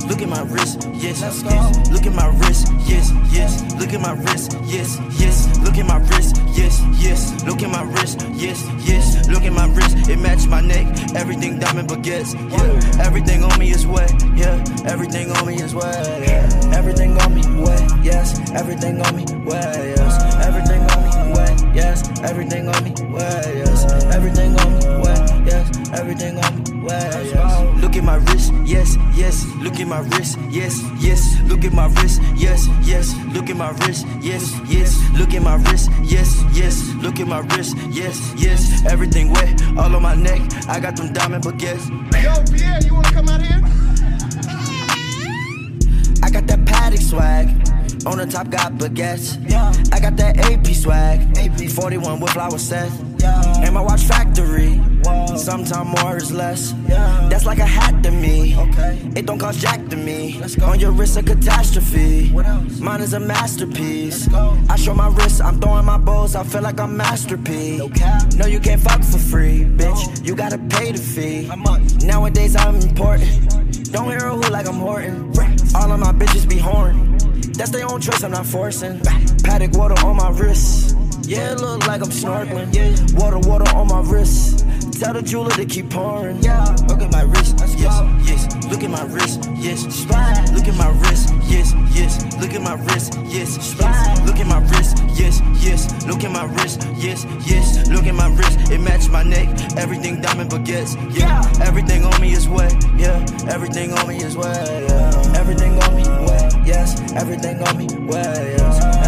Look 0.10 0.24
at 0.24 0.30
my 0.30 0.42
wrist, 0.42 0.90
yes, 0.96 1.22
yes. 1.22 1.92
Look 1.92 2.08
at 2.08 2.14
my 2.14 2.28
wrist, 2.40 2.68
yes, 2.88 3.12
yes. 3.32 3.76
Look 3.80 3.94
at 3.94 4.02
my 4.02 4.14
wrist, 4.14 4.58
yes, 4.66 5.00
yes. 5.20 5.60
Look 5.60 5.78
at 5.78 5.86
my 5.86 5.98
wrist, 5.98 6.36
yes, 6.48 6.82
yes. 6.98 7.44
Look 7.46 7.62
at 7.62 7.70
my 7.70 7.84
wrist, 7.84 8.26
yes, 8.34 8.68
yes. 8.80 9.30
Look 9.30 9.44
at 9.44 9.54
my 9.54 9.68
wrist, 9.68 10.10
it 10.10 10.18
matches 10.18 10.48
my 10.48 10.62
neck. 10.62 10.88
Everything 11.16 11.60
diamond 11.60 11.90
baguettes, 11.90 12.34
yeah. 12.52 13.06
Everything 13.06 13.44
on 13.44 13.60
me 13.60 13.70
is 13.70 13.86
wet, 13.86 14.12
yeah. 14.36 14.58
Everything 14.86 15.30
on 15.32 15.46
me 15.46 15.62
is 15.62 15.76
wet, 15.76 16.28
yeah. 16.28 16.74
Everything 16.76 17.16
on 17.22 17.36
me 17.36 17.44
wet, 17.62 18.04
yes. 18.04 18.52
Everything 18.52 19.00
on 19.02 19.16
me 19.16 19.26
wet, 19.46 19.96
yes. 19.96 20.36
Everything 20.42 20.90
on 20.90 21.04
me 21.06 21.34
wet, 21.36 21.76
yes. 21.76 22.20
Everything 22.24 22.68
on 22.68 22.84
me 22.84 22.92
wet, 23.14 23.56
yes. 23.56 23.86
Everything 24.12 24.58
on 24.60 24.74
me 24.74 25.04
wet, 25.04 25.46
yes. 25.46 25.90
Everything 25.94 26.40
on 26.44 26.64
me. 26.64 26.69
Look 26.90 27.96
at 27.96 28.04
my 28.04 28.16
wrist, 28.16 28.52
yes, 28.66 28.98
yes. 29.16 29.46
Look 29.58 29.80
at 29.80 29.88
my 29.88 30.00
wrist, 30.00 30.38
yes, 30.50 30.84
yes. 31.00 31.40
Look 31.44 31.64
at 31.64 31.72
my 31.72 31.88
wrist, 31.88 32.22
yes, 32.36 32.68
yes. 32.82 33.16
Look 33.34 33.50
at 33.50 33.56
my 33.56 33.70
wrist, 33.72 34.08
yes, 34.22 34.60
yes. 34.68 34.98
Look 35.14 35.34
at 35.34 35.42
my 35.42 35.56
wrist, 35.56 35.90
yes, 36.02 36.44
yes. 36.54 36.82
Look 36.96 37.20
at 37.20 37.28
my 37.28 37.40
wrist, 37.40 37.76
yes, 37.90 38.34
yes. 38.36 38.86
Everything 38.86 39.32
wet, 39.32 39.62
all 39.78 39.96
on 39.96 40.02
my 40.02 40.16
neck. 40.16 40.42
I 40.68 40.80
got 40.80 40.96
them 40.96 41.14
diamond 41.14 41.44
baguettes. 41.44 41.90
Yo, 42.24 42.58
Pierre, 42.58 42.80
you 42.84 42.96
wanna 42.96 43.12
come 43.12 43.30
out 43.30 43.42
here? 43.42 43.62
I 46.24 46.30
got 46.32 46.48
that 46.48 46.66
paddock 46.66 47.02
swag. 47.02 47.48
On 48.06 48.18
the 48.18 48.26
top 48.26 48.50
got 48.50 48.74
baguettes. 48.74 49.38
I 49.94 50.00
got 50.00 50.16
that 50.18 50.38
AP 50.38 50.68
swag. 50.68 51.38
AP. 51.38 51.70
41 51.70 52.20
with 52.20 52.32
flower 52.32 52.58
set. 53.20 53.58
And 53.64 53.74
my 53.74 53.82
watch 53.82 54.04
factory. 54.04 54.82
Sometime 55.38 55.88
more 55.88 56.18
is 56.18 56.32
less. 56.32 56.74
That's 57.30 57.46
like 57.46 57.60
a 57.60 57.66
hat 57.66 58.04
to 58.04 58.12
me. 58.12 58.58
Okay. 58.58 59.00
It 59.16 59.26
don't 59.26 59.40
cost 59.40 59.60
jack 59.60 59.88
to 59.88 59.96
me. 59.96 60.42
On 60.62 60.80
your 60.80 60.92
wrist 60.92 61.18
a 61.18 61.24
catastrophe. 61.24 62.30
Mine 62.80 63.02
is 63.02 63.14
a 63.14 63.20
masterpiece. 63.20 64.28
I 64.34 64.76
show 64.76 64.94
my 64.94 65.08
wrist, 65.08 65.42
I'm 65.42 65.60
throwing 65.60 65.86
my 65.86 65.98
balls. 65.98 66.36
I 66.36 66.44
feel 66.44 66.62
like 66.62 66.80
I'm 66.80 66.98
masterpiece. 66.98 67.80
No, 67.80 67.90
no 68.36 68.46
you 68.48 68.60
can't 68.60 68.82
fuck 68.82 69.04
for 69.04 69.18
free, 69.18 69.64
bitch. 69.64 70.26
You 70.26 70.36
gotta 70.36 70.58
pay 70.58 70.92
the 70.92 71.00
fee. 71.00 71.50
Nowadays 72.06 72.56
I'm 72.56 72.76
important. 72.76 73.92
Don't 73.92 74.10
hear 74.10 74.28
a 74.28 74.36
who 74.36 74.42
like 74.52 74.68
I'm 74.68 74.76
Horton. 74.76 75.34
All 75.76 75.92
of 75.92 76.00
my 76.00 76.12
bitches 76.12 76.48
be 76.48 76.58
horny. 76.58 77.18
That's 77.54 77.72
their 77.72 77.90
own 77.90 78.02
choice, 78.02 78.24
I'm 78.24 78.32
not 78.32 78.46
forcing. 78.46 79.00
Patek 79.00 79.76
water 79.78 79.96
on 80.06 80.16
my 80.18 80.30
wrist. 80.30 80.99
Yeah, 81.30 81.52
it 81.52 81.62
look 81.62 81.86
like 81.86 82.02
I'm 82.02 82.10
snorkeling. 82.10 82.74
Yeah, 82.74 82.90
water, 83.14 83.38
water 83.48 83.70
on 83.76 83.88
my 83.88 84.02
wrist. 84.02 84.66
Tell 85.00 85.14
the 85.14 85.22
jeweler 85.22 85.52
to 85.52 85.66
keep 85.68 85.92
pouring. 85.92 86.42
Yeah, 86.42 86.76
look 86.88 87.04
at 87.04 87.12
my 87.12 87.22
wrist. 87.22 87.56
Yes, 87.78 88.02
yes. 88.26 88.66
Look 88.66 88.82
at 88.82 88.90
my 88.90 89.04
wrist. 89.04 89.48
Yes, 89.56 89.82
slide. 89.94 90.50
Look 90.54 90.68
at 90.68 90.76
my 90.76 90.90
wrist. 90.90 91.32
Yes, 91.44 91.76
yes. 91.94 92.36
Look 92.42 92.56
at 92.56 92.64
my 92.64 92.74
wrist. 92.74 93.14
Yes, 93.26 93.54
slide. 93.62 94.26
Look 94.26 94.38
at 94.40 94.48
my 94.48 94.58
wrist. 94.74 95.04
Yes, 95.14 95.40
yes. 95.62 96.04
Look 96.08 96.24
at 96.24 96.32
my 96.32 96.46
wrist. 96.46 96.82
Yes, 96.98 97.28
yes. 97.46 97.88
Look 97.90 98.08
at 98.08 98.16
my 98.16 98.28
wrist. 98.34 98.72
It 98.72 98.82
matched 98.82 99.12
my 99.12 99.22
neck. 99.22 99.50
Everything 99.78 100.22
diamond 100.22 100.50
baguettes. 100.50 100.98
Yeah, 101.16 101.46
everything 101.62 102.06
on 102.06 102.20
me 102.20 102.34
is 102.34 102.50
wet. 102.50 102.74
Yeah, 102.98 103.24
everything 103.48 103.94
on 103.94 104.08
me 104.08 104.18
is 104.18 104.36
wet. 104.36 104.68
Yeah, 104.68 105.38
everything 105.38 105.78
on 105.84 105.96
me 105.96 106.04
wet. 106.26 106.56
Yes, 106.66 107.00
everything 107.14 107.62
on 107.62 107.78
me 107.78 107.86
wet. 108.08 108.58
Yes, 108.58 108.99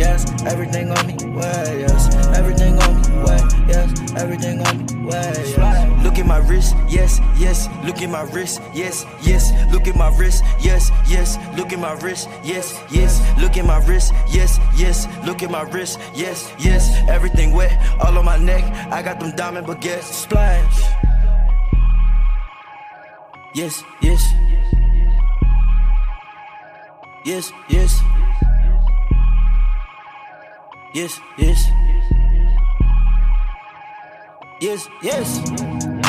Yes, 0.00 0.24
everything 0.46 0.90
on 0.90 1.06
me 1.06 1.14
wet. 1.36 1.78
Yes, 1.78 2.08
everything 2.34 2.80
on 2.80 3.02
me 3.02 3.22
wet. 3.22 3.44
Yes, 3.68 4.14
everything 4.16 4.58
on 4.66 4.78
me 4.78 5.04
wet. 5.04 5.36
Yes. 5.36 6.02
Look 6.02 6.18
at 6.18 6.24
my 6.24 6.38
wrist. 6.38 6.74
Yes, 6.88 7.20
yes. 7.36 7.68
Look 7.84 8.00
at 8.00 8.08
my 8.08 8.22
wrist. 8.32 8.62
Yes, 8.72 9.04
yes. 9.20 9.52
Look 9.70 9.86
at 9.86 9.96
my 9.96 10.08
wrist. 10.16 10.42
Yes, 10.58 10.90
yes. 11.06 11.36
Look 11.54 11.74
at 11.74 11.78
my 11.78 11.92
wrist. 12.00 12.30
Yes, 12.42 12.80
yes. 12.90 13.20
Look 13.38 13.58
at 13.58 13.66
my 13.66 13.76
wrist. 13.84 14.14
Yes, 14.26 14.58
yes. 14.74 15.06
Look 15.26 15.42
at 15.42 15.50
my 15.50 15.62
wrist. 15.68 15.98
Yes, 16.14 16.50
yes. 16.58 16.88
Everything 17.06 17.52
wet. 17.52 17.78
All 18.00 18.16
on 18.16 18.24
my 18.24 18.38
neck. 18.38 18.64
I 18.90 19.02
got 19.02 19.20
them 19.20 19.36
diamond 19.36 19.66
baguettes. 19.66 20.04
Splash. 20.04 20.80
Yes, 23.54 23.84
yes. 24.00 24.22
Yes, 27.26 27.52
yes. 27.68 28.00
Yes, 30.92 31.20
yes. 31.38 31.70
Yes, 34.60 34.88
yes. 35.02 35.99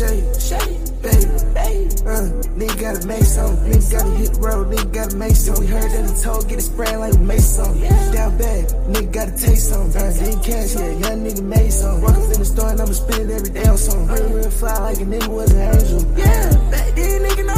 Shake, 0.00 0.24
shake, 0.40 0.80
baby, 1.02 1.28
baby. 1.52 1.92
Uh, 2.08 2.32
nigga 2.56 2.80
gotta 2.80 3.06
make 3.06 3.22
some. 3.22 3.54
Nigga 3.68 3.92
gotta 3.92 4.10
hit 4.16 4.32
the 4.32 4.40
road. 4.40 4.72
Nigga 4.72 4.92
gotta 4.94 5.16
make 5.16 5.36
some. 5.36 5.60
We 5.60 5.66
heard 5.66 5.90
that 5.92 6.08
the 6.08 6.22
told 6.24 6.48
get 6.48 6.56
it 6.56 6.62
spraying 6.62 7.00
like 7.00 7.12
we 7.12 7.18
made 7.18 7.42
some. 7.42 7.78
Down 8.08 8.38
bad, 8.38 8.64
nigga 8.88 9.12
gotta 9.12 9.36
taste 9.36 9.68
some. 9.68 9.90
Uh, 9.90 10.10
didn't 10.16 10.40
cash, 10.40 10.72
yeah, 10.72 10.88
young 11.04 11.20
nigga 11.20 11.42
made 11.42 11.70
some. 11.70 12.00
Walk 12.00 12.16
up 12.16 12.32
in 12.32 12.38
the 12.40 12.46
store 12.46 12.70
and 12.70 12.80
I'ma 12.80 12.92
spend 12.92 13.28
it 13.28 13.34
every 13.34 13.50
day 13.50 13.68
on 13.68 13.76
some. 13.76 14.08
Real, 14.08 14.28
real 14.30 14.48
fly 14.48 14.78
like 14.78 14.96
a 14.96 15.04
nigga 15.04 15.28
was 15.28 15.52
an 15.52 15.68
angel. 15.68 16.00
Yeah, 16.16 16.48
back 16.70 16.96
then 16.96 17.20
nigga 17.20 17.49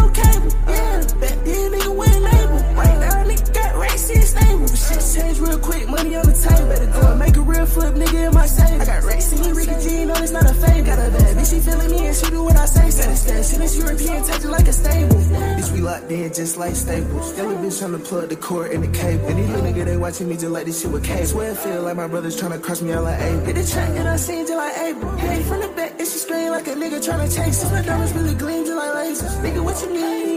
changed 5.13 5.41
real 5.41 5.59
quick, 5.59 5.89
money 5.89 6.17
on 6.17 6.25
the 6.25 6.33
table. 6.33 6.69
Better 6.69 6.87
go 6.87 7.01
and 7.11 7.19
make 7.19 7.37
a 7.37 7.41
real 7.41 7.67
flip, 7.67 7.95
nigga 7.95 8.29
in 8.29 8.35
my 8.35 8.47
savings. 8.47 8.83
I 8.83 8.87
got 8.87 9.05
racks, 9.05 9.33
racing, 9.33 9.55
Ricky 9.55 9.77
G, 9.83 10.05
no, 10.05 10.15
it's 10.15 10.33
not 10.33 10.45
a 10.45 10.55
fame. 10.55 10.85
Got 10.85 10.99
a 10.99 11.11
bad 11.11 11.37
bitch, 11.37 11.51
she 11.51 11.61
feeling 11.61 11.91
me 11.91 12.07
and 12.07 12.17
she 12.17 12.27
do 12.31 12.45
what 12.45 12.57
I 12.57 12.67
say. 12.67 12.91
Satisfaction, 12.91 13.61
this 13.61 13.77
European, 13.77 14.25
take 14.25 14.45
it 14.45 14.49
like 14.49 14.69
a 14.69 14.73
stable. 14.73 15.17
Bitch, 15.17 15.73
we 15.73 15.81
locked 15.81 16.11
in 16.11 16.33
just 16.33 16.57
like 16.57 16.75
staples. 16.75 17.39
A 17.39 17.43
bitch 17.43 17.79
trying 17.79 17.93
to 17.93 17.99
plug 17.99 18.29
the 18.29 18.37
cord 18.37 18.73
in 18.73 18.81
the 18.81 18.89
cable. 18.89 19.27
And 19.29 19.39
these 19.39 19.49
little 19.51 19.65
nigga, 19.67 19.85
they 19.85 19.97
watching 19.97 20.29
me 20.29 20.35
just 20.35 20.53
like 20.53 20.67
this 20.67 20.81
shit 20.81 20.91
with 20.91 21.05
cable. 21.05 21.27
Swear 21.27 21.53
it 21.53 21.59
feel 21.59 21.83
like 21.83 21.97
my 21.97 22.09
brother's 22.09 22.39
trying 22.39 22.53
to 22.53 22.59
cross 22.59 22.81
me 22.81 22.93
out 22.93 23.05
like 23.05 23.21
Abel. 23.21 23.45
Hit 23.45 23.57
the 23.57 23.67
track 23.67 23.93
that 23.95 24.07
I 24.07 24.17
seen 24.17 24.47
just 24.47 24.57
like 24.57 24.77
Abel. 24.79 25.17
Hey, 25.17 25.43
from 25.43 25.61
the 25.61 25.69
back, 25.69 25.91
and 25.99 26.09
she 26.09 26.19
scream 26.19 26.51
like 26.51 26.67
a 26.67 26.75
nigga 26.75 27.05
trying 27.05 27.29
to 27.29 27.35
chase. 27.35 27.71
My 27.71 27.83
diamonds 27.83 28.13
really 28.15 28.35
gleam 28.35 28.65
just 28.65 28.77
like 28.77 28.93
lasers. 28.97 29.35
Nigga, 29.43 29.63
what 29.63 29.81
you 29.83 29.91
mean? 29.93 30.32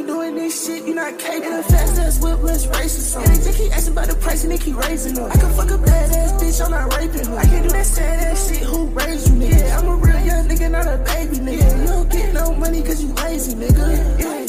Shit, 0.66 0.86
you 0.86 0.96
not 0.96 1.20
capable. 1.20 1.54
And 1.54 1.60
a 1.60 1.64
fast 1.64 2.00
ass 2.00 2.22
whip, 2.22 2.40
let's 2.42 2.66
race 2.68 2.98
or 2.98 3.02
something. 3.02 3.32
And 3.32 3.42
they 3.44 3.54
keep 3.54 3.76
asking 3.76 3.94
about 3.94 4.08
the 4.08 4.16
price 4.16 4.44
and 4.44 4.52
they 4.52 4.58
keep 4.58 4.76
raising 4.76 5.18
up. 5.20 5.32
I 5.32 5.38
can 5.38 5.52
fuck 5.54 5.70
a 5.70 5.78
bad 5.78 6.12
ass 6.12 6.32
bitch, 6.42 6.64
I'm 6.64 6.72
not 6.72 6.96
raping 6.98 7.26
her. 7.26 7.38
I 7.38 7.46
can't 7.46 7.64
do 7.64 7.70
that 7.70 7.86
sad 7.86 8.20
ass 8.28 8.50
shit, 8.50 8.64
who 8.64 8.88
raised 8.88 9.30
you, 9.30 9.36
nigga? 9.36 9.60
Yeah, 9.60 9.80
I'm 9.80 9.88
a 9.88 9.96
real 9.96 10.20
young 10.26 10.48
nigga, 10.48 10.72
not 10.72 10.88
a 10.88 10.98
baby, 10.98 11.38
nigga. 11.38 11.82
You 11.82 11.88
don't 11.88 12.12
get 12.12 12.34
no 12.34 12.54
money 12.56 12.82
cause 12.82 13.04
you 13.04 13.14
lazy, 13.14 13.54
nigga. 13.56 14.20
Yeah. 14.20 14.46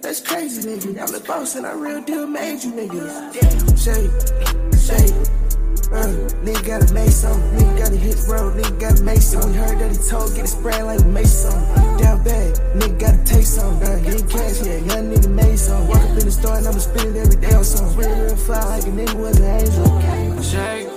That's 0.00 0.20
crazy, 0.20 0.62
nigga. 0.68 1.02
I'm 1.02 1.12
the 1.12 1.22
boss 1.26 1.54
and 1.56 1.66
I 1.66 1.72
real 1.72 2.02
deal 2.02 2.26
made 2.26 2.64
you, 2.64 2.72
nigga. 2.72 3.32
Damn, 3.34 3.76
shake, 3.76 4.10
shake. 4.78 5.14
Uh, 5.88 6.04
nigga 6.44 6.66
gotta 6.66 6.92
make 6.92 7.10
some, 7.10 7.40
nigga 7.56 7.78
gotta 7.78 7.96
hit 7.96 8.16
the 8.16 8.32
road, 8.32 8.54
nigga 8.56 8.80
gotta 8.80 9.02
make 9.02 9.20
some. 9.20 9.50
We 9.50 9.56
heard 9.56 9.78
that 9.78 9.90
he 9.90 9.98
told, 10.08 10.34
get 10.34 10.44
it 10.44 10.48
spraying 10.48 10.84
like 10.84 11.00
we 11.00 11.12
bad, 12.28 12.54
nigga 12.76 12.98
gotta 13.00 13.24
take 13.24 13.46
some. 13.46 13.78
Getting 13.80 14.28
cash, 14.28 14.60
yeah, 14.62 14.78
young 14.90 15.04
nigga 15.10 15.30
made 15.30 15.58
some. 15.58 15.88
Walk 15.88 16.02
up 16.04 16.18
in 16.20 16.24
the 16.28 16.30
store 16.30 16.56
and 16.56 16.66
I'ma 16.68 16.78
spend 16.78 17.16
it 17.16 17.20
every 17.24 17.40
day 17.40 17.54
on 17.54 17.64
some. 17.64 17.88
Real, 17.96 18.14
real 18.22 18.36
fly 18.36 18.62
like 18.72 18.84
a 18.84 18.92
nigga 18.98 19.14
was 19.14 19.38
an 19.40 19.50
angel. 19.60 19.88
Shake, 20.50 20.88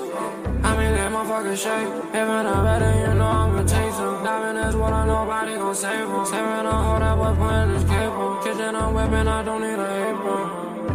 I 0.67 0.69
mean 0.77 0.91
that 0.97 1.09
motherfucker 1.15 1.57
shake. 1.65 1.91
If 2.11 2.27
it 2.36 2.43
not 2.47 2.63
better, 2.67 2.91
you 3.01 3.13
know 3.19 3.32
I'ma 3.41 3.63
take 3.63 3.93
some. 3.93 4.23
Diamond 4.23 4.59
is 4.67 4.75
what 4.75 4.93
I 4.93 5.05
nobody 5.05 5.53
gon' 5.55 5.75
save 5.75 6.07
him. 6.07 6.25
Saving 6.25 6.67
a 6.67 6.75
hold 6.86 7.01
that 7.01 7.15
boy 7.19 7.34
putting 7.39 7.73
his 7.75 7.84
cape 7.91 8.15
on. 8.23 8.43
Kitchen 8.43 8.75
a 8.75 8.91
weapon, 8.91 9.27
I 9.27 9.43
don't 9.43 9.61
need 9.61 9.79
a 9.79 9.89
apron. 10.09 10.45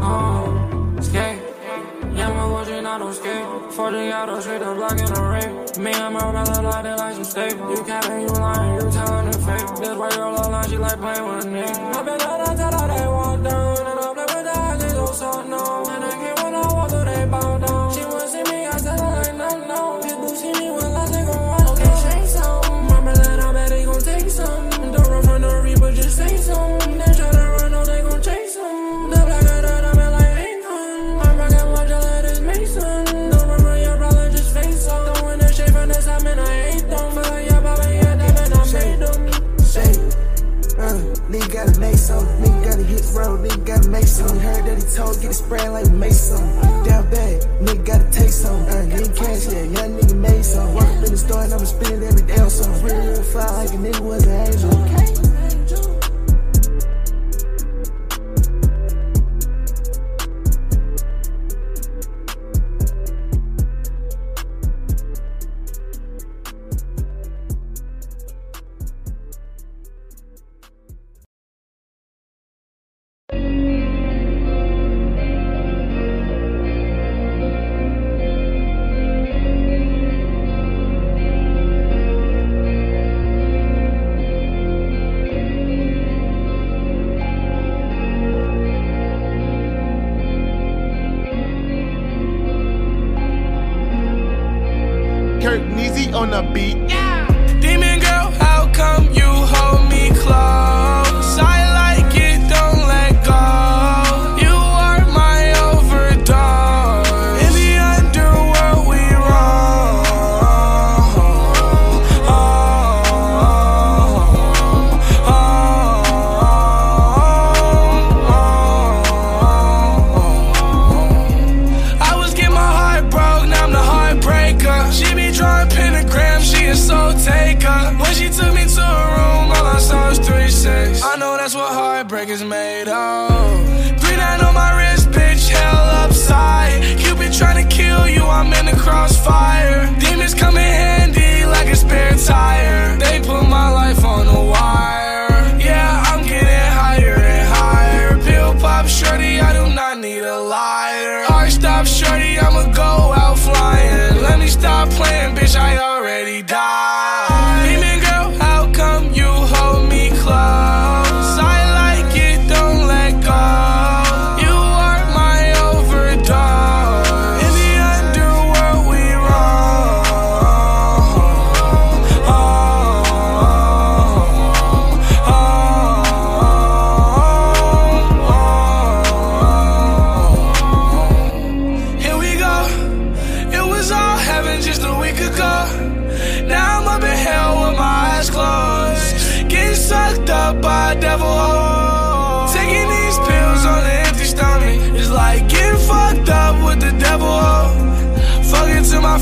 Oh, 0.08 0.98
skate. 1.00 1.40
Yeah, 2.16 2.32
my 2.32 2.46
watching, 2.46 2.86
I 2.86 2.98
don't 2.98 3.12
skate. 3.12 3.72
40 3.72 4.12
out, 4.12 4.42
straight 4.42 4.60
to 4.60 4.74
block 4.74 4.98
in 4.98 5.12
a 5.12 5.22
ring. 5.32 5.84
Me 5.84 5.92
and 5.92 6.14
my 6.14 6.30
brother 6.30 6.62
like 6.62 6.82
they 6.84 6.94
like 6.94 7.14
some 7.14 7.24
staple. 7.24 7.70
You 7.76 7.84
capping, 7.84 8.22
you 8.22 8.28
lying, 8.28 8.74
you 8.74 8.90
telling 8.90 9.25
fake. 9.46 9.68
This 9.78 9.88
your 9.88 10.30
little 10.32 10.50
line, 10.50 10.68
she 10.68 10.76
like 10.76 10.98
playing 10.98 11.24
with 11.26 11.44
a 11.44 11.48
nigga. 11.48 11.94
I 11.96 12.02
been 12.02 12.20
out, 12.20 12.40
I 12.48 12.54
tell 12.56 12.74
her 12.78 12.88
they 12.92 13.06
walk 13.06 13.42
down. 13.42 13.86
And 13.90 13.98
I 14.04 14.14
play 14.14 14.28
with 14.34 14.44
the 14.48 14.58
eyes, 14.58 14.78
they 14.82 14.92
go 14.98 15.06
so 15.12 15.30
no. 15.52 15.62
And 15.92 16.04
I 16.04 16.12
get 16.22 16.42
when 16.42 16.54
I 16.54 16.62
walk 16.74 16.90
through, 16.90 17.04
they 17.04 17.26
bow 17.26 17.58
down. 17.58 17.94
She 17.94 18.02
wanna 18.04 18.28
see 18.28 18.44
me, 18.50 18.58
I 18.66 18.78
tell 18.86 19.00
her 19.04 19.10
like 19.22 19.34
no, 19.42 19.50
no. 19.72 19.80
People 20.02 20.28
see 20.40 20.52
me 20.60 20.70
when 20.76 20.92
I 21.02 21.04
take 21.14 21.28
a 21.34 21.38
walk. 21.48 21.66
Okay, 21.72 21.94
shake 22.04 22.28
some. 22.36 22.86
My 22.90 23.00
brother, 23.00 23.40
I 23.46 23.52
bet 23.52 23.68
they 23.70 23.84
gon' 23.84 24.00
take 24.00 24.30
some. 24.30 24.70
Don't 24.92 25.08
run 25.12 25.22
from 25.22 25.42
the 25.42 25.60
reaper, 25.64 25.92
just 25.92 26.16
say 26.16 26.36
some. 26.36 27.05
Road, 43.16 43.40
nigga 43.40 43.64
gotta 43.64 43.88
make 43.88 44.06
some. 44.06 44.38
Heard 44.38 44.64
that 44.66 44.76
he 44.76 44.84
told, 44.94 45.20
get 45.20 45.30
it 45.30 45.34
spraying 45.34 45.72
like 45.72 45.90
Mason. 45.90 46.44
Down 46.84 47.10
bad, 47.10 47.42
nigga 47.64 47.84
gotta 47.84 48.10
take 48.10 48.30
some. 48.30 48.62
Uh, 48.64 48.84
nigga 48.92 49.16
cash, 49.16 49.46
yeah, 49.52 49.62
young 49.62 49.98
nigga 49.98 50.16
made 50.16 50.44
some. 50.44 50.74
Work 50.74 50.86
in 51.04 51.10
the 51.10 51.16
store 51.16 51.42
and 51.42 51.54
I'ma 51.54 51.64
spend 51.64 52.02
every 52.04 52.22
day 52.22 52.38
on 52.38 52.50
some. 52.50 52.72
Real, 52.84 52.96
real 52.96 53.22
fly 53.22 53.64
like 53.64 53.70
a 53.70 53.78
nigga 53.78 54.00
was 54.00 54.26
an 54.26 54.46
angel. 54.46 55.25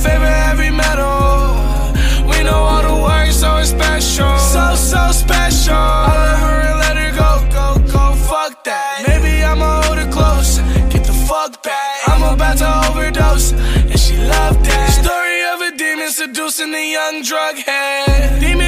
Favorite 0.05 0.39
heavy 0.49 0.71
metal. 0.71 2.29
We 2.31 2.39
know 2.47 2.61
all 2.71 2.83
the 2.89 2.97
words, 3.07 3.37
so 3.41 3.51
special. 3.63 4.37
So, 4.53 4.65
so 4.93 5.03
special. 5.13 5.75
I 5.75 6.37
her 6.45 6.59
and 6.69 6.79
let 6.85 6.97
her 7.03 7.13
go, 7.23 7.31
go, 7.57 7.67
go. 7.91 8.05
Fuck 8.31 8.65
that. 8.65 9.05
Maybe 9.09 9.43
I'ma 9.43 9.85
close. 10.15 10.59
Get 10.93 11.05
the 11.11 11.17
fuck 11.29 11.63
back. 11.63 11.97
I'm 12.07 12.23
about 12.35 12.57
to 12.63 12.71
overdose. 12.87 13.53
And 13.91 13.99
she 13.99 14.17
loved 14.17 14.61
that. 14.69 14.89
Story 15.03 15.41
of 15.53 15.59
a 15.69 15.71
demon 15.77 16.11
seducing 16.11 16.73
a 16.75 16.87
young 16.99 17.23
drug 17.23 17.57
head. 17.57 18.41
Demon 18.41 18.64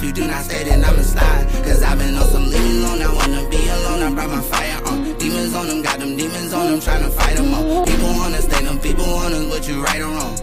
if 0.00 0.06
you 0.06 0.12
do 0.12 0.26
not 0.26 0.42
stay, 0.44 0.64
then 0.64 0.82
I'ma 0.82 1.02
slide. 1.02 1.44
Cause 1.64 1.82
i 1.82 1.94
been 1.94 2.16
on 2.16 2.26
some 2.28 2.48
lean 2.48 2.80
alone, 2.80 3.02
I 3.02 3.12
wanna 3.12 3.48
be 3.50 3.60
alone. 3.68 4.00
I 4.02 4.14
brought 4.14 4.30
my 4.30 4.40
fire 4.40 4.80
on. 4.88 5.18
Demons 5.18 5.54
on 5.54 5.66
them, 5.68 5.82
got 5.82 5.98
them 5.98 6.16
demons 6.16 6.52
on 6.54 6.70
them, 6.70 6.80
tryna 6.80 7.12
fight 7.12 7.36
them 7.36 7.52
all. 7.52 7.84
People 7.84 8.08
wanna 8.16 8.40
stay, 8.40 8.64
them 8.64 8.78
people 8.78 9.04
wanna 9.04 9.44
what 9.52 9.68
you 9.68 9.82
right 9.84 10.00
or 10.00 10.08
wrong. 10.08 10.34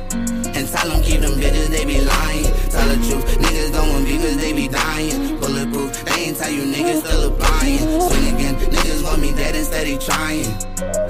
And 0.54 0.68
tell 0.70 0.88
them 0.90 1.02
keep 1.02 1.22
them 1.22 1.34
bitches, 1.42 1.70
they 1.74 1.86
be 1.86 2.02
lying. 2.02 2.54
Tell 2.70 2.88
the 2.88 2.98
truth, 3.02 3.26
niggas 3.42 3.74
don't 3.74 3.90
want 3.90 4.06
beef 4.06 4.22
cause 4.22 4.38
they 4.38 4.54
be 4.54 4.68
dying. 4.68 5.40
Bulletproof, 5.40 6.06
they 6.06 6.30
ain't 6.30 6.38
tell 6.38 6.52
you 6.52 6.62
niggas 6.62 7.02
still 7.02 7.34
applying. 7.34 7.82
Swing 7.82 8.36
again, 8.36 8.56
niggas 8.62 9.04
want 9.04 9.22
me 9.22 9.34
dead 9.34 9.56
instead 9.56 9.88
he 9.88 9.98
trying. 9.98 10.54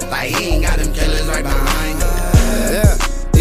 Like 0.07 0.31
he 0.31 0.55
ain't 0.55 0.63
got 0.63 0.79
them 0.79 0.93
killers 0.93 1.27
right 1.27 1.43
behind. 1.43 1.99
Yeah, 2.71 2.95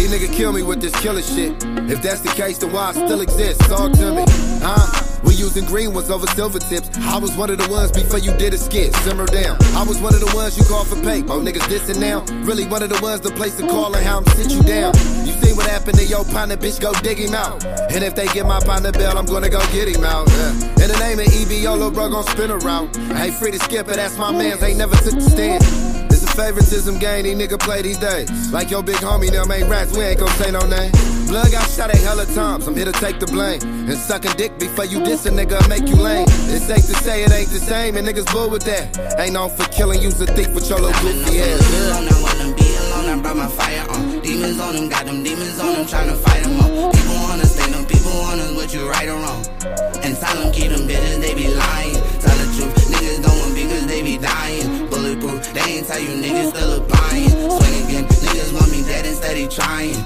these 0.07 0.19
niggas 0.21 0.33
kill 0.33 0.53
me 0.53 0.63
with 0.63 0.81
this 0.81 0.93
killer 1.01 1.21
shit. 1.21 1.51
If 1.89 2.01
that's 2.01 2.21
the 2.21 2.29
case, 2.29 2.57
then 2.57 2.71
why 2.71 2.89
I 2.89 2.91
still 2.93 3.21
exist? 3.21 3.61
Talk 3.61 3.91
to 3.93 4.13
me. 4.13 4.23
Huh? 4.61 5.03
We 5.23 5.33
using 5.33 5.65
green 5.65 5.93
ones 5.93 6.09
over 6.09 6.27
silver 6.27 6.59
tips. 6.59 6.95
I 6.99 7.17
was 7.17 7.35
one 7.35 7.49
of 7.49 7.57
the 7.57 7.69
ones 7.69 7.91
before 7.91 8.19
you 8.19 8.31
did 8.37 8.53
a 8.53 8.57
skit. 8.57 8.93
Simmer 8.97 9.25
down. 9.25 9.57
I 9.75 9.83
was 9.83 9.99
one 9.99 10.13
of 10.13 10.19
the 10.19 10.31
ones 10.35 10.57
you 10.57 10.63
called 10.65 10.87
for 10.87 10.95
pay. 11.01 11.21
Oh, 11.23 11.41
niggas 11.41 11.67
dissing 11.67 11.99
now. 11.99 12.23
Really 12.45 12.65
one 12.65 12.83
of 12.83 12.89
the 12.89 12.99
ones 13.01 13.21
the 13.21 13.31
place 13.31 13.57
to 13.57 13.67
call 13.67 13.95
and 13.95 14.05
how 14.05 14.19
I'm 14.19 14.25
sit 14.37 14.51
you 14.51 14.61
down. 14.63 14.93
You 15.25 15.33
see 15.41 15.53
what 15.53 15.65
happened 15.65 15.97
to 15.97 16.05
your 16.05 16.23
partner, 16.25 16.57
bitch, 16.57 16.79
go 16.79 16.93
dig 17.01 17.17
him 17.17 17.33
out. 17.33 17.65
And 17.65 18.03
if 18.03 18.15
they 18.15 18.27
get 18.27 18.45
my 18.45 18.59
partner 18.59 18.91
bell, 18.91 19.17
I'm 19.17 19.25
gonna 19.25 19.49
go 19.49 19.59
get 19.71 19.87
him 19.87 20.03
out. 20.03 20.29
In 20.79 20.87
the 20.87 20.97
name 20.99 21.19
of 21.19 21.25
EBO, 21.25 21.73
little 21.73 21.91
bro 21.91 22.09
gon' 22.09 22.23
spin 22.27 22.51
around. 22.51 22.95
I 23.11 23.27
ain't 23.27 23.35
free 23.35 23.51
to 23.51 23.59
skip 23.59 23.87
it, 23.89 23.95
that's 23.95 24.17
my 24.17 24.31
man's, 24.31 24.63
ain't 24.63 24.77
never 24.77 24.95
took 24.95 25.15
the 25.15 25.21
stand. 25.21 25.86
Favoritism 26.37 26.99
game, 26.99 27.23
these 27.23 27.35
nigga 27.35 27.57
play 27.59 27.81
these 27.81 27.97
days. 27.97 28.29
Like 28.53 28.69
your 28.69 28.83
big 28.83 28.97
homie, 28.97 29.31
them 29.31 29.51
ain't 29.51 29.67
rats, 29.67 29.97
we 29.97 30.03
ain't 30.03 30.19
gon' 30.19 30.29
say 30.37 30.51
no 30.51 30.61
name. 30.69 30.91
Blood 31.25 31.51
got 31.51 31.67
shot 31.67 31.91
a 31.91 31.97
hella 31.97 32.27
times, 32.27 32.67
I'm 32.67 32.75
here 32.75 32.85
to 32.85 32.91
take 32.91 33.19
the 33.19 33.25
blame. 33.25 33.59
And 33.89 33.97
sucking 33.97 34.37
dick 34.37 34.53
before 34.59 34.85
you 34.85 35.03
diss 35.03 35.25
a 35.25 35.31
nigga 35.31 35.57
make 35.67 35.89
you 35.89 35.95
lame. 35.95 36.27
It's 36.53 36.69
safe 36.69 36.85
to 36.85 36.95
say 37.01 37.23
it 37.23 37.31
ain't 37.31 37.49
the 37.49 37.57
same, 37.57 37.97
and 37.97 38.07
niggas 38.07 38.31
bull 38.31 38.51
with 38.51 38.61
that. 38.69 38.85
Ain't 39.17 39.33
known 39.33 39.49
for 39.49 39.65
killing, 39.73 39.99
use 39.99 40.21
a 40.21 40.27
thief 40.27 40.53
with 40.53 40.69
your 40.69 40.77
little 40.77 40.93
goofy 41.01 41.41
ass. 41.41 41.57
alone, 41.73 42.05
I 42.05 42.21
wanna 42.21 42.53
be 42.53 42.69
alone, 42.85 43.17
I 43.17 43.19
brought 43.19 43.37
my 43.37 43.47
fire 43.47 43.85
on. 43.89 44.21
Demons 44.21 44.59
on 44.59 44.75
them, 44.75 44.89
got 44.89 45.07
them 45.07 45.23
demons 45.23 45.59
on 45.59 45.73
them, 45.73 45.85
tryna 45.89 46.17
fight 46.17 46.43
them 46.43 46.61
all. 46.61 46.93
People 46.93 47.17
wanna 47.17 47.45
stay 47.47 47.71
them, 47.71 47.83
people 47.87 48.13
want 48.13 48.39
us, 48.41 48.53
what 48.53 48.71
you 48.75 48.87
right 48.87 49.09
or 49.09 49.17
wrong. 49.17 49.41
And 50.05 50.15
silent 50.15 50.53
keep 50.53 50.69
them 50.69 50.87
bitches, 50.87 51.17
they 51.17 51.33
be 51.33 51.49
lying. 51.49 51.97
Tell 52.21 52.37
the 52.37 52.45
truth, 52.53 52.77
niggas 52.93 53.23
don't 53.25 53.39
want 53.41 53.55
because 53.55 53.87
they 53.87 54.03
be 54.03 54.19
dying. 54.19 54.76
They 55.19 55.77
ain't 55.77 55.87
tell 55.87 55.99
you 55.99 56.09
niggas 56.09 56.55
still 56.55 56.81
applying. 56.81 57.29
Swing 57.29 57.85
again, 57.85 58.05
niggas 58.05 58.53
want 58.53 58.71
me 58.71 58.83
dead 58.83 59.05
instead 59.05 59.35
he 59.35 59.47
trying. 59.47 59.97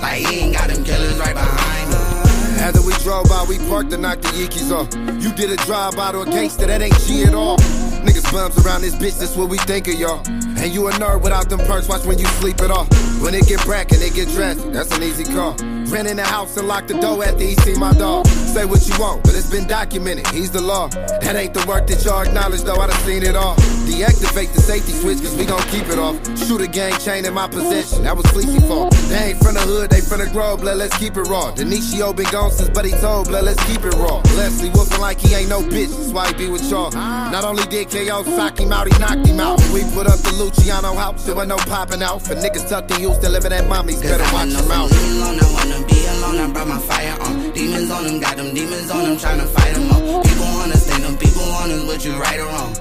Like 0.00 0.26
he 0.26 0.40
ain't 0.40 0.56
got 0.56 0.70
them 0.70 0.84
killers 0.84 1.18
right 1.18 1.34
behind 1.34 1.92
him. 1.92 2.18
After 2.60 2.82
we 2.82 2.92
drove 3.04 3.28
by, 3.28 3.44
we 3.48 3.58
parked 3.68 3.92
and 3.92 4.02
knocked 4.02 4.22
the 4.22 4.28
Yeekies 4.28 4.72
off. 4.72 4.88
You 5.22 5.32
did 5.32 5.50
a 5.50 5.56
drive 5.64 5.96
by 5.96 6.12
to 6.12 6.20
a 6.22 6.26
gangster, 6.26 6.66
that 6.66 6.82
ain't 6.82 6.98
G 7.00 7.24
at 7.24 7.34
all. 7.34 7.58
Niggas 7.58 8.32
bums 8.32 8.64
around 8.64 8.82
this 8.82 8.94
bitch, 8.94 9.18
that's 9.18 9.36
what 9.36 9.48
we 9.48 9.58
think 9.58 9.86
of 9.88 9.94
y'all. 9.94 10.26
And 10.26 10.72
you 10.72 10.88
a 10.88 10.92
nerd 10.92 11.22
without 11.22 11.48
them 11.48 11.60
perks, 11.60 11.88
watch 11.88 12.04
when 12.04 12.18
you 12.18 12.26
sleep 12.40 12.60
it 12.60 12.70
off. 12.70 12.88
When 13.22 13.34
it 13.34 13.46
get 13.46 13.62
brack 13.64 13.92
and 13.92 14.02
it 14.02 14.14
get 14.14 14.28
dressed, 14.28 14.72
that's 14.72 14.90
an 14.96 15.02
easy 15.02 15.24
call. 15.24 15.56
Ran 15.88 16.06
in 16.06 16.16
the 16.18 16.24
house 16.24 16.56
and 16.58 16.68
locked 16.68 16.88
the 16.88 17.00
door 17.00 17.24
after 17.24 17.42
he 17.42 17.54
seen 17.56 17.78
my 17.80 17.92
dog. 17.94 18.26
Say 18.26 18.66
what 18.66 18.86
you 18.86 18.94
want, 19.00 19.22
but 19.24 19.34
it's 19.34 19.50
been 19.50 19.66
documented, 19.66 20.26
he's 20.28 20.50
the 20.50 20.60
law. 20.60 20.88
That 20.88 21.34
ain't 21.34 21.54
the 21.54 21.64
work 21.66 21.86
that 21.86 22.04
y'all 22.04 22.22
acknowledge 22.22 22.62
though, 22.62 22.76
I 22.76 22.88
done 22.88 23.00
seen 23.00 23.22
it 23.22 23.36
all. 23.36 23.56
Deactivate 23.86 24.52
the 24.54 24.60
safety 24.60 24.92
switch, 24.92 25.18
cause 25.18 25.34
we 25.36 25.46
gon' 25.46 25.62
keep 25.68 25.88
it 25.88 25.98
off. 25.98 26.16
Shoot 26.46 26.60
a 26.60 26.66
gang 26.66 26.98
chain 27.00 27.24
in 27.24 27.32
my 27.32 27.48
possession, 27.48 28.04
that 28.04 28.16
was 28.16 28.26
Fleecy 28.26 28.60
fault. 28.68 28.97
They 29.08 29.32
ain't 29.32 29.38
from 29.40 29.54
the 29.54 29.64
hood, 29.64 29.88
they 29.88 30.02
from 30.02 30.20
the 30.20 30.28
grove, 30.28 30.60
blood, 30.60 30.76
let's 30.76 30.96
keep 30.98 31.16
it 31.16 31.24
raw. 31.32 31.50
Denisio 31.56 32.14
been 32.14 32.28
gone 32.30 32.52
since 32.52 32.68
Buddy 32.68 32.90
told, 33.00 33.28
blood, 33.28 33.44
let's 33.44 33.62
keep 33.64 33.80
it 33.80 33.94
raw. 33.96 34.20
Leslie 34.36 34.68
whooping 34.68 35.00
like 35.00 35.18
he 35.18 35.34
ain't 35.34 35.48
no 35.48 35.62
bitch, 35.62 35.88
that's 35.88 36.12
why 36.12 36.28
he 36.28 36.34
be 36.34 36.46
with 36.50 36.68
y'all. 36.68 36.90
Not 36.92 37.42
only 37.42 37.64
did 37.72 37.88
KO 37.88 38.22
sock 38.36 38.60
him 38.60 38.70
out, 38.70 38.84
he 38.84 38.92
knocked 39.00 39.26
him 39.26 39.40
out. 39.40 39.56
We 39.72 39.80
put 39.96 40.06
up 40.06 40.20
the 40.20 40.36
Luciano 40.36 40.92
house, 40.92 41.24
there 41.24 41.34
was 41.34 41.48
no 41.48 41.56
popping 41.56 42.02
out. 42.02 42.20
For 42.20 42.34
niggas 42.34 42.68
tucked 42.68 42.90
in, 42.92 43.00
you 43.00 43.14
still 43.14 43.32
living 43.32 43.52
at 43.52 43.66
mommy's, 43.66 44.02
better 44.02 44.28
watch 44.28 44.52
your 44.52 44.68
mouth. 44.68 44.92
Alone, 44.92 45.40
I 45.40 45.48
wanna 45.56 45.86
be 45.88 46.04
alone, 46.04 46.38
I 46.44 46.52
brought 46.52 46.68
my 46.68 46.78
fire 46.78 47.16
on. 47.22 47.52
Demons 47.52 47.90
on 47.90 48.04
them, 48.04 48.20
got 48.20 48.36
them 48.36 48.52
demons 48.52 48.90
on 48.90 49.04
them, 49.04 49.16
to 49.16 49.46
fight 49.56 49.72
them 49.72 49.90
all. 49.90 50.22
People 50.22 50.44
understand 50.60 51.04
them, 51.04 51.16
people 51.16 51.48
wanna 51.48 51.80
what 51.88 52.04
you 52.04 52.12
right 52.12 52.40
or 52.40 52.44
wrong. 52.52 52.76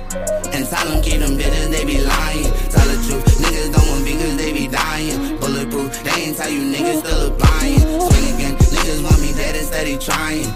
And 0.52 0.68
tell 0.68 0.88
them, 0.92 1.02
keep 1.02 1.20
them 1.24 1.40
bitches, 1.40 1.72
they 1.72 1.86
be 1.86 2.04
lying. 2.04 2.52
Tell 2.68 2.84
the 2.84 3.00
truth, 3.08 3.24
niggas 3.40 3.72
don't 3.72 3.88
want 3.88 4.04
be 4.04 4.14
cause 4.14 4.36
they 4.36 4.52
be 4.52 4.68
dying 4.68 5.37
people. 5.78 6.04
They 6.04 6.22
ain't 6.24 6.38
tell 6.38 6.50
you 6.50 6.62
niggas 6.62 7.00
still 7.00 7.28
applying. 7.28 7.80
Swing 7.80 8.36
again, 8.36 8.56
niggas 8.56 9.04
want 9.04 9.22
me 9.22 9.34
dead 9.34 9.56
and 9.56 9.66
steady 9.66 9.98
trying. 9.98 10.48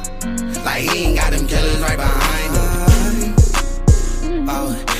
Like 0.63 0.83
he 0.83 1.05
ain't 1.05 1.17
got 1.17 1.31
them 1.31 1.47
killers 1.47 1.79
right 1.79 1.97
behind 1.97 2.55
him. 2.55 4.49
Oh. 4.49 4.90